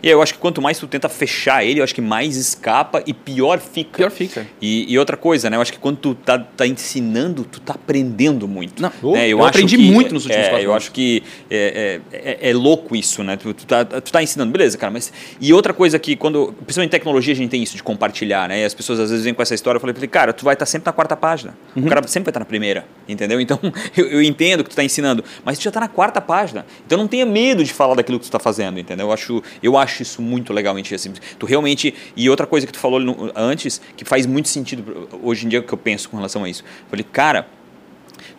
E 0.02 0.10
eu 0.10 0.22
acho 0.22 0.34
que 0.34 0.40
quanto 0.40 0.62
mais 0.62 0.78
tu 0.78 0.88
tenta 0.88 1.10
fechar 1.10 1.64
ele, 1.64 1.80
eu 1.80 1.84
acho 1.84 1.94
que 1.94 2.02
mais 2.02 2.36
escapa 2.36 3.04
e 3.06 3.14
pior 3.14 3.60
fica. 3.60 3.98
Pior 3.98 4.12
fica. 4.12 4.46
E, 4.62 4.92
e 4.92 4.98
outra 4.98 5.18
coisa, 5.18 5.50
né? 5.50 5.58
Eu 5.58 5.62
acho 5.62 5.72
que 5.72 5.80
quando 5.80 5.98
tu 5.98 6.16
tá, 6.16 6.40
tá 6.40 6.68
ensinando, 6.68 7.44
tu 7.44 7.60
tá 7.60 7.74
aprendendo 7.74 8.48
muito. 8.48 8.82
Não, 8.82 8.92
né? 9.14 9.26
eu, 9.26 9.40
eu 9.40 9.46
aprendi 9.46 9.78
que, 9.78 9.92
muito 9.92 10.14
nos 10.14 10.26
últimos 10.26 10.46
é, 10.46 10.50
quatro 10.50 10.66
Eu 10.66 10.74
acho 10.74 10.92
que 10.92 11.24
é, 11.50 12.02
é, 12.12 12.18
é, 12.18 12.50
é, 12.50 12.54
louco 12.54 12.96
isso, 12.96 13.24
né? 13.24 13.38
Tu, 13.38 13.54
tu, 13.54 13.66
tá, 13.66 13.86
tu 13.86 14.12
tá 14.12 14.22
ensinando, 14.22 14.52
beleza, 14.52 14.78
cara, 14.78 14.92
mas... 14.92 15.12
E 15.40 15.54
outra 15.54 15.74
coisa 15.74 15.98
que 16.00 16.16
quando... 16.16 16.54
Principalmente 16.64 16.90
em 16.90 16.92
tecnologia 16.92 17.34
a 17.34 17.38
gente 17.38 17.50
tem 17.50 17.64
isso 17.64 17.76
de 17.76 17.84
compartilhar, 17.84 18.48
né? 18.50 18.62
E 18.62 18.66
as 18.66 18.74
pessoas 18.74 19.00
às 19.00 19.10
vezes 19.10 19.24
vêm 19.24 19.34
com 19.34 19.42
essa 19.42 19.56
história, 19.56 19.78
eu 19.78 19.82
falei, 19.82 19.96
cara, 20.08 20.34
tu 20.34 20.44
vai 20.44 20.54
estar 20.54 20.66
tá 20.66 20.72
sempre 20.72 20.86
na 20.86 20.94
quarta 20.94 21.16
página. 21.16 21.56
Uhum. 21.76 21.86
O 21.86 21.90
cara 21.90 22.06
sempre 22.08 22.26
vai 22.26 22.32
estar 22.32 22.34
tá 22.34 22.40
na 22.40 22.46
primeira, 22.46 22.86
entendeu? 23.08 23.40
Então, 23.40 23.60
eu, 23.96 24.08
eu 24.08 24.22
entendo 24.22 24.64
que 24.64 24.70
tu 24.70 24.76
tá 24.76 24.84
ensinando, 24.84 25.24
mas 25.44 25.58
tu 25.58 25.64
já 25.64 25.72
tá 25.72 25.80
na 25.80 25.88
quarta 25.88 26.22
página. 26.22 26.66
Então 26.86 26.98
não 26.98 27.08
tenha 27.08 27.26
medo 27.26 27.64
de 27.64 27.74
falar 27.74 27.96
daquilo 27.96 28.20
que 28.20 28.26
tu 28.26 28.32
tá 28.32 28.40
fazendo, 28.40 28.80
entendeu? 28.80 29.08
Eu 29.08 29.14
acho, 29.14 29.44
eu 29.62 29.78
acho 29.78 29.85
isso 30.02 30.22
muito 30.22 30.52
legal 30.52 30.66
legalmente 30.66 30.94
assim. 30.96 31.14
Tu 31.38 31.46
realmente. 31.46 31.94
E 32.16 32.30
outra 32.30 32.48
coisa 32.48 32.66
que 32.66 32.74
tu 32.74 32.80
falou 32.80 33.00
antes, 33.36 33.80
que 33.96 34.04
faz 34.04 34.26
muito 34.26 34.50
sentido 34.50 35.08
hoje 35.22 35.46
em 35.46 35.50
dia 35.50 35.62
que 35.62 35.74
eu 35.74 35.78
penso 35.78 36.10
com 36.10 36.18
relação 36.18 36.44
a 36.44 36.50
isso. 36.50 36.64
Eu 36.64 36.90
falei, 36.90 37.06
cara, 37.12 37.48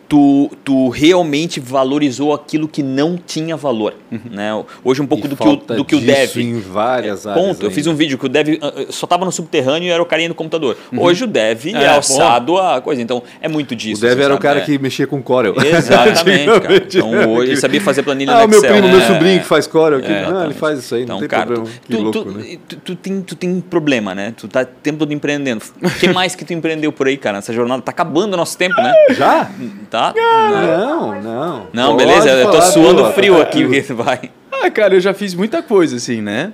tu, 0.07 0.49
tu 0.63 0.89
realmente 0.89 1.59
valorizou 1.59 2.33
aquilo 2.33 2.67
que 2.67 2.81
não 2.81 3.17
tinha 3.17 3.57
valor. 3.57 3.93
Uhum. 4.11 4.19
Né? 4.31 4.65
Hoje 4.83 5.01
um 5.01 5.07
pouco 5.07 5.27
do 5.27 5.35
que, 5.35 5.47
o, 5.47 5.55
do 5.55 5.85
que 5.85 5.95
o 5.95 5.99
dev. 5.99 6.37
em 6.37 6.59
várias 6.59 7.25
é, 7.25 7.29
áreas. 7.29 7.47
Ponto. 7.47 7.65
Eu 7.65 7.71
fiz 7.71 7.85
um 7.87 7.95
vídeo 7.95 8.17
que 8.17 8.25
o 8.25 8.29
dev 8.29 8.57
ah, 8.61 8.73
ah, 8.75 8.85
só 8.89 9.05
estava 9.05 9.25
no 9.25 9.31
subterrâneo 9.31 9.87
e 9.87 9.89
era 9.89 10.01
o 10.01 10.05
carinha 10.05 10.29
no 10.29 10.35
computador. 10.35 10.77
Uhum. 10.91 11.01
Hoje 11.01 11.25
o 11.25 11.27
dev 11.27 11.67
é, 11.67 11.83
é 11.83 11.87
alçado 11.87 12.53
bom. 12.53 12.57
a 12.59 12.81
coisa. 12.81 13.01
Então 13.01 13.21
é 13.41 13.47
muito 13.47 13.75
disso. 13.75 14.03
O 14.03 14.07
dev 14.07 14.19
era 14.19 14.29
sabe? 14.29 14.35
o 14.35 14.39
cara 14.39 14.59
é. 14.59 14.61
que 14.63 14.77
mexia 14.79 15.05
com 15.05 15.21
Corel. 15.21 15.55
Exatamente, 15.59 16.59
cara. 16.61 16.75
Então 16.77 17.33
hoje 17.33 17.51
ele 17.51 17.59
sabia 17.59 17.81
fazer 17.81 18.03
planilha 18.03 18.31
ah, 18.31 18.47
no 18.47 18.55
Excel. 18.55 18.71
meu 18.71 18.81
primo, 18.81 18.97
meu 18.97 19.07
sobrinho 19.07 19.39
que 19.41 19.47
faz 19.47 19.67
Corel. 19.67 20.01
Que, 20.01 20.09
não, 20.09 20.45
ele 20.45 20.53
faz 20.53 20.79
isso 20.79 20.95
aí, 20.95 21.03
então, 21.03 21.15
não 21.15 21.19
tem 21.19 21.29
cara, 21.29 21.45
problema. 21.45 21.69
Tu, 21.81 21.87
que 21.87 22.01
louco, 22.01 22.23
tu, 22.23 22.31
né? 22.31 22.57
tu, 22.67 22.75
tu, 22.77 22.95
tem, 22.95 23.21
tu 23.21 23.35
tem 23.35 23.59
problema, 23.59 24.15
né? 24.15 24.33
Tu 24.37 24.47
tá 24.47 24.61
o 24.61 24.65
tempo 24.65 24.99
todo 24.99 25.13
empreendendo. 25.13 25.63
O 25.81 25.89
que 25.89 26.07
mais 26.09 26.33
que 26.35 26.45
tu 26.45 26.53
empreendeu 26.53 26.91
por 26.91 27.07
aí, 27.07 27.17
cara? 27.17 27.39
Essa 27.39 27.51
jornada 27.51 27.81
tá 27.81 27.91
acabando 27.91 28.33
o 28.33 28.37
nosso 28.37 28.57
tempo, 28.57 28.75
né? 28.81 28.93
Já? 29.11 29.49
Tá? 29.89 29.96
Não, 30.15 31.21
não. 31.21 31.67
Não, 31.73 31.97
beleza, 31.97 32.29
eu 32.29 32.51
tô 32.51 32.61
suando 32.61 33.05
frio 33.13 33.41
aqui, 33.41 33.63
porque 33.63 33.81
vai. 33.93 34.31
Ah, 34.51 34.69
cara, 34.69 34.95
eu 34.95 34.99
já 34.99 35.13
fiz 35.13 35.33
muita 35.33 35.61
coisa, 35.61 35.97
assim, 35.97 36.21
né? 36.21 36.53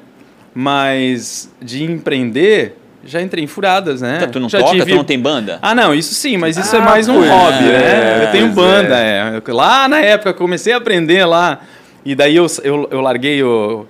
Mas 0.54 1.50
de 1.62 1.84
empreender, 1.84 2.78
já 3.06 3.22
entrei 3.22 3.44
em 3.44 3.48
furadas, 3.48 4.02
né? 4.02 4.20
Tá, 4.20 4.28
tu 4.28 4.40
não 4.40 4.50
já 4.50 4.60
toca, 4.60 4.72
tive... 4.72 4.92
tu 4.92 4.96
não 4.96 5.04
tem 5.04 5.20
banda? 5.20 5.60
Ah, 5.62 5.74
não, 5.74 5.94
isso 5.94 6.14
sim, 6.14 6.38
mas 6.38 6.58
isso 6.58 6.76
é 6.76 6.80
ah, 6.80 6.82
é 6.82 6.86
mais 6.86 7.08
um 7.08 7.16
hobby, 7.16 7.64
né? 7.64 8.20
É, 8.22 8.24
eu 8.24 8.32
tenho 8.32 8.50
banda, 8.50 8.98
é. 8.98 9.42
é. 9.46 9.52
Lá 9.52 9.88
na 9.88 10.00
época, 10.00 10.34
comecei 10.34 10.74
a 10.74 10.78
aprender 10.78 11.26
lá, 11.26 11.60
e 12.06 12.14
daí 12.14 12.36
eu, 12.36 12.46
eu, 12.64 12.88
eu 12.92 13.02
larguei 13.02 13.42
o 13.44 13.86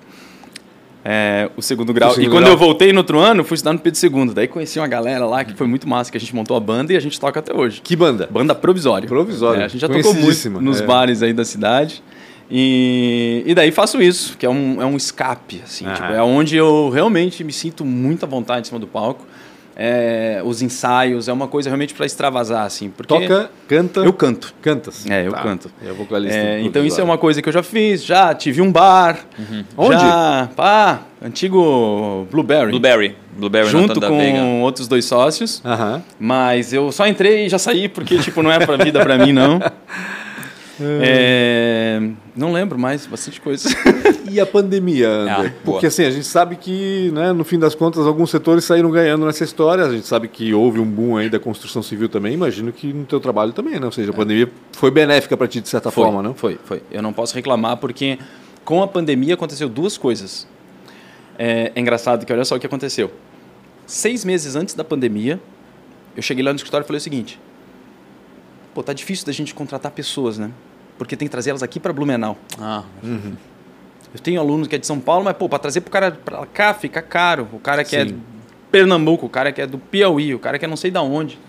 é, 1.06 1.50
o 1.58 1.62
segundo 1.62 1.94
grau. 1.94 2.12
O 2.12 2.14
segundo 2.14 2.28
e 2.28 2.32
quando 2.32 2.46
grau. 2.46 2.54
eu 2.54 2.58
voltei 2.58 2.94
no 2.94 3.00
outro 3.00 3.20
ano, 3.20 3.44
fui 3.44 3.56
estudar 3.56 3.74
no 3.74 3.80
Pedro 3.80 4.00
II. 4.02 4.34
Daí 4.34 4.48
conheci 4.48 4.80
uma 4.80 4.88
galera 4.88 5.26
lá 5.26 5.44
que 5.44 5.54
foi 5.54 5.68
muito 5.68 5.88
massa, 5.88 6.12
que 6.12 6.18
a 6.18 6.20
gente 6.20 6.34
montou 6.34 6.56
a 6.56 6.60
banda 6.60 6.94
e 6.94 6.98
a 6.98 7.00
gente 7.00 7.20
toca 7.20 7.40
até 7.40 7.54
hoje. 7.54 7.82
Que 7.82 7.96
banda? 7.96 8.28
Banda 8.32 8.56
Provisória. 8.56 9.08
Provisória. 9.08 9.62
É, 9.62 9.66
a 9.66 9.68
gente 9.68 9.82
já 9.82 9.90
tocou 9.90 10.14
muito 10.14 10.50
nos 10.62 10.80
é. 10.82 10.86
bares 10.86 11.22
aí 11.22 11.34
da 11.34 11.44
cidade. 11.44 12.02
E, 12.50 13.44
e 13.46 13.56
daí 13.56 13.72
faço 13.72 14.02
isso, 14.02 14.38
que 14.38 14.46
é 14.46 14.50
um, 14.50 14.82
é 14.82 14.86
um 14.86 14.96
escape, 14.96 15.62
assim. 15.64 15.86
Tipo, 15.86 16.14
é 16.14 16.22
onde 16.22 16.56
eu 16.56 16.90
realmente 16.90 17.44
me 17.44 17.52
sinto 17.52 17.84
muito 17.84 18.26
à 18.26 18.28
vontade 18.28 18.62
em 18.62 18.70
cima 18.70 18.80
do 18.80 18.88
palco 18.88 19.26
é, 19.76 20.42
os 20.44 20.62
ensaios, 20.62 21.28
é 21.28 21.34
uma 21.34 21.48
coisa 21.48 21.70
realmente 21.70 21.94
para 21.94 22.06
extravasar, 22.06 22.66
assim. 22.66 22.90
Porque 22.90 23.08
Toca, 23.08 23.50
canta? 23.68 24.00
Eu 24.02 24.14
canto. 24.14 24.54
Cantas? 24.62 25.06
É, 25.10 25.28
eu 25.28 25.32
tá. 25.32 25.42
canto. 25.42 25.72
É 25.86 25.92
vocalista. 25.92 26.38
É, 26.38 26.62
então 26.62 26.86
isso 26.86 27.00
é 27.00 27.04
uma 27.04 27.18
coisa 27.18 27.42
que 27.42 27.50
eu 27.50 27.54
já 27.54 27.64
fiz, 27.64 28.04
já 28.04 28.34
tive 28.34 28.62
um 28.62 28.72
bar. 28.72 29.20
Uhum. 29.38 29.64
Onde? 29.78 29.96
Já, 29.96 30.50
pá, 30.56 31.02
antigo 31.22 32.28
Blueberry. 32.32 32.70
Blueberry. 32.70 33.16
Blueberry 33.36 33.70
junto 33.70 34.00
com 34.00 34.62
outros 34.62 34.88
dois 34.88 35.06
sócios. 35.06 35.62
Uhum. 35.66 36.02
Mas 36.20 36.72
eu 36.72 36.92
só 36.92 37.08
entrei 37.08 37.46
e 37.46 37.50
já 37.50 37.58
saí, 37.58 37.90
porque 37.90 38.18
tipo, 38.20 38.44
não 38.44 38.52
é 38.52 38.64
para 38.64 38.84
vida 38.84 39.00
para 39.02 39.18
mim, 39.18 39.34
não. 39.34 39.60
É, 40.82 42.02
não 42.36 42.52
lembro 42.52 42.80
mais, 42.80 43.06
bastante 43.06 43.40
coisa. 43.40 43.70
E 44.34 44.40
a 44.40 44.48
pandemia, 44.48 45.08
André? 45.08 45.54
Ah, 45.56 45.62
Porque 45.64 45.86
assim, 45.86 46.04
a 46.04 46.10
gente 46.10 46.26
sabe 46.26 46.56
que, 46.56 47.12
né, 47.14 47.32
no 47.34 47.44
fim 47.44 47.60
das 47.60 47.76
contas, 47.76 48.08
alguns 48.08 48.32
setores 48.32 48.64
saíram 48.64 48.90
ganhando 48.90 49.28
nessa 49.28 49.44
história. 49.44 49.86
A 49.86 49.92
gente 49.92 50.08
sabe 50.08 50.28
que 50.28 50.52
houve 50.56 50.80
um 50.80 50.86
boom 50.86 51.18
aí 51.18 51.30
da 51.30 51.40
construção 51.40 51.84
civil 51.84 52.10
também. 52.10 52.34
Imagino 52.34 52.72
que 52.72 52.92
no 52.92 53.06
teu 53.06 53.20
trabalho 53.20 53.54
também, 53.54 53.80
né? 53.80 53.86
Ou 53.86 53.92
seja, 53.92 54.10
a 54.10 54.14
é. 54.14 54.18
pandemia 54.18 54.52
foi 54.72 54.90
benéfica 54.90 55.38
para 55.38 55.48
ti 55.48 55.62
de 55.62 55.70
certa 55.70 55.92
foi, 55.92 56.04
forma, 56.04 56.24
não? 56.24 56.34
Foi, 56.34 56.58
foi. 56.66 56.82
Eu 56.90 57.04
não 57.04 57.14
posso 57.14 57.36
reclamar 57.36 57.78
porque 57.78 58.18
com 58.66 58.82
a 58.82 58.88
pandemia 58.88 59.36
aconteceu 59.36 59.70
duas 59.70 60.00
coisas. 60.00 60.48
É, 61.38 61.72
é 61.76 61.80
engraçado 61.80 62.26
que 62.26 62.34
olha 62.34 62.44
só 62.44 62.56
o 62.56 62.60
que 62.60 62.66
aconteceu. 62.66 63.12
Seis 63.86 64.26
meses 64.26 64.56
antes 64.56 64.74
da 64.74 64.84
pandemia, 64.84 65.40
eu 66.18 66.24
cheguei 66.24 66.44
lá 66.44 66.52
no 66.52 66.56
escritório 66.56 66.86
e 66.86 66.88
falei 66.88 66.98
o 66.98 67.02
seguinte: 67.02 67.40
pô, 68.74 68.84
tá 68.84 68.94
difícil 68.94 69.26
da 69.26 69.32
gente 69.32 69.54
contratar 69.54 69.92
pessoas, 69.92 70.38
né? 70.38 70.52
Porque 70.98 71.16
tem 71.16 71.28
que 71.28 71.32
trazer 71.32 71.52
elas 71.52 71.64
aqui 71.64 71.80
para 71.80 71.92
Blumenau. 71.94 72.38
Ah, 72.60 72.84
uhum. 73.04 73.34
Eu 74.14 74.20
tenho 74.20 74.40
alunos 74.40 74.68
que 74.68 74.76
é 74.76 74.78
de 74.78 74.86
São 74.86 75.00
Paulo, 75.00 75.26
mas, 75.26 75.36
pô, 75.36 75.50
para 75.50 75.60
trazer 75.60 75.82
pro 75.82 75.92
cara 75.92 76.12
para 76.12 76.46
cá 76.46 76.74
fica 76.74 77.02
caro. 77.02 77.48
O 77.52 77.60
cara 77.60 77.84
que 77.84 77.96
é 77.96 78.06
Sim. 78.06 78.14
é 78.14 78.34
Pernambuco, 78.72 79.26
o 79.26 79.30
cara 79.30 79.52
que 79.52 79.62
é 79.62 79.68
do 79.68 79.78
Piauí, 79.78 80.36
o 80.36 80.40
cara 80.40 80.60
que 80.60 80.66
é 80.66 80.68
não 80.68 80.78
sei 80.78 80.92
da 80.92 81.02
onde. 81.02 81.40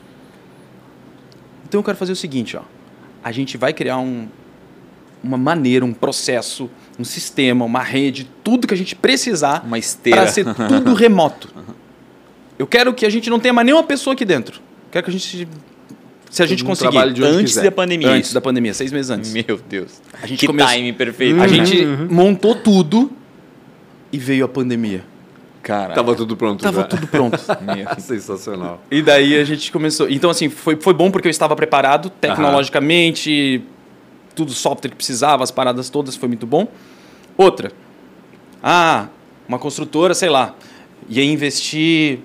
Então 1.67 1.81
eu 1.81 1.85
quero 1.85 1.97
fazer 1.97 2.13
o 2.13 2.17
seguinte, 2.17 2.57
ó. 2.57 2.63
A 3.23 3.33
gente 3.33 3.57
vai 3.57 3.73
criar 3.73 3.99
um, 3.99 4.29
uma 5.23 5.37
maneira, 5.37 5.85
um 5.85 5.93
processo, 5.93 6.71
um 6.99 7.05
sistema, 7.05 7.65
uma 7.65 7.83
rede, 7.83 8.31
tudo 8.43 8.67
que 8.67 8.75
a 8.75 8.77
gente 8.77 8.95
precisar 8.95 9.63
uma 9.65 9.79
esteira 9.79 10.23
para 10.23 10.31
ser 10.31 10.47
tudo 10.55 10.93
remoto. 10.95 11.49
Eu 12.59 12.67
quero 12.67 12.95
que 12.95 13.05
a 13.05 13.11
gente 13.11 13.29
não 13.29 13.41
tenha 13.41 13.53
mais 13.53 13.67
nenhuma 13.67 13.85
pessoa 13.85 14.15
aqui 14.15 14.25
dentro. 14.25 14.61
Quero 14.91 15.05
que 15.05 15.11
a 15.11 15.13
gente 15.13 15.49
se 16.35 16.43
a 16.43 16.47
gente 16.47 16.65
conseguir 16.65 16.99
antes 16.99 17.55
da 17.55 17.71
pandemia. 17.71 18.11
Antes 18.11 18.33
da 18.33 18.41
pandemia, 18.41 18.75
seis 18.75 18.91
meses 18.91 19.09
antes. 19.09 19.33
Meu 19.33 19.57
Deus. 19.69 20.03
A 20.21 20.27
gente 20.27 20.41
que 20.41 20.47
come... 20.49 20.67
time 20.67 20.93
perfeito. 20.93 21.41
A 21.41 21.47
gente 21.47 21.85
uhum. 21.85 22.09
montou 22.11 22.57
tudo 22.57 23.09
e 24.13 24.19
veio 24.19 24.45
a 24.45 24.49
pandemia. 24.49 25.05
Cara, 25.63 25.95
tava 25.95 26.13
tudo 26.17 26.37
pronto. 26.37 26.61
Tava 26.61 26.81
já. 26.81 26.87
tudo 26.89 27.07
pronto. 27.07 27.39
Sensacional. 28.01 28.83
E 28.91 29.01
daí 29.01 29.39
a 29.39 29.45
gente 29.45 29.71
começou. 29.71 30.11
Então, 30.11 30.29
assim, 30.29 30.49
foi, 30.49 30.75
foi 30.75 30.93
bom 30.93 31.09
porque 31.09 31.29
eu 31.29 31.31
estava 31.31 31.55
preparado 31.55 32.11
tecnologicamente, 32.11 33.63
tudo 34.35 34.51
software 34.51 34.91
que 34.91 34.97
precisava, 34.97 35.45
as 35.45 35.53
paradas 35.53 35.89
todas, 35.89 36.17
foi 36.17 36.29
muito 36.29 36.49
bom. 36.49 36.67
Outra. 37.37 37.71
Ah, 38.61 39.07
uma 39.49 39.61
construtora, 39.61 40.15
sei 40.15 40.31
lá, 40.31 40.57
ia 41.09 41.25
investir 41.25 42.19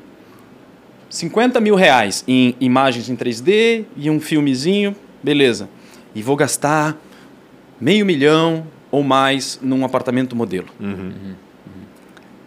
50 1.10 1.60
mil 1.60 1.76
reais 1.76 2.24
em 2.28 2.55
imagens 2.60 3.10
em 3.10 3.16
3D 3.16 3.86
e 3.97 4.10
um 4.10 4.20
filmezinho, 4.20 4.95
beleza. 5.24 5.70
E 6.14 6.22
vou 6.22 6.36
gastar 6.36 6.97
meio 7.82 8.05
milhão 8.05 8.66
ou 8.91 9.03
mais 9.03 9.60
num 9.62 9.84
apartamento 9.84 10.36
modelo. 10.36 10.68
Uhum. 10.80 10.89
Uhum. 10.89 11.34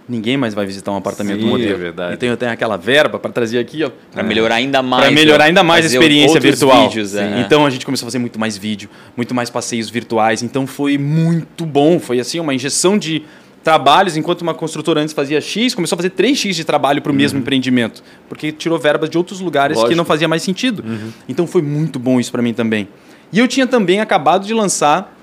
Ninguém 0.09 0.37
mais 0.37 0.53
vai 0.53 0.67
visitar 0.67 0.91
um 0.93 0.97
apartamento 0.97 1.41
Sim, 1.41 1.49
modelo. 1.49 1.73
É 1.73 1.77
verdade. 1.77 2.15
Então 2.15 2.29
eu 2.29 2.37
tenho 2.37 2.51
aquela 2.51 2.77
verba 2.77 3.19
para 3.19 3.31
trazer 3.31 3.59
aqui, 3.59 3.81
para 4.11 4.23
melhorar 4.23 4.57
ainda 4.57 4.83
mais. 4.83 5.05
Para 5.05 5.11
melhorar 5.13 5.45
ainda 5.45 5.63
mais 5.63 5.85
a 5.85 5.89
experiência 5.89 6.41
virtual. 6.41 6.89
Vídeos, 6.89 7.15
é. 7.15 7.41
Então 7.41 7.65
a 7.65 7.71
gente 7.71 7.87
começou 7.87 8.07
a 8.07 8.09
fazer 8.09 8.19
muito 8.19 8.39
mais 8.39 8.57
vídeo, 8.59 8.91
muito 9.17 9.35
mais 9.35 9.49
passeios 9.49 9.89
virtuais. 9.89 10.43
Então 10.43 10.67
foi 10.67 10.99
muito 10.99 11.65
bom. 11.65 11.99
Foi 11.99 12.19
assim 12.19 12.41
uma 12.41 12.53
injeção 12.53 12.99
de 12.99 13.23
trabalhos, 13.63 14.17
enquanto 14.17 14.43
uma 14.43 14.55
construtora 14.55 15.01
antes 15.01 15.15
fazia 15.15 15.41
X, 15.41 15.75
começou 15.75 15.97
a 15.97 15.99
fazer 15.99 16.11
3X 16.11 16.53
de 16.55 16.65
trabalho 16.65 17.01
para 17.01 17.11
o 17.11 17.13
uhum. 17.13 17.19
mesmo 17.19 17.39
empreendimento, 17.39 18.03
porque 18.29 18.51
tirou 18.51 18.79
verbas 18.79 19.09
de 19.09 19.17
outros 19.17 19.41
lugares 19.41 19.77
Lógico. 19.77 19.91
que 19.91 19.97
não 19.97 20.05
fazia 20.05 20.27
mais 20.27 20.43
sentido. 20.43 20.83
Uhum. 20.85 21.13
Então 21.29 21.47
foi 21.47 21.63
muito 21.63 21.99
bom 21.99 22.19
isso 22.19 22.33
para 22.33 22.43
mim 22.43 22.53
também. 22.53 22.89
E 23.33 23.39
eu 23.39 23.49
tinha 23.49 23.67
também 23.67 24.01
acabado 24.01 24.47
de 24.47 24.53
lançar 24.53 25.17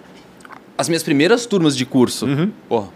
as 0.78 0.88
minhas 0.88 1.04
primeiras 1.04 1.46
turmas 1.46 1.76
de 1.76 1.86
curso. 1.86 2.26
Uhum. 2.26 2.52
Porra, 2.68 2.88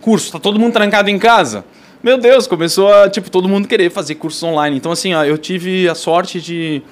curso, 0.00 0.32
tá 0.32 0.38
todo 0.38 0.58
mundo 0.58 0.72
trancado 0.72 1.08
em 1.08 1.18
casa. 1.18 1.64
Meu 2.02 2.18
Deus, 2.18 2.46
começou 2.46 2.92
a, 2.92 3.08
tipo, 3.08 3.30
todo 3.30 3.48
mundo 3.48 3.68
querer 3.68 3.90
fazer 3.90 4.16
cursos 4.16 4.42
online. 4.42 4.76
Então, 4.76 4.90
assim, 4.90 5.14
ó, 5.14 5.24
eu 5.24 5.38
tive 5.38 5.88
a 5.88 5.94
sorte 5.94 6.40
de, 6.40 6.82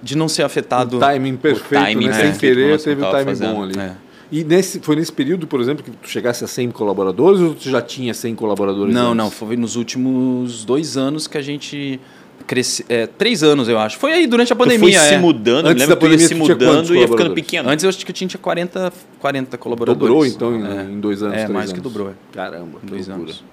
de 0.00 0.16
não 0.16 0.28
ser 0.28 0.44
afetado. 0.44 0.96
O 0.96 1.00
timing 1.00 1.36
perfeito, 1.36 1.82
o 1.82 1.84
timing, 1.84 2.06
né? 2.06 2.12
Sem 2.14 2.34
querer, 2.34 2.80
teve 2.80 3.02
o 3.02 3.10
timing 3.10 3.24
fazendo. 3.24 3.54
bom 3.54 3.62
ali. 3.64 3.78
É. 3.78 3.92
E 4.32 4.42
nesse, 4.42 4.80
foi 4.80 4.96
nesse 4.96 5.12
período, 5.12 5.46
por 5.46 5.60
exemplo, 5.60 5.84
que 5.84 5.90
tu 5.90 6.08
chegasse 6.08 6.42
a 6.42 6.46
100 6.46 6.70
colaboradores 6.70 7.38
ou 7.38 7.54
tu 7.54 7.68
já 7.68 7.82
tinha 7.82 8.14
100 8.14 8.34
colaboradores? 8.34 8.94
Não, 8.94 9.08
antes? 9.08 9.16
não. 9.16 9.30
Foi 9.30 9.58
nos 9.58 9.76
últimos 9.76 10.64
dois 10.64 10.96
anos 10.96 11.26
que 11.26 11.36
a 11.36 11.42
gente 11.42 12.00
cresce, 12.46 12.82
é, 12.88 13.06
três 13.06 13.42
anos, 13.42 13.68
eu 13.68 13.78
acho. 13.78 13.98
Foi 13.98 14.10
aí 14.10 14.26
durante 14.26 14.50
a 14.50 14.56
pandemia. 14.56 14.88
Tu 14.88 14.98
foi 14.98 15.06
é. 15.06 15.10
se 15.10 15.18
mudando, 15.18 15.66
Antes 15.66 15.86
da 15.86 15.96
pandemia, 15.96 16.26
se 16.26 16.34
mudando 16.34 16.94
e 16.94 17.00
ia 17.00 17.08
ficando 17.08 17.34
pequeno. 17.34 17.68
Antes 17.68 17.82
eu 17.84 17.90
acho 17.90 18.04
que 18.06 18.10
eu 18.10 18.14
tinha 18.14 18.30
40, 18.30 18.90
40 19.20 19.58
colaboradores. 19.58 20.00
Dobrou, 20.00 20.24
então, 20.24 20.80
é. 20.80 20.84
em 20.84 20.98
dois 20.98 21.22
anos. 21.22 21.36
É, 21.36 21.48
mais 21.48 21.70
anos. 21.70 21.72
que 21.74 21.80
dobrou. 21.80 22.08
É. 22.08 22.12
Caramba, 22.32 22.78
em 22.82 22.86
dois 22.86 23.08
loucura. 23.08 23.30
anos. 23.30 23.44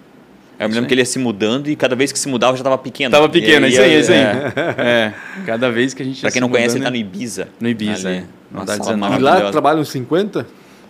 Eu 0.57 0.67
me 0.67 0.75
lembro 0.75 0.87
que 0.87 0.93
ele 0.93 1.01
ia 1.01 1.05
se 1.05 1.19
mudando 1.19 1.69
e 1.69 1.75
cada 1.75 1.95
vez 1.95 2.11
que 2.11 2.19
se 2.19 2.27
mudava 2.27 2.55
já 2.55 2.61
estava 2.61 2.77
pequeno. 2.77 3.11
Tava 3.11 3.27
pequeno, 3.27 3.67
isso 3.67 3.81
aí, 3.81 3.99
isso 3.99 4.11
aí. 4.11 4.17
É. 4.17 4.53
é. 4.77 5.13
Cada 5.45 5.69
vez 5.71 5.93
que 5.93 6.01
a 6.01 6.05
gente 6.05 6.21
Pra 6.21 6.31
quem 6.31 6.41
não 6.41 6.49
conhece, 6.49 6.77
ele 6.77 6.85
tá 6.85 6.89
no 6.89 6.97
Ibiza. 6.97 7.49
No 7.59 7.67
Ibiza, 7.67 8.09
é. 8.09 8.23
Não 8.49 8.63
dá 8.63 8.77
19. 8.77 9.15
E 9.15 9.19
lá 9.19 9.51
trabalham 9.51 9.83
50? 9.83 10.45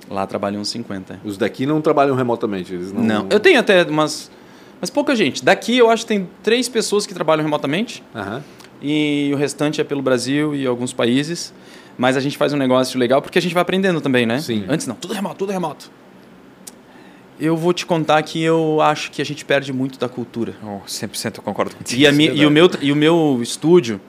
Lá 0.10 0.26
trabalham 0.26 0.62
uns 0.62 0.70
50. 0.70 1.20
Os 1.24 1.38
daqui 1.38 1.66
não 1.66 1.82
trabalham 1.82 2.16
remotamente? 2.16 2.74
Eles 2.74 2.92
não... 2.92 3.04
não. 3.04 3.28
Eu 3.30 3.40
tenho 3.40 3.60
até 3.60 3.84
umas... 3.84 4.32
Mas 4.82 4.90
pouca 4.90 5.16
gente. 5.16 5.44
Daqui 5.44 5.78
eu 5.78 5.90
acho 5.90 6.04
que 6.04 6.08
tem 6.08 6.30
três 6.42 6.68
pessoas 6.68 7.06
que 7.06 7.14
trabalham 7.14 7.44
remotamente. 7.44 8.04
Aham 8.16 8.42
e 8.82 9.32
o 9.34 9.38
restante 9.38 9.82
é 9.82 9.84
pelo 9.84 10.02
Brasil 10.02 10.56
e 10.56 10.66
alguns 10.66 10.94
países. 10.94 11.54
Mas 11.98 12.16
a 12.16 12.20
gente 12.20 12.38
faz 12.38 12.54
um 12.54 12.58
negócio 12.58 12.98
legal 12.98 13.22
porque 13.22 13.38
a 13.38 13.42
gente 13.42 13.54
vai 13.54 13.62
aprendendo 13.62 14.00
também, 14.00 14.26
né? 14.26 14.40
Sim. 14.40 14.66
Antes 14.70 14.88
não, 14.88 14.96
tudo 14.96 15.14
remoto, 15.14 15.36
tudo 15.36 15.52
remoto. 15.52 15.92
Eu 17.40 17.56
vou 17.56 17.74
te 17.74 17.86
contar 17.86 18.22
que 18.24 18.42
eu 18.42 18.82
acho 18.82 19.12
que 19.12 19.22
a 19.22 19.26
gente 19.26 19.46
perde 19.46 19.72
muito 19.72 19.98
da 20.00 20.10
cultura. 20.10 20.56
Oh, 20.64 20.80
100% 20.86 21.38
eu 21.38 21.44
concordo 21.44 21.76
contigo. 21.76 22.02
E, 22.02 22.08
a 22.08 22.12
mi, 22.12 22.26
e, 22.26 22.46
o 22.46 22.52
meu, 22.52 22.70
e 22.82 22.92
o 22.92 22.96
meu 22.96 23.40
estúdio 23.42 24.00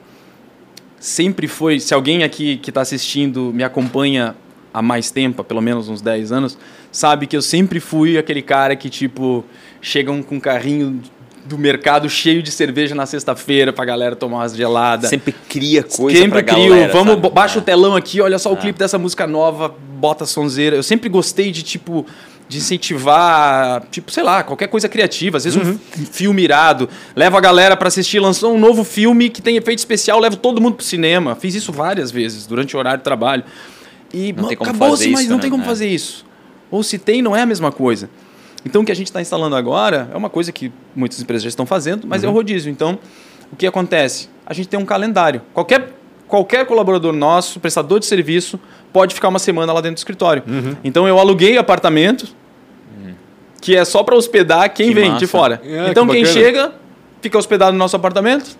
sempre 0.99 1.47
foi... 1.47 1.79
Se 1.79 1.93
alguém 1.93 2.23
aqui 2.23 2.57
que 2.57 2.71
está 2.71 2.81
assistindo 2.81 3.51
me 3.53 3.63
acompanha 3.63 4.35
há 4.73 4.81
mais 4.81 5.11
tempo, 5.11 5.43
pelo 5.43 5.61
menos 5.61 5.89
uns 5.89 6.01
10 6.01 6.31
anos, 6.31 6.57
sabe 6.91 7.27
que 7.27 7.35
eu 7.35 7.41
sempre 7.41 7.79
fui 7.79 8.17
aquele 8.17 8.41
cara 8.41 8.75
que, 8.75 8.89
tipo, 8.89 9.43
chegam 9.81 10.21
com 10.23 10.35
um 10.35 10.39
carrinho 10.39 11.01
do 11.45 11.57
mercado 11.57 12.09
cheio 12.09 12.41
de 12.41 12.51
cerveja 12.51 12.93
na 12.93 13.05
sexta-feira 13.05 13.73
pra 13.73 13.83
galera 13.83 14.15
tomar 14.15 14.37
umas 14.37 14.55
geladas. 14.55 15.09
Sempre 15.09 15.33
cria 15.49 15.83
coisa 15.83 16.19
sempre 16.19 16.43
pra 16.43 16.53
crio, 16.55 16.69
galera. 16.69 16.93
Vamos, 16.93 17.15
sabe? 17.15 17.29
baixa 17.29 17.59
é. 17.59 17.61
o 17.61 17.63
telão 17.63 17.95
aqui, 17.95 18.21
olha 18.21 18.37
só 18.37 18.51
o 18.51 18.53
é. 18.53 18.57
clipe 18.57 18.77
dessa 18.77 18.97
música 18.97 19.25
nova, 19.25 19.73
bota 19.97 20.23
a 20.23 20.27
sonzeira. 20.27 20.75
Eu 20.75 20.83
sempre 20.83 21.09
gostei 21.09 21.51
de, 21.51 21.63
tipo, 21.63 22.05
de 22.47 22.57
incentivar, 22.57 23.83
tipo, 23.89 24.11
sei 24.11 24.23
lá, 24.23 24.43
qualquer 24.43 24.67
coisa 24.67 24.87
criativa. 24.87 25.37
Às 25.37 25.45
vezes 25.45 25.61
uhum. 25.61 25.79
um 25.99 26.05
filme 26.05 26.43
irado. 26.43 26.87
Leva 27.15 27.37
a 27.37 27.41
galera 27.41 27.75
para 27.75 27.87
assistir, 27.87 28.19
lançou 28.19 28.53
um 28.53 28.59
novo 28.59 28.83
filme 28.83 29.29
que 29.29 29.41
tem 29.41 29.57
efeito 29.57 29.79
especial, 29.79 30.19
levo 30.19 30.35
todo 30.35 30.61
mundo 30.61 30.75
pro 30.75 30.85
cinema. 30.85 31.35
Fiz 31.35 31.55
isso 31.55 31.71
várias 31.71 32.11
vezes 32.11 32.45
durante 32.45 32.75
o 32.75 32.79
horário 32.79 32.99
de 32.99 33.03
trabalho. 33.03 33.43
E 34.13 34.33
acabou-se, 34.59 35.09
mas 35.09 35.27
não 35.27 35.39
tem 35.39 35.49
como 35.49 35.63
né? 35.63 35.69
fazer 35.69 35.87
isso. 35.87 36.25
Ou 36.69 36.83
se 36.83 36.97
tem, 36.97 37.21
não 37.21 37.35
é 37.35 37.41
a 37.41 37.45
mesma 37.45 37.71
coisa. 37.71 38.09
Então, 38.65 38.81
o 38.81 38.85
que 38.85 38.91
a 38.91 38.95
gente 38.95 39.07
está 39.07 39.21
instalando 39.21 39.55
agora 39.55 40.09
é 40.13 40.17
uma 40.17 40.29
coisa 40.29 40.51
que 40.51 40.71
muitas 40.95 41.19
empresas 41.21 41.43
já 41.43 41.49
estão 41.49 41.65
fazendo, 41.65 42.07
mas 42.07 42.23
uhum. 42.23 42.29
é 42.29 42.31
o 42.31 42.35
rodízio. 42.35 42.71
Então, 42.71 42.99
o 43.51 43.55
que 43.55 43.65
acontece? 43.65 44.29
A 44.45 44.53
gente 44.53 44.69
tem 44.69 44.79
um 44.79 44.85
calendário. 44.85 45.41
Qualquer, 45.53 45.93
qualquer 46.27 46.65
colaborador 46.65 47.11
nosso, 47.11 47.59
prestador 47.59 47.99
de 47.99 48.05
serviço, 48.05 48.59
pode 48.93 49.15
ficar 49.15 49.29
uma 49.29 49.39
semana 49.39 49.73
lá 49.73 49.81
dentro 49.81 49.95
do 49.95 49.97
escritório. 49.97 50.43
Uhum. 50.47 50.75
Então, 50.83 51.07
eu 51.07 51.17
aluguei 51.17 51.57
apartamento, 51.57 52.27
uhum. 52.95 53.13
que 53.59 53.75
é 53.75 53.83
só 53.83 54.03
para 54.03 54.15
hospedar 54.15 54.71
quem 54.73 54.89
que 54.89 54.93
vem 54.93 55.09
massa. 55.09 55.19
de 55.19 55.27
fora. 55.27 55.61
É, 55.63 55.89
então, 55.89 56.05
que 56.05 56.13
quem 56.13 56.25
chega, 56.25 56.73
fica 57.21 57.37
hospedado 57.37 57.71
no 57.71 57.79
nosso 57.79 57.95
apartamento, 57.95 58.55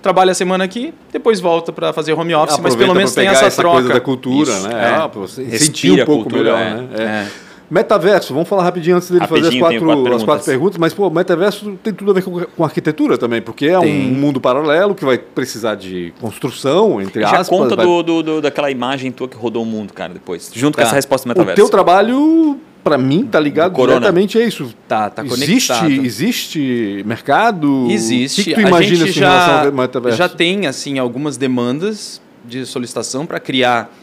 trabalha 0.00 0.32
a 0.32 0.34
semana 0.34 0.64
aqui, 0.64 0.92
depois 1.12 1.40
volta 1.40 1.72
para 1.72 1.92
fazer 1.92 2.12
home 2.12 2.34
office, 2.34 2.54
Aproveita 2.54 2.76
mas 2.76 2.86
pelo 2.86 2.94
menos 2.94 3.14
tem 3.14 3.28
essa, 3.28 3.46
essa 3.46 3.62
troca. 3.62 3.76
coisa 3.76 3.94
da 3.94 4.00
cultura, 4.00 4.50
Isso. 4.50 4.68
né? 4.68 4.74
É. 4.74 4.94
Ah, 4.94 5.06
você 5.06 5.58
sentir 5.58 6.02
um 6.02 6.04
pouco 6.04 6.24
cultura, 6.24 6.56
melhor, 6.56 6.60
é. 6.60 6.74
né? 6.74 6.88
É. 6.98 7.02
é. 7.02 7.26
Metaverso, 7.70 8.34
vamos 8.34 8.48
falar 8.48 8.64
rapidinho 8.64 8.96
antes 8.96 9.08
dele 9.08 9.20
rapidinho, 9.20 9.44
fazer 9.44 9.56
as 9.56 9.60
quatro, 9.60 9.86
quatro 9.86 10.16
as 10.16 10.22
quatro 10.24 10.44
perguntas, 10.44 10.76
mas 10.76 10.92
pô, 10.92 11.08
metaverso 11.08 11.78
tem 11.84 11.92
tudo 11.92 12.10
a 12.10 12.14
ver 12.14 12.24
com, 12.24 12.40
com 12.40 12.64
arquitetura 12.64 13.16
também, 13.16 13.40
porque 13.40 13.66
é 13.66 13.78
tem. 13.78 14.10
um 14.10 14.14
mundo 14.14 14.40
paralelo 14.40 14.92
que 14.92 15.04
vai 15.04 15.16
precisar 15.16 15.76
de 15.76 16.12
construção, 16.20 17.00
entre 17.00 17.20
Já 17.20 17.28
aspas. 17.28 17.46
Já 17.46 17.52
conta 17.52 17.76
vai... 17.76 17.86
do, 17.86 18.02
do, 18.02 18.22
do, 18.24 18.42
daquela 18.42 18.72
imagem 18.72 19.12
tua 19.12 19.28
que 19.28 19.36
rodou 19.36 19.62
o 19.62 19.66
mundo, 19.66 19.92
cara, 19.92 20.12
depois, 20.12 20.50
junto 20.52 20.74
tá. 20.74 20.82
com 20.82 20.88
essa 20.88 20.96
resposta 20.96 21.26
do 21.26 21.28
metaverso. 21.28 21.62
O 21.62 21.64
teu 21.64 21.70
trabalho, 21.70 22.58
para 22.82 22.98
mim, 22.98 23.26
tá 23.26 23.38
ligado 23.38 23.72
Corona. 23.72 23.98
diretamente 23.98 24.38
a 24.38 24.44
isso. 24.44 24.74
Tá, 24.88 25.10
tá 25.10 25.24
existe, 25.24 25.68
conectado. 25.68 26.06
Existe 26.06 27.02
mercado? 27.06 27.86
Existe. 27.90 28.40
O 28.40 28.44
que, 28.44 28.54
que 28.54 28.60
tu 28.62 28.66
imagina 28.66 29.04
assim, 29.04 29.12
já, 29.12 29.26
em 29.26 29.30
relação 29.30 29.66
ao 29.66 29.72
metaverso? 29.72 30.18
Já 30.18 30.28
tem, 30.28 30.66
assim, 30.66 30.98
algumas 30.98 31.36
demandas 31.36 32.20
de 32.44 32.64
solicitação 32.66 33.26
para 33.26 33.38
criar... 33.38 33.94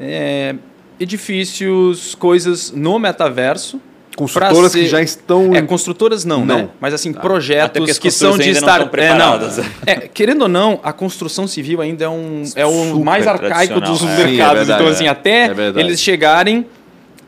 É, 0.00 0.54
edifícios, 1.02 2.14
coisas 2.14 2.72
no 2.74 2.98
metaverso. 2.98 3.80
Construtoras 4.14 4.72
ser... 4.72 4.80
que 4.80 4.88
já 4.88 5.00
estão. 5.00 5.54
É, 5.54 5.62
construtoras 5.62 6.24
não, 6.24 6.44
não. 6.44 6.58
né? 6.58 6.68
Mas 6.78 6.92
assim, 6.92 7.14
projetos 7.14 7.98
que 7.98 8.10
são 8.10 8.36
de 8.36 8.50
estar. 8.50 8.82
É, 8.98 9.14
não. 9.14 9.38
É, 9.86 9.94
querendo 10.06 10.42
ou 10.42 10.48
não, 10.48 10.78
a 10.82 10.92
construção 10.92 11.46
civil 11.46 11.80
ainda 11.80 12.04
é 12.04 12.08
um 12.08 12.42
é 12.54 12.66
o 12.66 13.02
mais 13.02 13.26
arcaico 13.26 13.80
dos 13.80 14.02
é. 14.02 14.26
mercados. 14.26 14.66
Sim, 14.66 14.72
é 14.72 14.74
então, 14.74 14.86
assim, 14.88 15.06
até 15.08 15.46
é 15.46 15.80
eles 15.80 16.00
chegarem. 16.00 16.66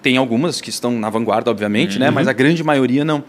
Tem 0.05 0.19
algumas 0.19 0.61
que 0.61 0.69
estão 0.69 0.93
na 0.93 1.09
vanguarda, 1.09 1.51
obviamente, 1.51 1.99
né? 1.99 2.09
uhum. 2.09 2.13
né? 2.13 2.15
Mas 2.15 2.29
a 2.29 2.33
grande 2.35 2.63
maioria 2.63 3.07
não. 3.07 3.25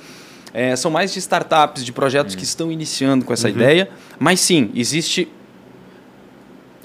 É, 0.53 0.75
são 0.75 0.91
mais 0.91 1.13
de 1.13 1.19
startups, 1.19 1.85
de 1.85 1.93
projetos 1.93 2.33
uhum. 2.33 2.39
que 2.39 2.43
estão 2.43 2.69
iniciando 2.69 3.23
com 3.23 3.31
essa 3.31 3.47
uhum. 3.47 3.55
ideia. 3.55 3.89
Mas 4.19 4.41
sim, 4.41 4.71
existe 4.75 5.29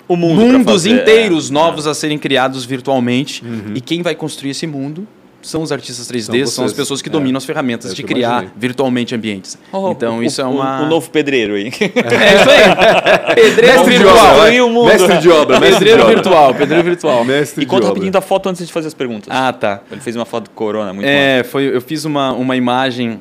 o 0.06 0.14
mundo 0.14 0.42
mundos 0.42 0.72
fazer, 0.72 0.90
inteiros 0.90 1.50
é, 1.50 1.52
novos 1.52 1.88
é. 1.88 1.90
a 1.90 1.94
serem 1.94 2.18
criados 2.18 2.64
virtualmente. 2.64 3.44
Uhum. 3.44 3.74
E 3.74 3.80
quem 3.80 4.00
vai 4.00 4.14
construir 4.14 4.50
esse 4.50 4.64
mundo 4.64 5.08
são 5.42 5.62
os 5.62 5.72
artistas 5.72 6.10
3D, 6.10 6.44
são, 6.44 6.46
são 6.46 6.64
as 6.64 6.72
pessoas 6.72 7.00
que 7.00 7.08
é. 7.08 7.12
dominam 7.12 7.38
as 7.38 7.44
ferramentas 7.44 7.94
de 7.94 8.02
criar 8.02 8.28
imaginei. 8.28 8.52
virtualmente 8.56 9.14
ambientes. 9.14 9.58
Oh, 9.72 9.90
então 9.90 10.18
o, 10.18 10.22
isso 10.22 10.40
é 10.40 10.44
uma... 10.44 10.82
O, 10.82 10.86
novo 10.86 11.10
pedreiro 11.10 11.54
aí. 11.54 11.70
É 11.80 12.34
isso 12.34 12.50
aí. 12.50 13.34
pedreiro 13.34 13.84
virtual. 13.84 14.46
É. 14.46 14.62
O 14.62 14.68
mundo. 14.68 14.86
Mestre 14.86 15.18
de 15.18 15.30
obra. 15.30 15.60
Mestre 15.60 15.78
pedreiro 15.78 16.06
virtual. 16.06 16.54
Pedreiro 16.54 16.84
virtual. 16.84 17.24
Mestre 17.24 17.62
e 17.62 17.66
conta 17.66 17.86
rapidinho 17.86 18.12
da 18.12 18.20
foto 18.20 18.48
antes 18.48 18.66
de 18.66 18.72
fazer 18.72 18.88
as 18.88 18.94
perguntas. 18.94 19.28
Ah, 19.30 19.52
tá. 19.52 19.80
Ele 19.90 20.00
fez 20.00 20.16
uma 20.16 20.24
foto 20.24 20.44
do 20.44 20.50
Corona, 20.50 20.92
muito 20.92 21.06
É, 21.06 21.42
foi, 21.44 21.74
eu 21.74 21.80
fiz 21.80 22.04
uma, 22.04 22.32
uma 22.32 22.56
imagem 22.56 23.20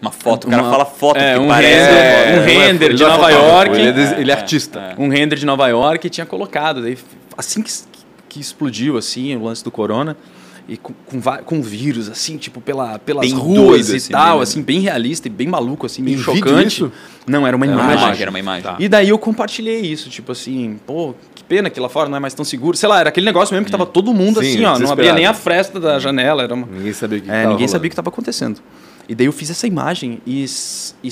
uma 0.00 0.10
foto, 0.10 0.46
o 0.46 0.50
cara 0.50 0.62
uma, 0.62 0.70
fala 0.70 0.84
foto 0.86 1.18
é, 1.18 1.34
que 1.34 1.40
um 1.40 1.48
parece. 1.48 1.90
Render, 1.92 2.40
um 2.40 2.44
render 2.44 2.94
de 2.94 3.02
Nova 3.02 3.30
York. 3.30 3.76
Ele 3.76 4.00
é, 4.00 4.20
ele 4.20 4.30
é 4.30 4.34
artista. 4.34 4.94
Um 4.98 5.08
render 5.08 5.36
de 5.36 5.44
Nova 5.44 5.68
York 5.68 6.06
e 6.06 6.10
tinha 6.10 6.24
colocado. 6.24 6.80
Daí, 6.80 6.96
assim 7.36 7.62
que, 7.62 7.70
que 8.28 8.40
explodiu 8.40 8.96
assim, 8.96 9.36
o 9.36 9.44
lance 9.44 9.62
do 9.62 9.70
corona, 9.70 10.16
e 10.68 10.76
com, 10.76 10.92
com, 11.06 11.20
com 11.44 11.62
vírus, 11.62 12.08
assim, 12.08 12.36
tipo, 12.36 12.60
pela, 12.60 12.98
pelas 12.98 13.26
bem 13.26 13.34
ruas 13.34 13.56
doido, 13.56 13.92
e 13.92 13.96
assim, 13.96 14.12
tal, 14.12 14.34
bem, 14.34 14.42
assim, 14.42 14.62
bem 14.62 14.80
realista 14.80 15.28
e 15.28 15.30
bem 15.30 15.48
maluco, 15.48 15.86
assim, 15.86 16.02
meio 16.02 16.18
chocante. 16.18 16.66
Isso? 16.66 16.92
Não, 17.26 17.46
era 17.46 17.56
uma 17.56 17.66
era 17.66 17.74
imagem. 17.74 17.94
Uma 17.94 18.02
imagem. 18.02 18.22
Era 18.22 18.30
uma 18.30 18.38
imagem. 18.38 18.62
Tá. 18.62 18.76
E 18.78 18.88
daí 18.88 19.08
eu 19.08 19.18
compartilhei 19.18 19.80
isso, 19.80 20.08
tipo 20.08 20.32
assim, 20.32 20.78
pô, 20.86 21.14
que 21.34 21.44
pena 21.44 21.70
que 21.70 21.78
lá 21.78 21.88
fora 21.88 22.08
não 22.08 22.16
é 22.16 22.20
mais 22.20 22.34
tão 22.34 22.44
seguro. 22.44 22.76
Sei 22.76 22.88
lá, 22.88 23.00
era 23.00 23.08
aquele 23.08 23.26
negócio 23.26 23.52
mesmo 23.54 23.66
que 23.66 23.72
tava 23.72 23.84
hum. 23.84 23.86
todo 23.92 24.12
mundo 24.12 24.40
Sim, 24.40 24.64
assim, 24.64 24.64
ó, 24.64 24.78
não 24.78 24.92
abria 24.92 25.12
nem 25.12 25.26
a 25.26 25.34
fresta 25.34 25.78
da 25.78 25.98
janela. 25.98 26.42
Era 26.42 26.54
uma... 26.54 26.66
Ninguém 26.66 26.92
sabia 26.92 27.18
o 27.18 27.22
que, 27.22 27.30
é, 27.30 27.46
Ninguém 27.46 27.68
sabia 27.68 27.86
o 27.86 27.90
que 27.90 27.94
estava 27.94 28.08
acontecendo. 28.08 28.60
E 29.10 29.14
daí 29.16 29.26
eu 29.26 29.32
fiz 29.32 29.50
essa 29.50 29.66
imagem 29.66 30.20
e, 30.24 30.44
e, 31.02 31.08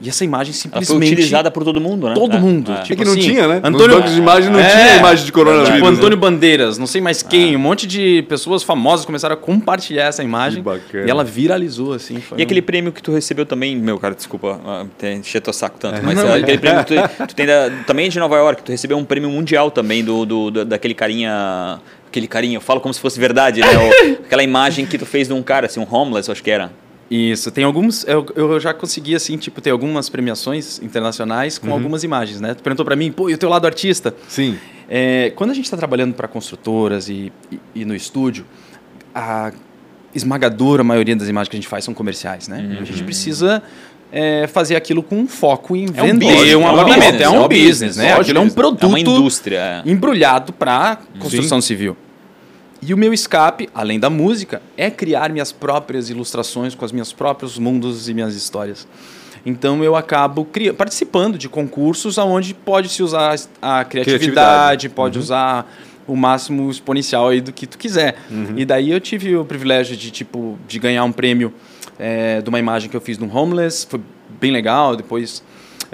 e 0.00 0.08
essa 0.08 0.24
imagem 0.24 0.54
simplesmente... 0.54 0.92
Ela 0.92 0.98
foi 0.98 1.12
utilizada 1.12 1.50
por 1.50 1.62
todo 1.62 1.78
mundo, 1.78 2.08
né? 2.08 2.14
Todo 2.14 2.34
é, 2.34 2.40
mundo. 2.40 2.72
É. 2.72 2.80
Tipo 2.80 2.94
é 2.94 2.96
que 2.96 3.04
não 3.04 3.12
assim, 3.12 3.20
tinha, 3.20 3.46
né? 3.46 3.60
Antônio... 3.62 4.00
Nos 4.00 4.12
de 4.12 4.18
imagem 4.18 4.50
não 4.50 4.58
é, 4.58 4.70
tinha 4.70 4.96
imagem 4.96 5.26
de 5.26 5.30
coronavírus. 5.32 5.74
Tipo, 5.74 5.86
Antônio 5.86 6.16
né? 6.16 6.22
Bandeiras, 6.22 6.78
não 6.78 6.86
sei 6.86 7.02
mais 7.02 7.22
quem, 7.22 7.52
é. 7.52 7.56
um 7.58 7.60
monte 7.60 7.86
de 7.86 8.24
pessoas 8.30 8.62
famosas 8.62 9.04
começaram 9.04 9.34
a 9.34 9.36
compartilhar 9.36 10.04
essa 10.04 10.24
imagem. 10.24 10.64
E 10.94 11.10
ela 11.10 11.22
viralizou, 11.22 11.92
assim. 11.92 12.14
e 12.16 12.40
um... 12.40 12.42
aquele 12.42 12.62
prêmio 12.62 12.90
que 12.90 13.02
tu 13.02 13.12
recebeu 13.12 13.44
também, 13.44 13.76
meu 13.76 13.98
cara, 13.98 14.14
desculpa, 14.14 14.58
encher 15.02 15.42
teu 15.42 15.52
saco 15.52 15.76
tanto, 15.78 16.02
mas 16.02 16.16
não, 16.16 16.32
aquele 16.32 16.56
prêmio 16.56 16.82
que 16.82 16.94
tu, 16.94 17.26
tu 17.26 17.34
tem 17.34 17.44
da, 17.44 17.70
também 17.86 18.08
de 18.08 18.18
Nova 18.18 18.36
York, 18.38 18.62
tu 18.62 18.72
recebeu 18.72 18.96
um 18.96 19.04
prêmio 19.04 19.28
mundial 19.28 19.70
também 19.70 20.02
do, 20.02 20.24
do, 20.24 20.50
do 20.50 20.64
daquele 20.64 20.94
carinha 20.94 21.78
aquele 22.08 22.28
carinha, 22.28 22.56
eu 22.56 22.60
falo 22.60 22.80
como 22.80 22.94
se 22.94 23.00
fosse 23.00 23.18
verdade, 23.18 23.60
né? 23.60 23.66
O, 23.76 24.12
aquela 24.24 24.42
imagem 24.42 24.86
que 24.86 24.96
tu 24.96 25.04
fez 25.04 25.26
de 25.28 25.34
um 25.34 25.42
cara, 25.42 25.66
assim, 25.66 25.80
um 25.80 25.94
homeless, 25.94 26.30
acho 26.30 26.42
que 26.42 26.50
era. 26.50 26.70
Isso, 27.10 27.50
tem 27.50 27.64
alguns. 27.64 28.04
Eu, 28.04 28.26
eu 28.34 28.58
já 28.58 28.72
consegui, 28.72 29.14
assim, 29.14 29.36
tipo, 29.36 29.60
ter 29.60 29.70
algumas 29.70 30.08
premiações 30.08 30.80
internacionais 30.82 31.58
com 31.58 31.68
uhum. 31.68 31.74
algumas 31.74 32.02
imagens, 32.02 32.40
né? 32.40 32.54
Tu 32.54 32.62
perguntou 32.62 32.84
para 32.84 32.96
mim, 32.96 33.12
pô, 33.12 33.28
e 33.28 33.34
o 33.34 33.38
teu 33.38 33.48
lado 33.48 33.66
artista? 33.66 34.14
Sim. 34.28 34.58
É, 34.88 35.32
quando 35.36 35.50
a 35.50 35.54
gente 35.54 35.64
está 35.64 35.76
trabalhando 35.76 36.14
para 36.14 36.26
construtoras 36.28 37.08
e, 37.08 37.32
e, 37.50 37.60
e, 37.74 37.84
no 37.84 37.94
estúdio, 37.94 38.44
a 39.14 39.52
esmagadora 40.14 40.82
maioria 40.82 41.14
das 41.16 41.28
imagens 41.28 41.48
que 41.48 41.56
a 41.56 41.60
gente 41.60 41.68
faz 41.68 41.84
são 41.84 41.94
comerciais, 41.94 42.48
né? 42.48 42.58
Uhum. 42.58 42.82
A 42.82 42.84
gente 42.84 43.02
precisa 43.02 43.62
é, 44.12 44.46
fazer 44.46 44.76
aquilo 44.76 45.02
com 45.02 45.26
foco 45.26 45.74
em 45.76 45.86
vender 45.86 46.50
é 46.50 46.56
um, 46.56 46.60
um 46.60 46.68
apartamento. 46.68 47.20
É 47.20 47.28
um, 47.28 47.34
é 47.34 47.40
um 47.40 47.48
business, 47.48 47.96
né? 47.96 48.14
Aquilo 48.14 48.38
é 48.38 48.40
um 48.40 48.50
produto 48.50 48.84
é 48.84 48.86
uma 48.86 49.00
indústria. 49.00 49.82
embrulhado 49.84 50.52
para 50.52 50.98
construção 51.18 51.60
Sim. 51.60 51.66
civil. 51.66 51.96
E 52.86 52.92
o 52.92 52.98
meu 52.98 53.14
escape, 53.14 53.68
além 53.74 53.98
da 53.98 54.10
música, 54.10 54.60
é 54.76 54.90
criar 54.90 55.30
minhas 55.30 55.50
próprias 55.50 56.10
ilustrações 56.10 56.74
com 56.74 56.84
os 56.84 56.92
meus 56.92 57.14
próprios 57.14 57.58
mundos 57.58 58.10
e 58.10 58.14
minhas 58.14 58.34
histórias. 58.34 58.86
Então 59.46 59.82
eu 59.82 59.96
acabo 59.96 60.46
participando 60.76 61.38
de 61.38 61.48
concursos 61.48 62.18
onde 62.18 62.52
pode 62.52 62.90
se 62.90 63.02
usar 63.02 63.36
a 63.62 63.84
criatividade, 63.84 63.88
criatividade. 63.88 64.88
pode 64.90 65.18
uhum. 65.18 65.24
usar 65.24 65.74
o 66.06 66.14
máximo 66.14 66.70
exponencial 66.70 67.28
aí 67.28 67.40
do 67.40 67.52
que 67.52 67.66
tu 67.66 67.78
quiser. 67.78 68.16
Uhum. 68.30 68.52
E 68.56 68.66
daí 68.66 68.90
eu 68.90 69.00
tive 69.00 69.34
o 69.34 69.46
privilégio 69.46 69.96
de, 69.96 70.10
tipo, 70.10 70.58
de 70.68 70.78
ganhar 70.78 71.04
um 71.04 71.12
prêmio 71.12 71.54
é, 71.98 72.42
de 72.42 72.48
uma 72.50 72.58
imagem 72.58 72.90
que 72.90 72.96
eu 72.96 73.00
fiz 73.00 73.16
de 73.16 73.24
um 73.24 73.34
homeless, 73.34 73.86
foi 73.88 74.00
bem 74.38 74.50
legal, 74.50 74.94
depois... 74.94 75.42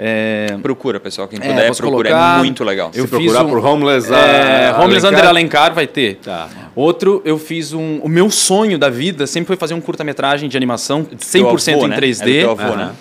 É... 0.03 0.57
Procura, 0.63 0.99
pessoal. 0.99 1.27
Quem 1.27 1.37
é, 1.37 1.41
puder, 1.41 1.65
é, 1.69 1.73
procura. 1.73 2.09
Colocar. 2.09 2.39
É 2.39 2.39
muito 2.39 2.63
legal. 2.63 2.91
Eu 2.93 3.03
Se 3.03 3.09
procurar 3.09 3.43
um, 3.43 3.49
por 3.49 3.63
Homeless, 3.63 4.11
é, 4.11 4.73
Homeless 4.75 5.05
Alencar. 5.05 5.11
Under 5.11 5.27
Alencar 5.27 5.73
vai 5.75 5.85
ter. 5.85 6.15
Tá. 6.15 6.49
Outro, 6.75 7.21
eu 7.25 7.37
fiz 7.37 7.73
um... 7.73 7.99
O 7.99 8.09
meu 8.09 8.29
sonho 8.29 8.77
da 8.77 8.89
vida 8.89 9.27
sempre 9.27 9.47
foi 9.47 9.55
fazer 9.57 9.73
um 9.73 9.81
curta-metragem 9.81 10.49
de 10.49 10.55
animação 10.55 11.03
100% 11.03 11.75
avô, 11.75 11.87
em 11.87 11.89
3D. 11.91 12.25
Né? 12.25 12.37
É 12.37 12.41
teu 12.41 12.51
avô, 12.51 12.75
né? 12.75 12.91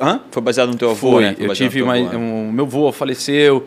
Hã? 0.00 0.20
Foi 0.30 0.42
baseado 0.42 0.70
no 0.70 0.76
teu 0.76 0.90
avô, 0.90 1.12
foi. 1.12 1.22
né? 1.22 1.34
Foi 1.36 1.46
eu 1.46 1.54
tive 1.54 1.82
uma, 1.82 1.96
avô, 1.96 2.16
um, 2.16 2.50
meu 2.52 2.64
avô 2.64 2.90
faleceu 2.90 3.66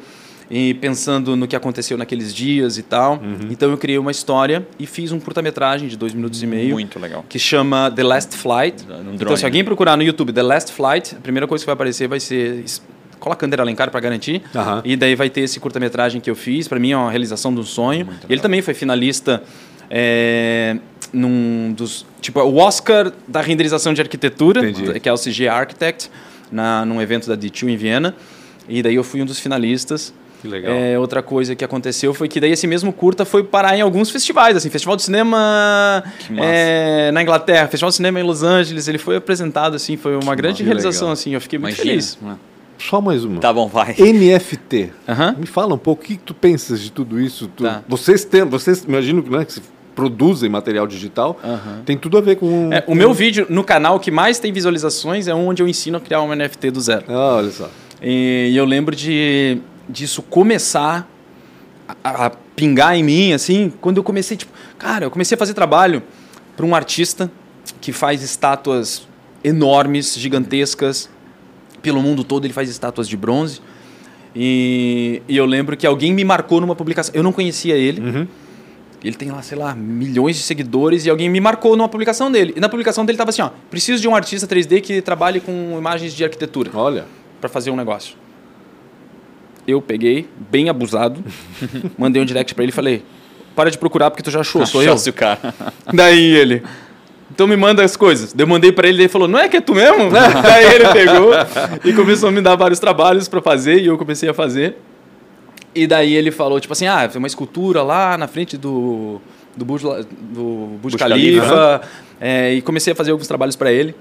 e 0.50 0.74
pensando 0.76 1.36
no 1.36 1.48
que 1.48 1.56
aconteceu 1.56 1.98
naqueles 1.98 2.34
dias 2.34 2.78
e 2.78 2.84
tal. 2.84 3.14
Uhum. 3.14 3.50
Então 3.50 3.70
eu 3.70 3.78
criei 3.78 3.98
uma 3.98 4.12
história 4.12 4.68
e 4.80 4.86
fiz 4.86 5.12
um 5.12 5.20
curta-metragem 5.20 5.88
de 5.88 5.98
dois 5.98 6.14
minutos 6.14 6.42
e 6.42 6.48
meio. 6.48 6.72
Muito 6.72 7.00
legal. 7.00 7.26
Que 7.28 7.38
chama 7.38 7.92
The 7.92 8.04
Last 8.04 8.38
Flight. 8.38 8.86
Um 8.90 9.14
então 9.14 9.36
se 9.36 9.46
alguém 9.46 9.62
né? 9.62 9.66
procurar 9.66 9.98
no 9.98 10.04
YouTube 10.04 10.32
The 10.32 10.44
Last 10.44 10.72
Flight, 10.72 11.16
a 11.16 11.20
primeira 11.20 11.48
coisa 11.48 11.64
que 11.64 11.66
vai 11.66 11.74
aparecer 11.74 12.08
vai 12.08 12.20
ser 12.20 12.64
coloca 13.20 13.46
Ander 13.46 13.60
Alencar 13.60 13.90
para 13.92 14.00
garantir. 14.00 14.42
Uhum. 14.54 14.82
E 14.84 14.96
daí 14.96 15.16
vai 15.16 15.30
ter 15.30 15.42
esse 15.42 15.60
curta-metragem 15.60 16.22
que 16.22 16.30
eu 16.30 16.36
fiz. 16.36 16.68
Para 16.68 16.80
mim 16.80 16.92
é 16.92 16.98
uma 16.98 17.10
realização 17.10 17.54
de 17.54 17.60
um 17.60 17.64
sonho. 17.64 18.08
ele 18.30 18.42
também 18.42 18.62
foi 18.62 18.74
finalista 18.74 19.44
é, 19.90 20.78
num 21.14 21.74
dos 21.76 22.06
tipo 22.22 22.40
o 22.42 22.58
Oscar 22.58 23.12
da 23.28 23.42
renderização 23.42 23.94
de 23.94 24.02
arquitetura, 24.02 24.68
Entendi. 24.68 25.00
que 25.00 25.08
é 25.08 25.14
o 25.14 25.18
CG 25.18 25.48
Architect, 25.48 26.12
na 26.52 26.86
num 26.86 27.02
evento 27.02 27.28
da 27.28 27.38
D2 27.38 27.70
em 27.70 27.78
Viena. 27.78 28.16
E 28.68 28.82
daí 28.84 28.96
eu 28.96 29.04
fui 29.04 29.22
um 29.22 29.26
dos 29.26 29.40
finalistas. 29.40 30.14
Que 30.42 30.48
legal. 30.48 30.72
É, 30.72 31.00
outra 31.00 31.24
coisa 31.24 31.56
que 31.56 31.66
aconteceu 31.66 32.14
foi 32.14 32.28
que 32.28 32.40
daí 32.40 32.52
esse 32.52 32.68
mesmo 32.68 32.94
curta 32.94 33.26
foi 33.26 33.44
parar 33.44 33.76
em 33.76 33.82
alguns 33.82 34.12
festivais, 34.12 34.56
assim, 34.56 34.70
Festival 34.70 34.96
de 34.96 35.02
Cinema 35.02 36.04
é, 36.38 37.10
na 37.12 37.24
Inglaterra, 37.24 37.68
Festival 37.68 37.90
de 37.90 37.96
Cinema 37.96 38.20
em 38.20 38.24
Los 38.24 38.44
Angeles, 38.44 38.88
ele 38.88 39.00
foi 39.00 39.16
apresentado, 39.16 39.76
assim, 39.76 39.98
foi 39.98 40.14
uma 40.16 40.36
que 40.36 40.42
grande 40.42 40.64
realização, 40.64 41.08
legal. 41.08 41.14
assim, 41.14 41.34
eu 41.34 41.42
fiquei 41.42 41.58
muito 41.58 41.74
Imagina. 41.74 41.90
feliz. 41.90 42.18
Só 42.78 43.02
mais 43.02 43.24
uma. 43.24 43.40
Tá 43.40 43.52
bom, 43.52 43.68
vai. 43.68 43.94
NFT. 43.94 44.92
Me 45.38 45.46
fala 45.46 45.74
um 45.74 45.78
pouco, 45.78 46.04
o 46.04 46.06
que 46.06 46.18
tu 46.18 46.34
pensas 46.34 46.80
de 46.80 46.92
tudo 46.92 47.20
isso? 47.20 47.50
Tu, 47.56 47.64
tá. 47.64 47.84
Vocês 47.88 48.24
têm, 48.24 48.44
vocês 48.44 48.84
imagino 48.84 49.24
né, 49.30 49.46
que 49.46 49.62
produzem 49.96 50.48
material 50.48 50.86
digital, 50.86 51.40
tem 51.84 51.98
tudo 51.98 52.20
a 52.20 52.22
ver 52.22 52.36
com... 52.36 52.72
É, 52.72 52.84
o 52.86 52.94
meu 52.94 53.16
vídeo 53.16 53.48
no 53.50 53.64
canal 53.64 54.00
que 54.00 54.12
mais 54.12 54.38
tem 54.38 54.54
visualizações 54.54 55.28
é 55.28 55.34
onde 55.34 55.64
eu 55.64 55.68
ensino 55.68 55.98
a 55.98 56.00
criar 56.00 56.22
um 56.22 56.36
NFT 56.36 56.70
do 56.70 56.80
zero. 56.80 57.06
Ah, 57.08 57.38
olha 57.38 57.50
só. 57.50 57.68
E 58.00 58.54
eu 58.56 58.64
lembro 58.64 58.96
de 58.96 59.60
disso 59.90 60.22
começar 60.22 61.10
a, 62.04 62.28
a, 62.28 62.30
pingar 62.30 62.96
em 62.96 63.04
mim, 63.04 63.34
assim, 63.34 63.74
quando 63.82 63.98
eu 63.98 64.04
comecei, 64.04 64.38
tipo, 64.38 64.52
cara, 64.78 65.06
eu 65.06 65.12
comecei 65.12 65.36
a 65.36 65.38
fazer 65.38 65.56
trabalho 65.56 66.04
para 66.56 66.66
um 66.66 66.76
artista 66.76 67.32
que 67.82 67.92
faz 67.92 68.22
estátuas 68.22 69.08
enormes, 69.44 70.16
gigantescas, 70.16 71.10
pelo 71.88 72.02
mundo 72.02 72.22
todo 72.22 72.46
ele 72.46 72.54
faz 72.54 72.70
estátuas 72.70 73.08
de 73.08 73.16
bronze. 73.16 73.62
E, 74.36 75.22
e 75.26 75.38
eu 75.38 75.46
lembro 75.46 75.78
que 75.78 75.88
alguém 75.88 76.14
me 76.14 76.26
marcou 76.26 76.60
numa 76.60 76.76
publicação, 76.76 77.16
eu 77.16 77.24
não 77.24 77.32
conhecia 77.32 77.76
ele. 77.76 78.02
Uhum. 78.02 78.28
Ele 79.02 79.16
tem 79.16 79.32
lá, 79.32 79.42
sei 79.42 79.58
lá, 79.58 79.74
milhões 79.74 80.36
de 80.36 80.42
seguidores 80.42 81.06
e 81.06 81.10
alguém 81.10 81.30
me 81.30 81.40
marcou 81.40 81.78
numa 81.78 81.88
publicação 81.88 82.30
dele. 82.30 82.54
E 82.58 82.60
na 82.60 82.68
publicação 82.68 83.06
dele 83.06 83.16
estava 83.16 83.30
assim, 83.30 83.42
ó, 83.42 83.52
preciso 83.70 84.02
de 84.02 84.08
um 84.08 84.14
artista 84.14 84.46
3D 84.46 84.82
que 84.82 85.02
trabalhe 85.02 85.40
com 85.40 85.76
imagens 85.78 86.14
de 86.14 86.26
arquitetura. 86.26 86.70
Olha. 86.74 87.06
Para 87.40 87.48
fazer 87.48 87.70
um 87.70 87.76
negócio 87.76 88.16
eu 89.68 89.82
peguei, 89.82 90.28
bem 90.50 90.70
abusado, 90.70 91.22
mandei 92.00 92.22
um 92.22 92.26
direct 92.26 92.56
para 92.56 92.64
ele 92.64 92.72
e 92.72 92.74
falei: 92.74 93.04
para 93.54 93.70
de 93.70 93.78
procurar 93.78 94.10
porque 94.10 94.24
tu 94.24 94.32
já 94.32 94.40
achou, 94.40 94.66
sou 94.66 94.82
eu. 94.82 94.96
o 94.96 95.14
cara. 95.14 95.54
Daí 95.94 96.36
ele. 96.36 96.64
Então 97.38 97.46
me 97.46 97.56
manda 97.56 97.84
as 97.84 97.96
coisas. 97.96 98.34
Eu 98.36 98.48
mandei 98.48 98.72
para 98.72 98.90
ele 98.90 98.98
e 98.98 99.02
ele 99.02 99.10
falou: 99.10 99.28
Não 99.28 99.38
é 99.38 99.48
que 99.48 99.58
é 99.58 99.62
tu 99.62 99.76
mesmo? 99.76 100.10
Daí 100.10 100.74
ele 100.74 100.88
pegou 100.88 101.32
e 101.86 101.94
começou 101.94 102.30
a 102.30 102.32
me 102.32 102.42
dar 102.42 102.56
vários 102.56 102.80
trabalhos 102.80 103.28
para 103.28 103.40
fazer 103.40 103.80
e 103.80 103.86
eu 103.86 103.96
comecei 103.96 104.28
a 104.28 104.34
fazer. 104.34 104.76
E 105.76 105.86
daí 105.86 106.16
ele 106.16 106.32
falou: 106.32 106.60
Tipo 106.60 106.74
assim, 106.74 106.88
ah, 106.88 107.08
tem 107.08 107.20
uma 107.20 107.28
escultura 107.28 107.84
lá 107.84 108.18
na 108.18 108.28
frente 108.28 108.58
do, 108.58 109.22
do 109.56 109.64
Burj, 109.64 109.84
do 109.84 110.80
Burj, 110.82 110.82
Burj 110.82 110.98
Khalifa. 110.98 111.46
Khalifa. 111.46 111.82
É, 112.20 112.56
e 112.56 112.62
comecei 112.64 112.94
a 112.94 112.96
fazer 112.96 113.12
alguns 113.12 113.28
trabalhos 113.28 113.56
para 113.56 113.72
ele. 113.72 113.94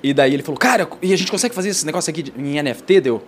E 0.00 0.14
daí 0.14 0.32
ele 0.32 0.44
falou: 0.44 0.56
Cara, 0.56 0.88
e 1.02 1.12
a 1.12 1.16
gente 1.16 1.32
consegue 1.32 1.56
fazer 1.56 1.70
esse 1.70 1.84
negócio 1.84 2.08
aqui 2.08 2.32
em 2.38 2.62
NFT? 2.62 3.00
Deu. 3.00 3.24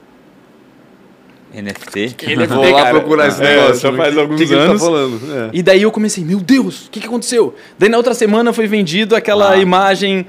NFT? 1.53 2.17
NFT 2.37 2.47
Vou 2.55 2.71
lá 2.71 2.83
cara. 2.83 2.91
procurar 2.91 3.29
esse 3.29 3.43
é, 3.43 3.57
negócio. 3.57 3.81
Já 3.81 3.93
faz 3.97 4.17
alguns 4.17 4.41
que 4.41 4.47
que 4.47 4.55
anos. 4.55 4.81
Tá 4.81 4.89
é. 4.89 5.51
E 5.53 5.63
daí 5.63 5.83
eu 5.83 5.91
comecei, 5.91 6.25
meu 6.25 6.39
Deus, 6.39 6.87
o 6.87 6.91
que, 6.91 7.01
que 7.01 7.07
aconteceu? 7.07 7.55
Daí 7.79 7.89
na 7.89 7.97
outra 7.97 8.15
semana 8.15 8.53
foi 8.53 8.67
vendido 8.67 9.17
aquela 9.17 9.53
ah, 9.53 9.57
imagem 9.57 10.27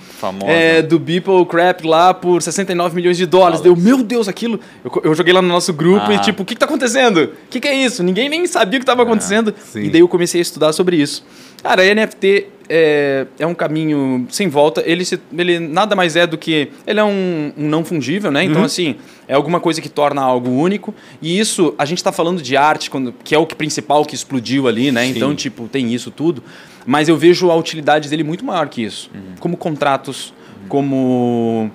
é, 0.48 0.82
do 0.82 0.98
Beeple 0.98 1.46
Crap 1.46 1.86
lá 1.86 2.14
por 2.14 2.42
69 2.42 2.96
milhões 2.96 3.18
de 3.18 3.26
dólares. 3.26 3.62
Deu, 3.62 3.76
meu 3.76 4.04
Deus, 4.04 4.28
aquilo. 4.28 4.60
Eu, 4.84 5.02
eu, 5.04 5.16
joguei 5.16 5.34
lá 5.34 5.42
no 5.42 5.48
nosso 5.48 5.72
grupo 5.74 6.08
ah. 6.08 6.14
e 6.14 6.20
tipo, 6.20 6.44
o 6.44 6.46
que, 6.46 6.56
que 6.56 6.60
tá 6.60 6.66
acontecendo? 6.66 7.24
O 7.24 7.50
que, 7.50 7.60
que 7.60 7.68
é 7.68 7.76
isso? 7.76 8.02
Ninguém 8.04 8.28
nem 8.28 8.48
sabia 8.48 8.78
o 8.78 8.80
que 8.80 8.84
estava 8.84 9.02
ah, 9.02 9.06
acontecendo. 9.06 9.54
Ah, 9.76 9.80
e 9.80 9.90
daí 9.90 10.02
eu 10.02 10.08
comecei 10.08 10.42
a 10.42 10.44
estudar 10.44 10.74
sobre 10.74 10.98
isso. 10.98 11.24
Cara, 11.62 11.84
NFT 11.94 12.48
é, 12.74 13.28
é 13.38 13.46
um 13.46 13.54
caminho 13.54 14.26
sem 14.30 14.48
volta. 14.48 14.82
Ele, 14.86 15.04
se, 15.04 15.20
ele 15.38 15.60
nada 15.60 15.94
mais 15.96 16.16
é 16.16 16.26
do 16.26 16.38
que. 16.38 16.70
Ele 16.88 17.00
é 17.00 17.04
um, 17.04 17.52
um 17.58 17.68
não 17.68 17.84
fungível, 17.84 18.32
né? 18.32 18.46
Então, 18.46 18.60
uhum. 18.60 18.66
assim, 18.66 18.96
é 19.28 19.34
alguma 19.34 19.60
coisa 19.60 19.82
que 19.82 19.90
torna 19.90 20.22
algo 20.22 20.50
único. 20.50 20.96
E 21.22 21.38
isso, 21.38 21.76
a 21.78 21.84
gente 21.84 21.98
está 21.98 22.14
falando 22.14 22.42
de 22.42 22.56
arte, 22.56 22.90
quando, 22.90 23.14
que 23.24 23.36
é 23.36 23.38
o 23.38 23.46
que 23.46 23.56
principal 23.56 24.06
que 24.06 24.16
explodiu 24.16 24.70
ali, 24.70 24.90
né? 24.90 25.04
Sim. 25.06 25.12
Então, 25.12 25.36
tipo, 25.36 25.68
tem 25.68 25.94
isso 25.94 26.10
tudo. 26.10 26.42
Mas 26.86 27.10
eu 27.10 27.18
vejo 27.18 27.52
a 27.52 27.56
utilidade 27.56 28.10
dele 28.10 28.24
muito 28.24 28.46
maior 28.46 28.70
que 28.70 28.84
isso. 28.84 29.12
Uhum. 29.14 29.36
Como 29.40 29.58
contratos, 29.58 30.30
uhum. 30.30 30.68
como. 30.70 31.72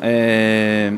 É, 0.00 0.92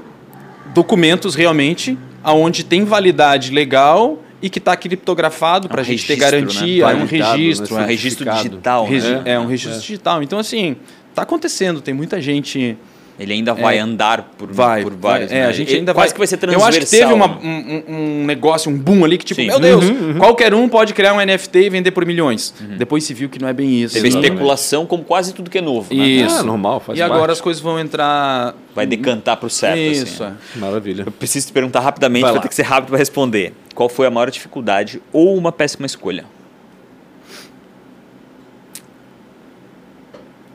documentos 0.72 1.34
realmente, 1.34 1.98
aonde 2.22 2.62
tem 2.62 2.84
validade 2.84 3.50
legal 3.50 4.18
e 4.42 4.48
que 4.48 4.58
está 4.58 4.76
criptografado 4.76 5.68
para 5.68 5.80
a 5.80 5.82
é 5.82 5.84
um 5.84 5.86
gente 5.86 6.06
ter 6.06 6.16
garantia, 6.16 6.86
né? 6.86 6.92
é 6.92 6.96
um 6.96 7.06
registro, 7.06 7.74
né? 7.74 7.80
é 7.80 7.84
um 7.84 7.88
registro 7.88 8.30
digital, 8.30 8.86
Regi 8.86 9.14
né? 9.14 9.22
É 9.24 9.38
um 9.38 9.46
registro 9.46 9.78
é. 9.78 9.80
digital. 9.80 10.22
Então 10.22 10.38
assim, 10.38 10.76
está 11.10 11.22
acontecendo, 11.22 11.80
tem 11.80 11.92
muita 11.92 12.20
gente 12.20 12.76
ele 13.18 13.34
ainda 13.34 13.52
vai 13.52 13.76
é, 13.76 13.80
andar 13.80 14.30
por, 14.38 14.50
vai, 14.50 14.82
por 14.82 14.94
vários. 14.94 15.30
É, 15.30 15.40
né? 15.40 15.46
a 15.46 15.52
gente 15.52 15.74
ainda 15.74 15.92
quase 15.92 16.08
vai, 16.08 16.12
que 16.14 16.18
vai 16.18 16.26
ser 16.26 16.38
transversal. 16.38 16.70
Eu 16.70 16.78
acho 16.78 16.80
que 16.80 16.90
teve 16.90 17.12
uma, 17.12 17.38
um, 17.38 17.82
um, 17.86 18.24
negócio, 18.24 18.72
um 18.72 18.78
boom 18.78 19.04
ali 19.04 19.18
que 19.18 19.24
tipo, 19.26 19.42
Sim. 19.42 19.48
meu 19.48 19.60
Deus, 19.60 19.84
uhum, 19.84 20.12
uhum. 20.12 20.18
qualquer 20.18 20.54
um 20.54 20.66
pode 20.68 20.94
criar 20.94 21.12
um 21.12 21.20
NFT 21.20 21.58
e 21.58 21.70
vender 21.70 21.90
por 21.90 22.06
milhões. 22.06 22.54
Uhum. 22.58 22.78
Depois 22.78 23.04
se 23.04 23.12
viu 23.12 23.28
que 23.28 23.38
não 23.38 23.46
é 23.46 23.52
bem 23.52 23.82
isso. 23.82 23.94
Teve 23.94 24.08
especulação 24.08 24.86
como 24.86 25.04
quase 25.04 25.34
tudo 25.34 25.50
que 25.50 25.58
é 25.58 25.60
novo. 25.60 25.94
Né? 25.94 26.02
Isso. 26.02 26.38
Ah, 26.38 26.42
normal, 26.42 26.80
faz 26.80 26.98
E 26.98 27.02
parte. 27.02 27.12
agora 27.12 27.32
as 27.32 27.40
coisas 27.42 27.62
vão 27.62 27.78
entrar... 27.78 28.54
Vai 28.74 28.86
decantar 28.86 29.36
para 29.36 29.46
o 29.46 29.50
certo. 29.50 29.78
Isso. 29.78 30.24
Assim, 30.24 30.34
é. 30.56 30.58
Maravilha. 30.58 31.02
Eu 31.04 31.12
preciso 31.12 31.48
te 31.48 31.52
perguntar 31.52 31.80
rapidamente, 31.80 32.22
vai, 32.22 32.32
vai 32.32 32.40
ter 32.40 32.48
que 32.48 32.54
ser 32.54 32.62
rápido 32.62 32.88
para 32.88 32.98
responder. 32.98 33.52
Qual 33.74 33.88
foi 33.88 34.06
a 34.06 34.10
maior 34.10 34.30
dificuldade 34.30 35.02
ou 35.12 35.36
uma 35.36 35.52
péssima 35.52 35.84
escolha? 35.84 36.24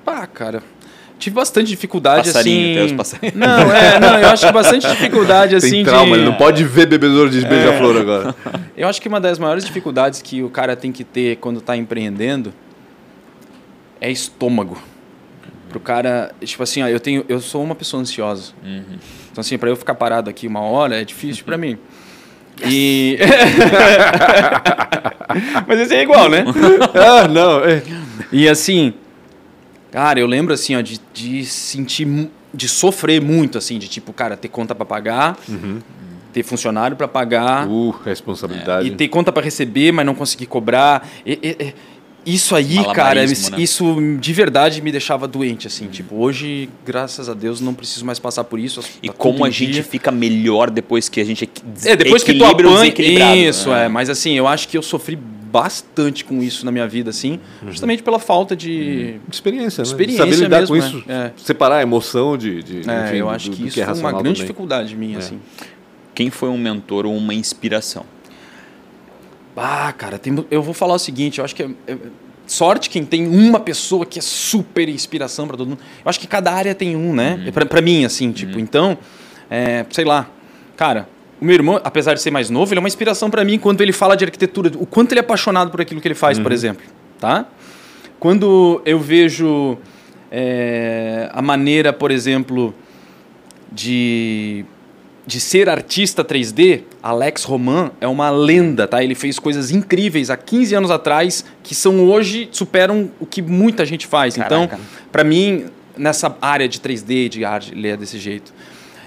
Ah, 0.07 0.25
cara 0.25 0.63
tive 1.25 1.35
bastante 1.35 1.67
dificuldade 1.67 2.27
Passarinho, 2.27 3.01
assim. 3.01 3.17
Não, 3.33 3.71
é, 3.71 3.99
não, 3.99 4.19
eu 4.19 4.29
acho 4.29 4.45
que 4.45 4.53
bastante 4.53 4.85
dificuldade 4.87 5.55
assim 5.55 5.71
Tem 5.71 5.83
trauma, 5.83 6.15
de... 6.15 6.21
ele 6.21 6.25
não 6.29 6.35
pode 6.35 6.63
ver 6.63 6.85
bebedouro 6.85 7.29
de 7.29 7.41
beija-flor 7.45 7.97
é. 7.97 7.99
agora. 7.99 8.35
Eu 8.77 8.87
acho 8.87 9.01
que 9.01 9.07
uma 9.07 9.21
das 9.21 9.39
maiores 9.39 9.63
dificuldades 9.65 10.21
que 10.21 10.43
o 10.43 10.49
cara 10.49 10.75
tem 10.75 10.91
que 10.91 11.03
ter 11.03 11.37
quando 11.37 11.59
está 11.59 11.77
empreendendo 11.77 12.53
é 14.01 14.11
estômago. 14.11 14.77
Pro 15.69 15.79
cara, 15.79 16.31
tipo 16.43 16.61
assim, 16.61 16.83
ó, 16.83 16.87
eu 16.87 16.99
tenho, 16.99 17.25
eu 17.29 17.39
sou 17.39 17.63
uma 17.63 17.73
pessoa 17.73 18.01
ansiosa. 18.01 18.51
Uhum. 18.63 18.97
Então 19.31 19.41
assim, 19.41 19.57
para 19.57 19.69
eu 19.69 19.77
ficar 19.77 19.95
parado 19.95 20.29
aqui 20.29 20.45
uma 20.45 20.59
hora 20.59 20.99
é 20.99 21.05
difícil 21.05 21.45
para 21.45 21.57
mim. 21.57 21.77
E 22.65 23.17
Mas 25.65 25.79
esse 25.79 25.95
é 25.95 26.03
igual, 26.03 26.29
né? 26.29 26.43
ah, 26.93 27.27
não. 27.27 27.63
É. 27.63 27.81
E 28.31 28.47
assim, 28.49 28.93
Cara, 29.95 30.19
eu 30.19 30.27
lembro 30.27 30.53
assim, 30.53 30.75
ó, 30.75 30.81
de, 30.81 30.99
de 31.13 31.45
sentir, 31.45 32.05
de 32.53 32.67
sofrer 32.67 33.21
muito, 33.21 33.57
assim, 33.57 33.79
de 33.79 33.87
tipo, 33.87 34.11
cara, 34.11 34.35
ter 34.35 34.49
conta 34.49 34.75
para 34.75 34.85
pagar, 34.85 35.37
uhum. 35.47 35.79
ter 36.33 36.43
funcionário 36.43 36.97
para 36.97 37.07
pagar. 37.07 37.65
Uh, 37.65 37.91
responsabilidade. 38.03 38.89
É, 38.89 38.91
e 38.91 38.95
ter 38.97 39.07
conta 39.07 39.31
para 39.31 39.41
receber, 39.41 39.93
mas 39.93 40.05
não 40.05 40.13
conseguir 40.13 40.47
cobrar. 40.47 41.07
E, 41.25 41.39
e, 41.41 41.73
isso 42.25 42.57
aí, 42.57 42.83
cara, 42.93 43.25
né? 43.25 43.33
isso 43.57 43.95
de 44.19 44.33
verdade 44.33 44.81
me 44.81 44.91
deixava 44.91 45.29
doente, 45.29 45.67
assim. 45.67 45.85
Uhum. 45.85 45.91
Tipo, 45.91 46.15
hoje, 46.17 46.69
graças 46.85 47.29
a 47.29 47.33
Deus, 47.33 47.61
não 47.61 47.73
preciso 47.73 48.03
mais 48.03 48.19
passar 48.19 48.43
por 48.43 48.59
isso. 48.59 48.81
E 49.01 49.07
como 49.07 49.45
a 49.45 49.49
gente 49.49 49.75
dia. 49.75 49.83
fica 49.83 50.11
melhor 50.11 50.69
depois 50.69 51.07
que 51.07 51.21
a 51.21 51.23
gente 51.23 51.49
é, 51.85 51.95
depois 51.95 52.21
que 52.21 52.33
tu 52.33 52.43
apanha, 52.43 52.93
Isso, 53.47 53.69
né? 53.69 53.85
é. 53.85 53.87
Mas 53.87 54.09
assim, 54.09 54.33
eu 54.33 54.45
acho 54.45 54.67
que 54.67 54.77
eu 54.77 54.81
sofri 54.81 55.17
bastante 55.55 56.25
com 56.25 56.43
isso 56.43 56.65
na 56.65 56.71
minha 56.71 56.85
vida, 56.85 57.11
assim, 57.11 57.39
uhum. 57.61 57.71
justamente 57.71 58.03
pela 58.03 58.19
falta 58.19 58.57
de 58.57 59.21
experiência, 59.31 59.83
né? 59.83 59.87
experiência 59.87 60.25
Saber 60.25 60.35
lidar 60.35 60.59
mesmo, 60.59 60.75
com 60.75 60.85
isso, 60.85 61.03
né? 61.07 61.31
separar 61.37 61.77
a 61.77 61.81
emoção 61.81 62.37
de, 62.37 62.61
de 62.61 62.89
é, 62.89 63.05
enfim, 63.05 63.15
eu 63.15 63.29
acho 63.29 63.49
do, 63.49 63.55
que 63.55 63.67
isso 63.67 63.73
que 63.73 63.79
é 63.79 63.85
foi 63.85 63.97
uma 63.97 64.11
grande 64.11 64.23
também. 64.23 64.41
dificuldade 64.41 64.97
minha, 64.97 65.15
é. 65.15 65.19
assim. 65.19 65.39
Quem 66.13 66.29
foi 66.29 66.49
um 66.49 66.57
mentor 66.57 67.05
ou 67.05 67.15
uma 67.15 67.33
inspiração? 67.33 68.05
Ah, 69.55 69.93
cara, 69.97 70.19
tem, 70.19 70.45
eu 70.51 70.61
vou 70.61 70.73
falar 70.73 70.95
o 70.95 70.99
seguinte, 70.99 71.39
eu 71.39 71.45
acho 71.45 71.55
que 71.55 71.63
é, 71.63 71.69
é, 71.87 71.97
sorte 72.45 72.89
quem 72.89 73.05
tem 73.05 73.25
uma 73.25 73.61
pessoa 73.61 74.05
que 74.05 74.19
é 74.19 74.21
super 74.21 74.89
inspiração 74.89 75.47
para 75.47 75.55
todo 75.55 75.69
mundo. 75.69 75.79
Eu 76.03 76.09
acho 76.09 76.19
que 76.19 76.27
cada 76.27 76.51
área 76.51 76.75
tem 76.75 76.97
um, 76.97 77.13
né? 77.13 77.41
Uhum. 77.45 77.65
Para 77.65 77.81
mim, 77.81 78.03
assim, 78.03 78.33
tipo, 78.33 78.55
uhum. 78.55 78.59
então, 78.59 78.97
é, 79.49 79.85
sei 79.89 80.03
lá, 80.03 80.29
cara, 80.75 81.07
o 81.39 81.45
meu 81.45 81.55
irmão, 81.55 81.79
apesar 81.83 82.13
de 82.13 82.21
ser 82.21 82.31
mais 82.31 82.49
novo, 82.49 82.71
ele 82.71 82.79
é 82.79 82.81
uma 82.81 82.87
inspiração 82.87 83.29
para 83.29 83.43
mim 83.43 83.59
quando 83.59 83.81
ele 83.81 83.91
fala 83.91 84.15
de 84.15 84.23
arquitetura, 84.23 84.71
o 84.75 84.85
quanto 84.85 85.11
ele 85.11 85.19
é 85.19 85.21
apaixonado 85.21 85.69
por 85.69 85.81
aquilo 85.81 85.99
que 85.99 86.07
ele 86.07 86.15
faz, 86.15 86.37
uhum. 86.37 86.43
por 86.43 86.51
exemplo, 86.51 86.85
tá? 87.19 87.45
Quando 88.19 88.81
eu 88.85 88.99
vejo 88.99 89.77
é, 90.31 91.29
a 91.33 91.41
maneira, 91.41 91.91
por 91.91 92.11
exemplo, 92.11 92.73
de 93.71 94.65
de 95.27 95.39
ser 95.39 95.67
artista 95.67 96.23
3D, 96.23 96.83
Alex 97.01 97.43
Roman 97.45 97.91
é 97.99 98.07
uma 98.07 98.29
lenda, 98.29 98.87
tá? 98.87 99.03
Ele 99.03 99.15
fez 99.15 99.39
coisas 99.39 99.71
incríveis 99.71 100.29
há 100.29 100.37
15 100.37 100.75
anos 100.75 100.91
atrás 100.91 101.43
que 101.63 101.73
são 101.73 102.05
hoje 102.05 102.47
superam 102.51 103.09
o 103.19 103.25
que 103.25 103.41
muita 103.41 103.85
gente 103.85 104.05
faz. 104.05 104.37
Então, 104.37 104.67
Caraca. 104.67 104.75
Então, 104.75 105.07
para 105.11 105.23
mim, 105.23 105.65
nessa 105.97 106.35
área 106.39 106.67
de 106.67 106.79
3D, 106.79 107.29
de 107.29 107.43
arte, 107.43 107.71
ele 107.71 107.87
é 107.87 107.97
desse 107.97 108.19
jeito. 108.19 108.53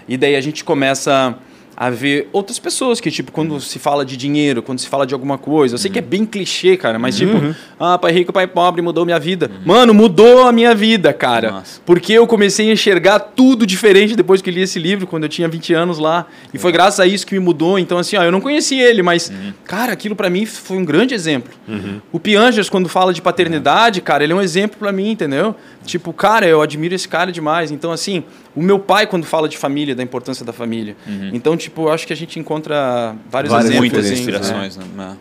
E 0.09 0.17
daí 0.17 0.35
a 0.35 0.41
gente 0.41 0.65
começa 0.65 1.39
a 1.81 1.91
ver 1.91 2.29
outras 2.33 2.59
pessoas 2.59 3.01
que, 3.01 3.09
tipo, 3.09 3.31
quando 3.31 3.61
se 3.61 3.79
fala 3.79 4.05
de 4.05 4.17
dinheiro, 4.17 4.61
quando 4.61 4.81
se 4.81 4.89
fala 4.89 5.07
de 5.07 5.15
alguma 5.15 5.39
coisa, 5.39 5.77
eu 5.77 5.79
sei 5.79 5.89
uhum. 5.89 5.93
que 5.93 5.99
é 6.01 6.03
bem 6.03 6.27
clichê, 6.27 6.77
cara, 6.77 6.99
mas 6.99 7.17
tipo, 7.17 7.37
uhum. 7.37 7.55
ah, 7.79 7.97
pai 7.97 8.11
rico, 8.11 8.33
pai 8.33 8.49
pobre, 8.49 8.83
mudou 8.83 9.05
minha 9.05 9.21
vida. 9.21 9.49
Uhum. 9.49 9.61
Mano, 9.65 9.95
mudou 9.95 10.49
a 10.49 10.51
minha 10.51 10.75
vida, 10.75 11.13
cara. 11.13 11.53
Nossa. 11.53 11.81
Porque 11.87 12.13
eu 12.15 12.27
comecei 12.27 12.69
a 12.69 12.73
enxergar 12.73 13.21
tudo 13.21 13.65
diferente 13.65 14.17
depois 14.17 14.43
que 14.43 14.51
li 14.51 14.61
esse 14.61 14.77
livro, 14.77 15.07
quando 15.07 15.23
eu 15.23 15.29
tinha 15.29 15.47
20 15.47 15.73
anos 15.73 16.01
lá. 16.01 16.27
E 16.53 16.59
foi 16.59 16.73
graças 16.73 16.99
a 16.99 17.07
isso 17.07 17.25
que 17.25 17.33
me 17.35 17.39
mudou. 17.41 17.79
Então, 17.79 17.97
assim, 17.97 18.17
ó, 18.17 18.25
eu 18.25 18.33
não 18.33 18.41
conhecia 18.41 18.91
ele, 18.91 19.01
mas, 19.01 19.31
uhum. 19.31 19.53
cara, 19.65 19.93
aquilo 19.93 20.17
para 20.17 20.29
mim 20.29 20.45
foi 20.47 20.79
um 20.79 20.85
grande 20.85 21.15
exemplo. 21.15 21.53
Uhum. 21.69 22.01
O 22.11 22.19
Piangers, 22.19 22.69
quando 22.69 22.89
fala 22.89 23.13
de 23.13 23.23
paternidade, 23.23 24.01
cara, 24.01 24.25
ele 24.25 24.33
é 24.33 24.37
um 24.37 24.43
exemplo 24.43 24.79
para 24.81 24.91
mim, 24.91 25.13
entendeu? 25.13 25.55
Tipo, 25.87 26.13
cara, 26.13 26.45
eu 26.45 26.61
admiro 26.61 26.93
esse 26.93 27.07
cara 27.07 27.31
demais. 27.31 27.71
Então, 27.71 27.93
assim, 27.93 28.25
o 28.59 28.63
meu 28.63 28.81
pai, 28.81 29.07
quando 29.07 29.25
fala 29.25 29.49
de 29.49 29.57
família, 29.57 29.95
da 29.95 30.03
importância 30.03 30.45
da 30.45 30.53
família. 30.53 30.97
Uhum. 31.07 31.31
Então, 31.33 31.57
tipo, 31.57 31.83
eu 31.83 31.93
acho 31.93 32.05
que 32.05 32.13
a 32.13 32.17
gente 32.17 32.41
encontra 32.41 33.15
vários 33.31 33.53
Várias 33.53 33.71
exemplos. 33.71 33.93
Muitas 33.93 34.05
assim, 34.07 34.15
inspirações. 34.21 34.77
Né? 34.77 34.85
Né? 34.97 35.17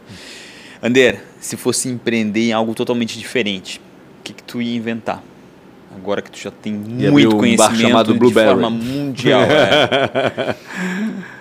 Ander, 0.82 1.22
se 1.40 1.56
fosse 1.56 1.88
empreender 1.88 2.50
em 2.50 2.52
algo 2.52 2.74
totalmente 2.74 3.20
diferente, 3.20 3.80
o 4.20 4.24
que, 4.24 4.34
que 4.34 4.42
tu 4.42 4.60
ia 4.60 4.76
inventar? 4.76 5.22
Agora 5.96 6.20
que 6.20 6.32
tu 6.32 6.40
já 6.40 6.50
tem 6.50 6.74
ia 6.98 7.12
muito 7.12 7.36
um 7.36 7.40
conhecimento 7.40 7.80
chamado 7.80 8.12
de 8.12 8.18
Blueberry. 8.18 8.50
forma 8.50 8.72
mundial. 8.72 9.42
é. 9.44 10.56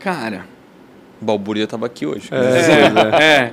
Cara... 0.00 0.44
O 1.20 1.24
Balbúrdia 1.24 1.64
estava 1.64 1.86
aqui 1.86 2.06
hoje. 2.06 2.28
É, 2.30 2.36
é. 2.36 3.52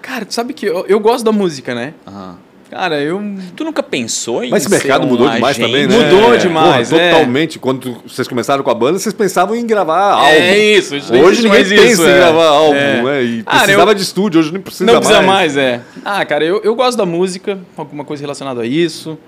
Cara, 0.00 0.24
tu 0.24 0.32
sabe 0.32 0.54
que 0.54 0.64
eu, 0.66 0.86
eu 0.86 0.98
gosto 0.98 1.22
da 1.24 1.32
música, 1.32 1.74
né? 1.74 1.92
Aham. 2.06 2.49
Cara, 2.70 3.00
eu. 3.00 3.20
Tu 3.56 3.64
nunca 3.64 3.82
pensou 3.82 4.44
em. 4.44 4.50
Mas 4.50 4.62
esse 4.62 4.70
mercado 4.70 5.04
mudou 5.04 5.26
um 5.26 5.30
demais 5.32 5.58
agente? 5.58 5.66
também, 5.66 5.88
né? 5.88 6.04
Mudou 6.04 6.36
demais. 6.36 6.90
Porra, 6.90 7.02
é. 7.02 7.10
Totalmente. 7.10 7.58
Quando 7.58 8.00
vocês 8.06 8.28
começaram 8.28 8.62
com 8.62 8.70
a 8.70 8.74
banda, 8.74 8.96
vocês 8.96 9.12
pensavam 9.12 9.56
em 9.56 9.66
gravar 9.66 10.12
álbum. 10.12 10.28
É 10.28 10.56
isso. 10.56 10.94
Hoje 10.94 11.42
ninguém 11.42 11.64
pensa 11.64 11.84
isso, 11.84 12.02
em 12.06 12.08
é. 12.08 12.16
gravar 12.16 12.46
álbum, 12.46 12.76
é. 12.76 13.02
né? 13.02 13.22
E 13.24 13.42
precisava 13.42 13.90
eu... 13.90 13.94
de 13.94 14.02
estúdio, 14.02 14.40
hoje 14.40 14.52
não 14.52 14.60
precisa 14.60 14.84
mais. 14.84 14.94
Não 14.94 15.00
precisa 15.00 15.26
mais, 15.26 15.56
é. 15.56 15.80
Ah, 16.04 16.24
cara, 16.24 16.44
eu, 16.44 16.60
eu 16.62 16.76
gosto 16.76 16.96
da 16.96 17.04
música, 17.04 17.58
alguma 17.76 18.04
coisa 18.04 18.22
relacionada 18.22 18.62
a 18.62 18.66
isso. 18.66 19.18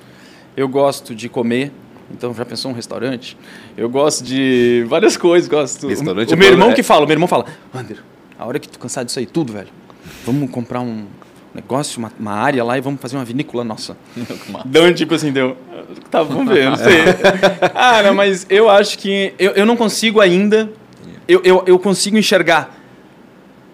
Eu 0.56 0.68
gosto 0.68 1.12
de 1.12 1.28
comer. 1.28 1.72
Então, 2.12 2.32
já 2.32 2.44
pensou 2.44 2.70
um 2.70 2.74
restaurante? 2.74 3.36
Eu 3.76 3.88
gosto 3.88 4.22
de 4.22 4.84
várias 4.86 5.16
coisas. 5.16 5.48
Gosto. 5.48 5.88
Restaurante 5.88 6.30
o, 6.30 6.36
o 6.36 6.38
meu 6.38 6.48
irmão 6.48 6.70
é... 6.70 6.74
que 6.74 6.82
fala, 6.84 7.04
o 7.04 7.08
meu 7.08 7.14
irmão 7.14 7.26
fala, 7.26 7.46
Wander, 7.74 7.98
a 8.38 8.46
hora 8.46 8.60
que 8.60 8.68
tu 8.68 8.78
cansar 8.78 9.04
disso 9.04 9.18
aí 9.18 9.26
tudo, 9.26 9.52
velho, 9.52 9.68
vamos 10.24 10.48
comprar 10.50 10.80
um 10.80 11.06
negócio, 11.54 11.98
uma, 11.98 12.12
uma, 12.18 12.32
área 12.32 12.64
lá 12.64 12.78
e 12.78 12.80
vamos 12.80 13.00
fazer 13.00 13.16
uma 13.16 13.24
vinícola 13.24 13.64
nossa. 13.64 13.96
Deu 14.64 14.92
tipo 14.94 15.14
assim, 15.14 15.32
deu. 15.32 15.56
Tá, 16.10 16.22
vamos 16.22 16.52
ver, 16.52 16.70
não 16.70 16.76
sei. 16.76 17.02
Cara, 17.72 18.12
mas 18.12 18.46
eu 18.48 18.68
acho 18.68 18.98
que 18.98 19.34
eu, 19.38 19.52
eu 19.52 19.66
não 19.66 19.76
consigo 19.76 20.20
ainda. 20.20 20.70
Eu, 21.28 21.40
eu, 21.44 21.64
eu 21.66 21.78
consigo 21.78 22.16
enxergar 22.16 22.78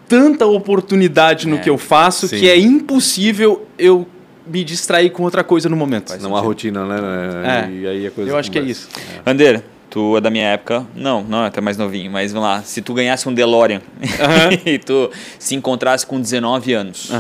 tanta 0.08 0.46
oportunidade 0.46 1.46
no 1.46 1.56
é, 1.56 1.58
que 1.58 1.70
eu 1.70 1.78
faço 1.78 2.28
sim. 2.28 2.38
que 2.38 2.48
é 2.48 2.58
impossível 2.58 3.66
eu 3.78 4.06
me 4.46 4.64
distrair 4.64 5.10
com 5.10 5.22
outra 5.22 5.44
coisa 5.44 5.68
no 5.68 5.76
momento. 5.76 6.16
Não 6.20 6.36
há 6.36 6.40
rotina, 6.40 6.84
né? 6.86 7.68
É. 7.68 7.70
E 7.70 7.86
aí 7.86 8.06
a 8.06 8.10
coisa 8.10 8.30
eu 8.30 8.36
acho 8.36 8.50
que 8.50 8.58
é 8.58 8.62
isso. 8.62 8.88
É. 9.24 9.30
Ander, 9.30 9.62
tu 9.90 10.16
é 10.16 10.20
da 10.20 10.30
minha 10.30 10.46
época, 10.46 10.86
não, 10.94 11.22
não 11.22 11.44
é 11.44 11.46
até 11.46 11.60
mais 11.60 11.76
novinho, 11.76 12.10
mas 12.10 12.32
vamos 12.32 12.48
lá, 12.48 12.62
se 12.62 12.82
tu 12.82 12.94
ganhasse 12.94 13.28
um 13.28 13.34
DeLorean 13.34 13.80
e 14.64 14.78
tu 14.78 15.10
se 15.38 15.54
encontrasse 15.54 16.06
com 16.06 16.20
19 16.20 16.72
anos, 16.72 17.10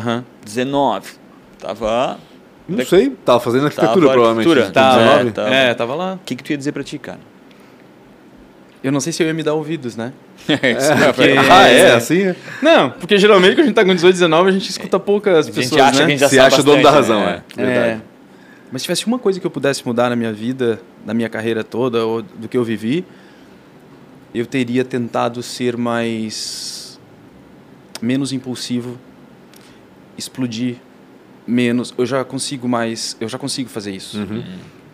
19, 0.44 1.10
tava... 1.58 2.18
Não 2.68 2.84
sei, 2.84 3.10
tava 3.24 3.40
fazendo 3.40 3.64
arquitetura 3.64 3.94
tava 3.94 4.12
provavelmente. 4.12 4.46
Arquitetura. 4.46 4.72
Tava, 4.72 5.00
é, 5.00 5.30
tava. 5.30 5.54
é, 5.54 5.74
tava 5.74 5.94
lá. 5.94 6.14
O 6.14 6.18
que, 6.18 6.36
que 6.36 6.44
tu 6.44 6.50
ia 6.50 6.58
dizer 6.58 6.72
pra 6.72 6.84
ti, 6.84 6.98
cara? 6.98 7.18
Eu 8.84 8.92
não 8.92 9.00
sei 9.00 9.10
se 9.10 9.22
eu 9.22 9.26
ia 9.26 9.32
me 9.32 9.42
dar 9.42 9.54
ouvidos, 9.54 9.96
né? 9.96 10.12
É, 10.48 11.12
porque... 11.12 11.34
Ah, 11.50 11.66
é? 11.66 11.94
Assim? 11.94 12.28
É? 12.28 12.36
Não, 12.62 12.90
porque 12.90 13.18
geralmente 13.18 13.54
quando 13.54 13.60
a 13.60 13.66
gente 13.66 13.74
tá 13.74 13.84
com 13.84 13.94
18, 13.94 14.12
19, 14.12 14.48
a 14.48 14.52
gente 14.52 14.70
escuta 14.70 15.00
poucas 15.00 15.48
pessoas, 15.48 15.66
a 15.66 15.68
gente 15.70 15.80
acha 15.80 15.92
né? 15.92 15.98
Que 15.98 16.02
a 16.02 16.08
gente 16.08 16.20
já 16.20 16.28
Se 16.28 16.38
acha 16.38 16.62
dono 16.62 16.82
da 16.82 16.90
razão, 16.90 17.20
né? 17.20 17.42
é. 17.56 17.62
é. 17.62 18.00
Mas 18.70 18.82
se 18.82 18.86
tivesse 18.86 19.06
uma 19.06 19.18
coisa 19.18 19.40
que 19.40 19.46
eu 19.46 19.50
pudesse 19.50 19.86
mudar 19.86 20.10
na 20.10 20.16
minha 20.16 20.32
vida, 20.32 20.80
na 21.04 21.14
minha 21.14 21.28
carreira 21.28 21.64
toda, 21.64 22.04
ou 22.04 22.22
do 22.22 22.48
que 22.48 22.56
eu 22.56 22.64
vivi, 22.64 23.04
eu 24.34 24.46
teria 24.46 24.84
tentado 24.84 25.42
ser 25.42 25.76
mais. 25.76 26.98
menos 28.00 28.32
impulsivo, 28.32 28.98
explodir 30.16 30.76
menos. 31.46 31.94
Eu 31.96 32.04
já 32.04 32.24
consigo 32.24 32.68
mais. 32.68 33.16
Eu 33.20 33.28
já 33.28 33.38
consigo 33.38 33.70
fazer 33.70 33.92
isso. 33.92 34.18
Uhum. 34.18 34.42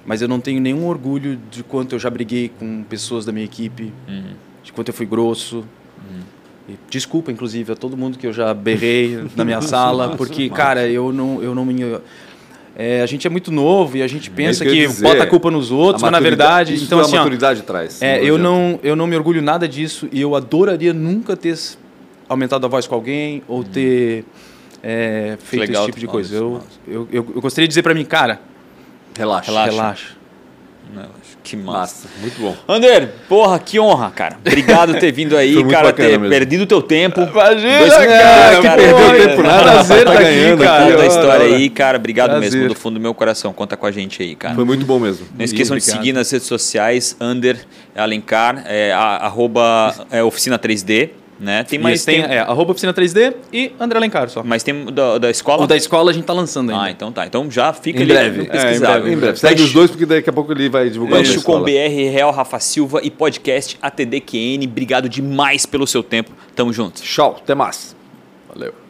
Mas 0.07 0.23
eu 0.23 0.29
não 0.29 0.39
tenho 0.39 0.61
nenhum 0.61 0.87
orgulho 0.87 1.39
de 1.51 1.63
quanto 1.65 1.95
eu 1.95 1.99
já 1.99 2.11
briguei 2.11 2.51
com 2.51 2.85
pessoas 2.85 3.25
da 3.25 3.33
minha 3.33 3.45
equipe, 3.45 3.93
uhum. 4.07 4.35
de 4.63 4.73
quanto 4.73 4.89
eu 4.89 4.95
fui 4.95 5.07
grosso. 5.07 5.65
Uhum. 6.69 6.77
desculpa, 6.91 7.33
inclusive, 7.33 7.73
a 7.73 7.75
todo 7.75 7.97
mundo 7.97 8.19
que 8.19 8.27
eu 8.27 8.33
já 8.33 8.53
berrei 8.53 9.27
na 9.35 9.45
minha 9.45 9.61
sala, 9.63 10.17
porque, 10.17 10.51
cara, 10.51 10.87
eu 10.87 11.11
não, 11.11 11.43
eu 11.43 11.55
não 11.55 11.65
me 11.65 11.73
é, 12.77 13.03
a 13.03 13.07
gente 13.07 13.27
é 13.27 13.31
muito 13.31 13.53
novo 13.53 13.97
e 13.97 14.03
a 14.03 14.07
gente 14.07 14.31
é 14.31 14.33
pensa 14.33 14.65
é 14.65 14.67
que, 14.67 14.73
que 14.73 14.87
dizer, 14.87 15.03
bota 15.05 15.23
a 15.23 15.27
culpa 15.27 15.51
nos 15.51 15.71
outros, 15.71 16.03
mas 16.03 16.11
na 16.11 16.21
verdade. 16.21 16.75
Isso 16.75 16.85
então, 16.85 17.01
assim, 17.01 17.17
a 17.17 17.21
maturidade 17.21 17.61
ó, 17.61 17.65
traz. 17.65 18.03
É, 18.03 18.23
eu, 18.23 18.37
não, 18.37 18.81
eu 18.83 18.97
não 18.97 19.07
me 19.07 19.17
orgulho 19.17 19.41
nada 19.41 19.69
disso 19.69 20.09
e 20.11 20.21
eu 20.21 20.35
adoraria 20.35 20.93
nunca 20.93 21.37
ter 21.37 21.57
aumentado 22.29 22.67
a 22.67 22.69
voz 22.69 22.87
com 22.87 22.95
alguém 22.95 23.43
ou 23.47 23.61
hum. 23.61 23.65
ter 23.65 24.25
é, 24.83 25.37
feito 25.41 25.61
Legal, 25.61 25.83
esse 25.83 25.93
tipo 25.93 26.01
de 26.01 26.07
coisa. 26.07 26.35
Eu, 26.35 26.63
eu, 26.87 27.09
eu, 27.13 27.33
eu, 27.37 27.41
gostaria 27.41 27.67
de 27.67 27.71
dizer 27.71 27.83
para 27.83 27.95
mim, 27.95 28.05
cara. 28.05 28.41
Relaxa. 29.17 29.51
Relaxa. 29.51 29.73
relaxa. 29.73 30.15
Que 31.45 31.57
massa. 31.59 31.79
massa. 31.79 32.09
Muito 32.23 32.41
bom. 32.41 32.57
Ander, 32.67 33.07
porra, 33.29 33.59
que 33.59 33.79
honra, 33.79 34.11
cara. 34.11 34.39
Obrigado 34.41 34.93
por 34.93 35.01
ter 35.01 35.13
vindo 35.15 35.37
aí, 35.37 35.63
cara, 35.65 35.93
ter 35.93 36.19
mesmo. 36.19 36.31
perdido 36.31 36.63
o 36.63 36.67
teu 36.67 36.81
tempo. 36.81 37.21
Imagina, 37.21 37.79
Dois... 37.79 37.95
cara, 37.95 38.57
que 38.57 38.69
perdeu 38.69 39.29
tempo 39.29 39.43
nada. 39.43 39.63
Prazer 39.63 40.05
tá, 40.09 40.15
ganhando, 40.15 40.63
aqui, 40.63 40.73
cara. 40.73 40.97
da 40.97 41.07
história 41.07 41.47
aí, 41.55 41.69
cara. 41.69 41.99
Obrigado 41.99 42.31
Prazer. 42.31 42.53
mesmo, 42.53 42.69
do 42.69 42.75
fundo 42.75 42.95
do 42.95 43.01
meu 43.01 43.13
coração. 43.13 43.53
Conta 43.53 43.77
com 43.77 43.85
a 43.85 43.93
gente 43.93 44.23
aí, 44.23 44.35
cara. 44.35 44.55
Foi 44.55 44.65
muito 44.65 44.87
bom 44.87 44.99
mesmo. 44.99 45.27
Não 45.37 45.45
esqueçam 45.45 45.77
de 45.77 45.85
seguir 45.85 46.15
nas 46.15 46.31
redes 46.31 46.49
sociais, 46.49 47.15
Ander 47.21 47.59
Alencar, 47.95 48.65
é, 48.67 48.93
arroba 48.93 49.95
é, 50.11 50.23
Oficina 50.23 50.59
3D. 50.59 51.11
Né? 51.45 51.63
Tem 51.63 51.79
mais. 51.79 52.05
Tem, 52.05 52.23
tem, 52.23 52.33
é, 52.33 52.41
arroba 52.41 52.73
oficina 52.73 52.95
3D 52.95 53.35
e 53.53 53.71
André 53.79 53.99
Alencar 53.99 54.31
só. 54.31 54.43
Mas 54.43 54.63
tem 54.63 54.87
da, 54.87 55.19
da 55.19 55.31
escola? 55.31 55.65
O 55.65 55.67
da 55.67 55.77
escola 55.77 56.11
a 56.11 56.15
gente 56.15 56.25
tá 56.25 56.33
lançando 56.33 56.71
ainda. 56.71 56.85
Ah, 56.85 56.91
então 56.91 57.13
tá. 57.13 57.27
Então 57.27 57.51
já 57.51 57.73
fica 57.75 57.99
em 57.99 58.03
ali 58.03 58.13
breve. 58.13 58.49
É, 58.51 58.77
em 58.77 58.81
breve. 58.81 59.13
Em 59.13 59.17
breve. 59.17 59.39
Segue 59.39 59.63
os 59.63 59.73
dois, 59.73 59.91
porque 59.91 60.07
daqui 60.07 60.31
a 60.31 60.33
pouco 60.33 60.53
ele 60.53 60.71
vai 60.71 60.89
divulgar 60.89 61.19
Lanche 61.19 61.41
com 61.43 61.61
BR, 61.61 62.11
Real 62.11 62.33
Rafa 62.33 62.59
Silva 62.59 63.01
e 63.03 63.11
podcast 63.11 63.79
ATDQN. 63.83 64.65
Obrigado 64.65 65.07
demais 65.07 65.67
pelo 65.67 65.87
seu 65.87 66.03
tempo. 66.03 66.33
Tamo 66.57 66.73
junto. 66.73 67.03
Tchau, 67.03 67.37
até 67.43 67.55
mais. 67.55 67.95
Valeu. 68.49 68.84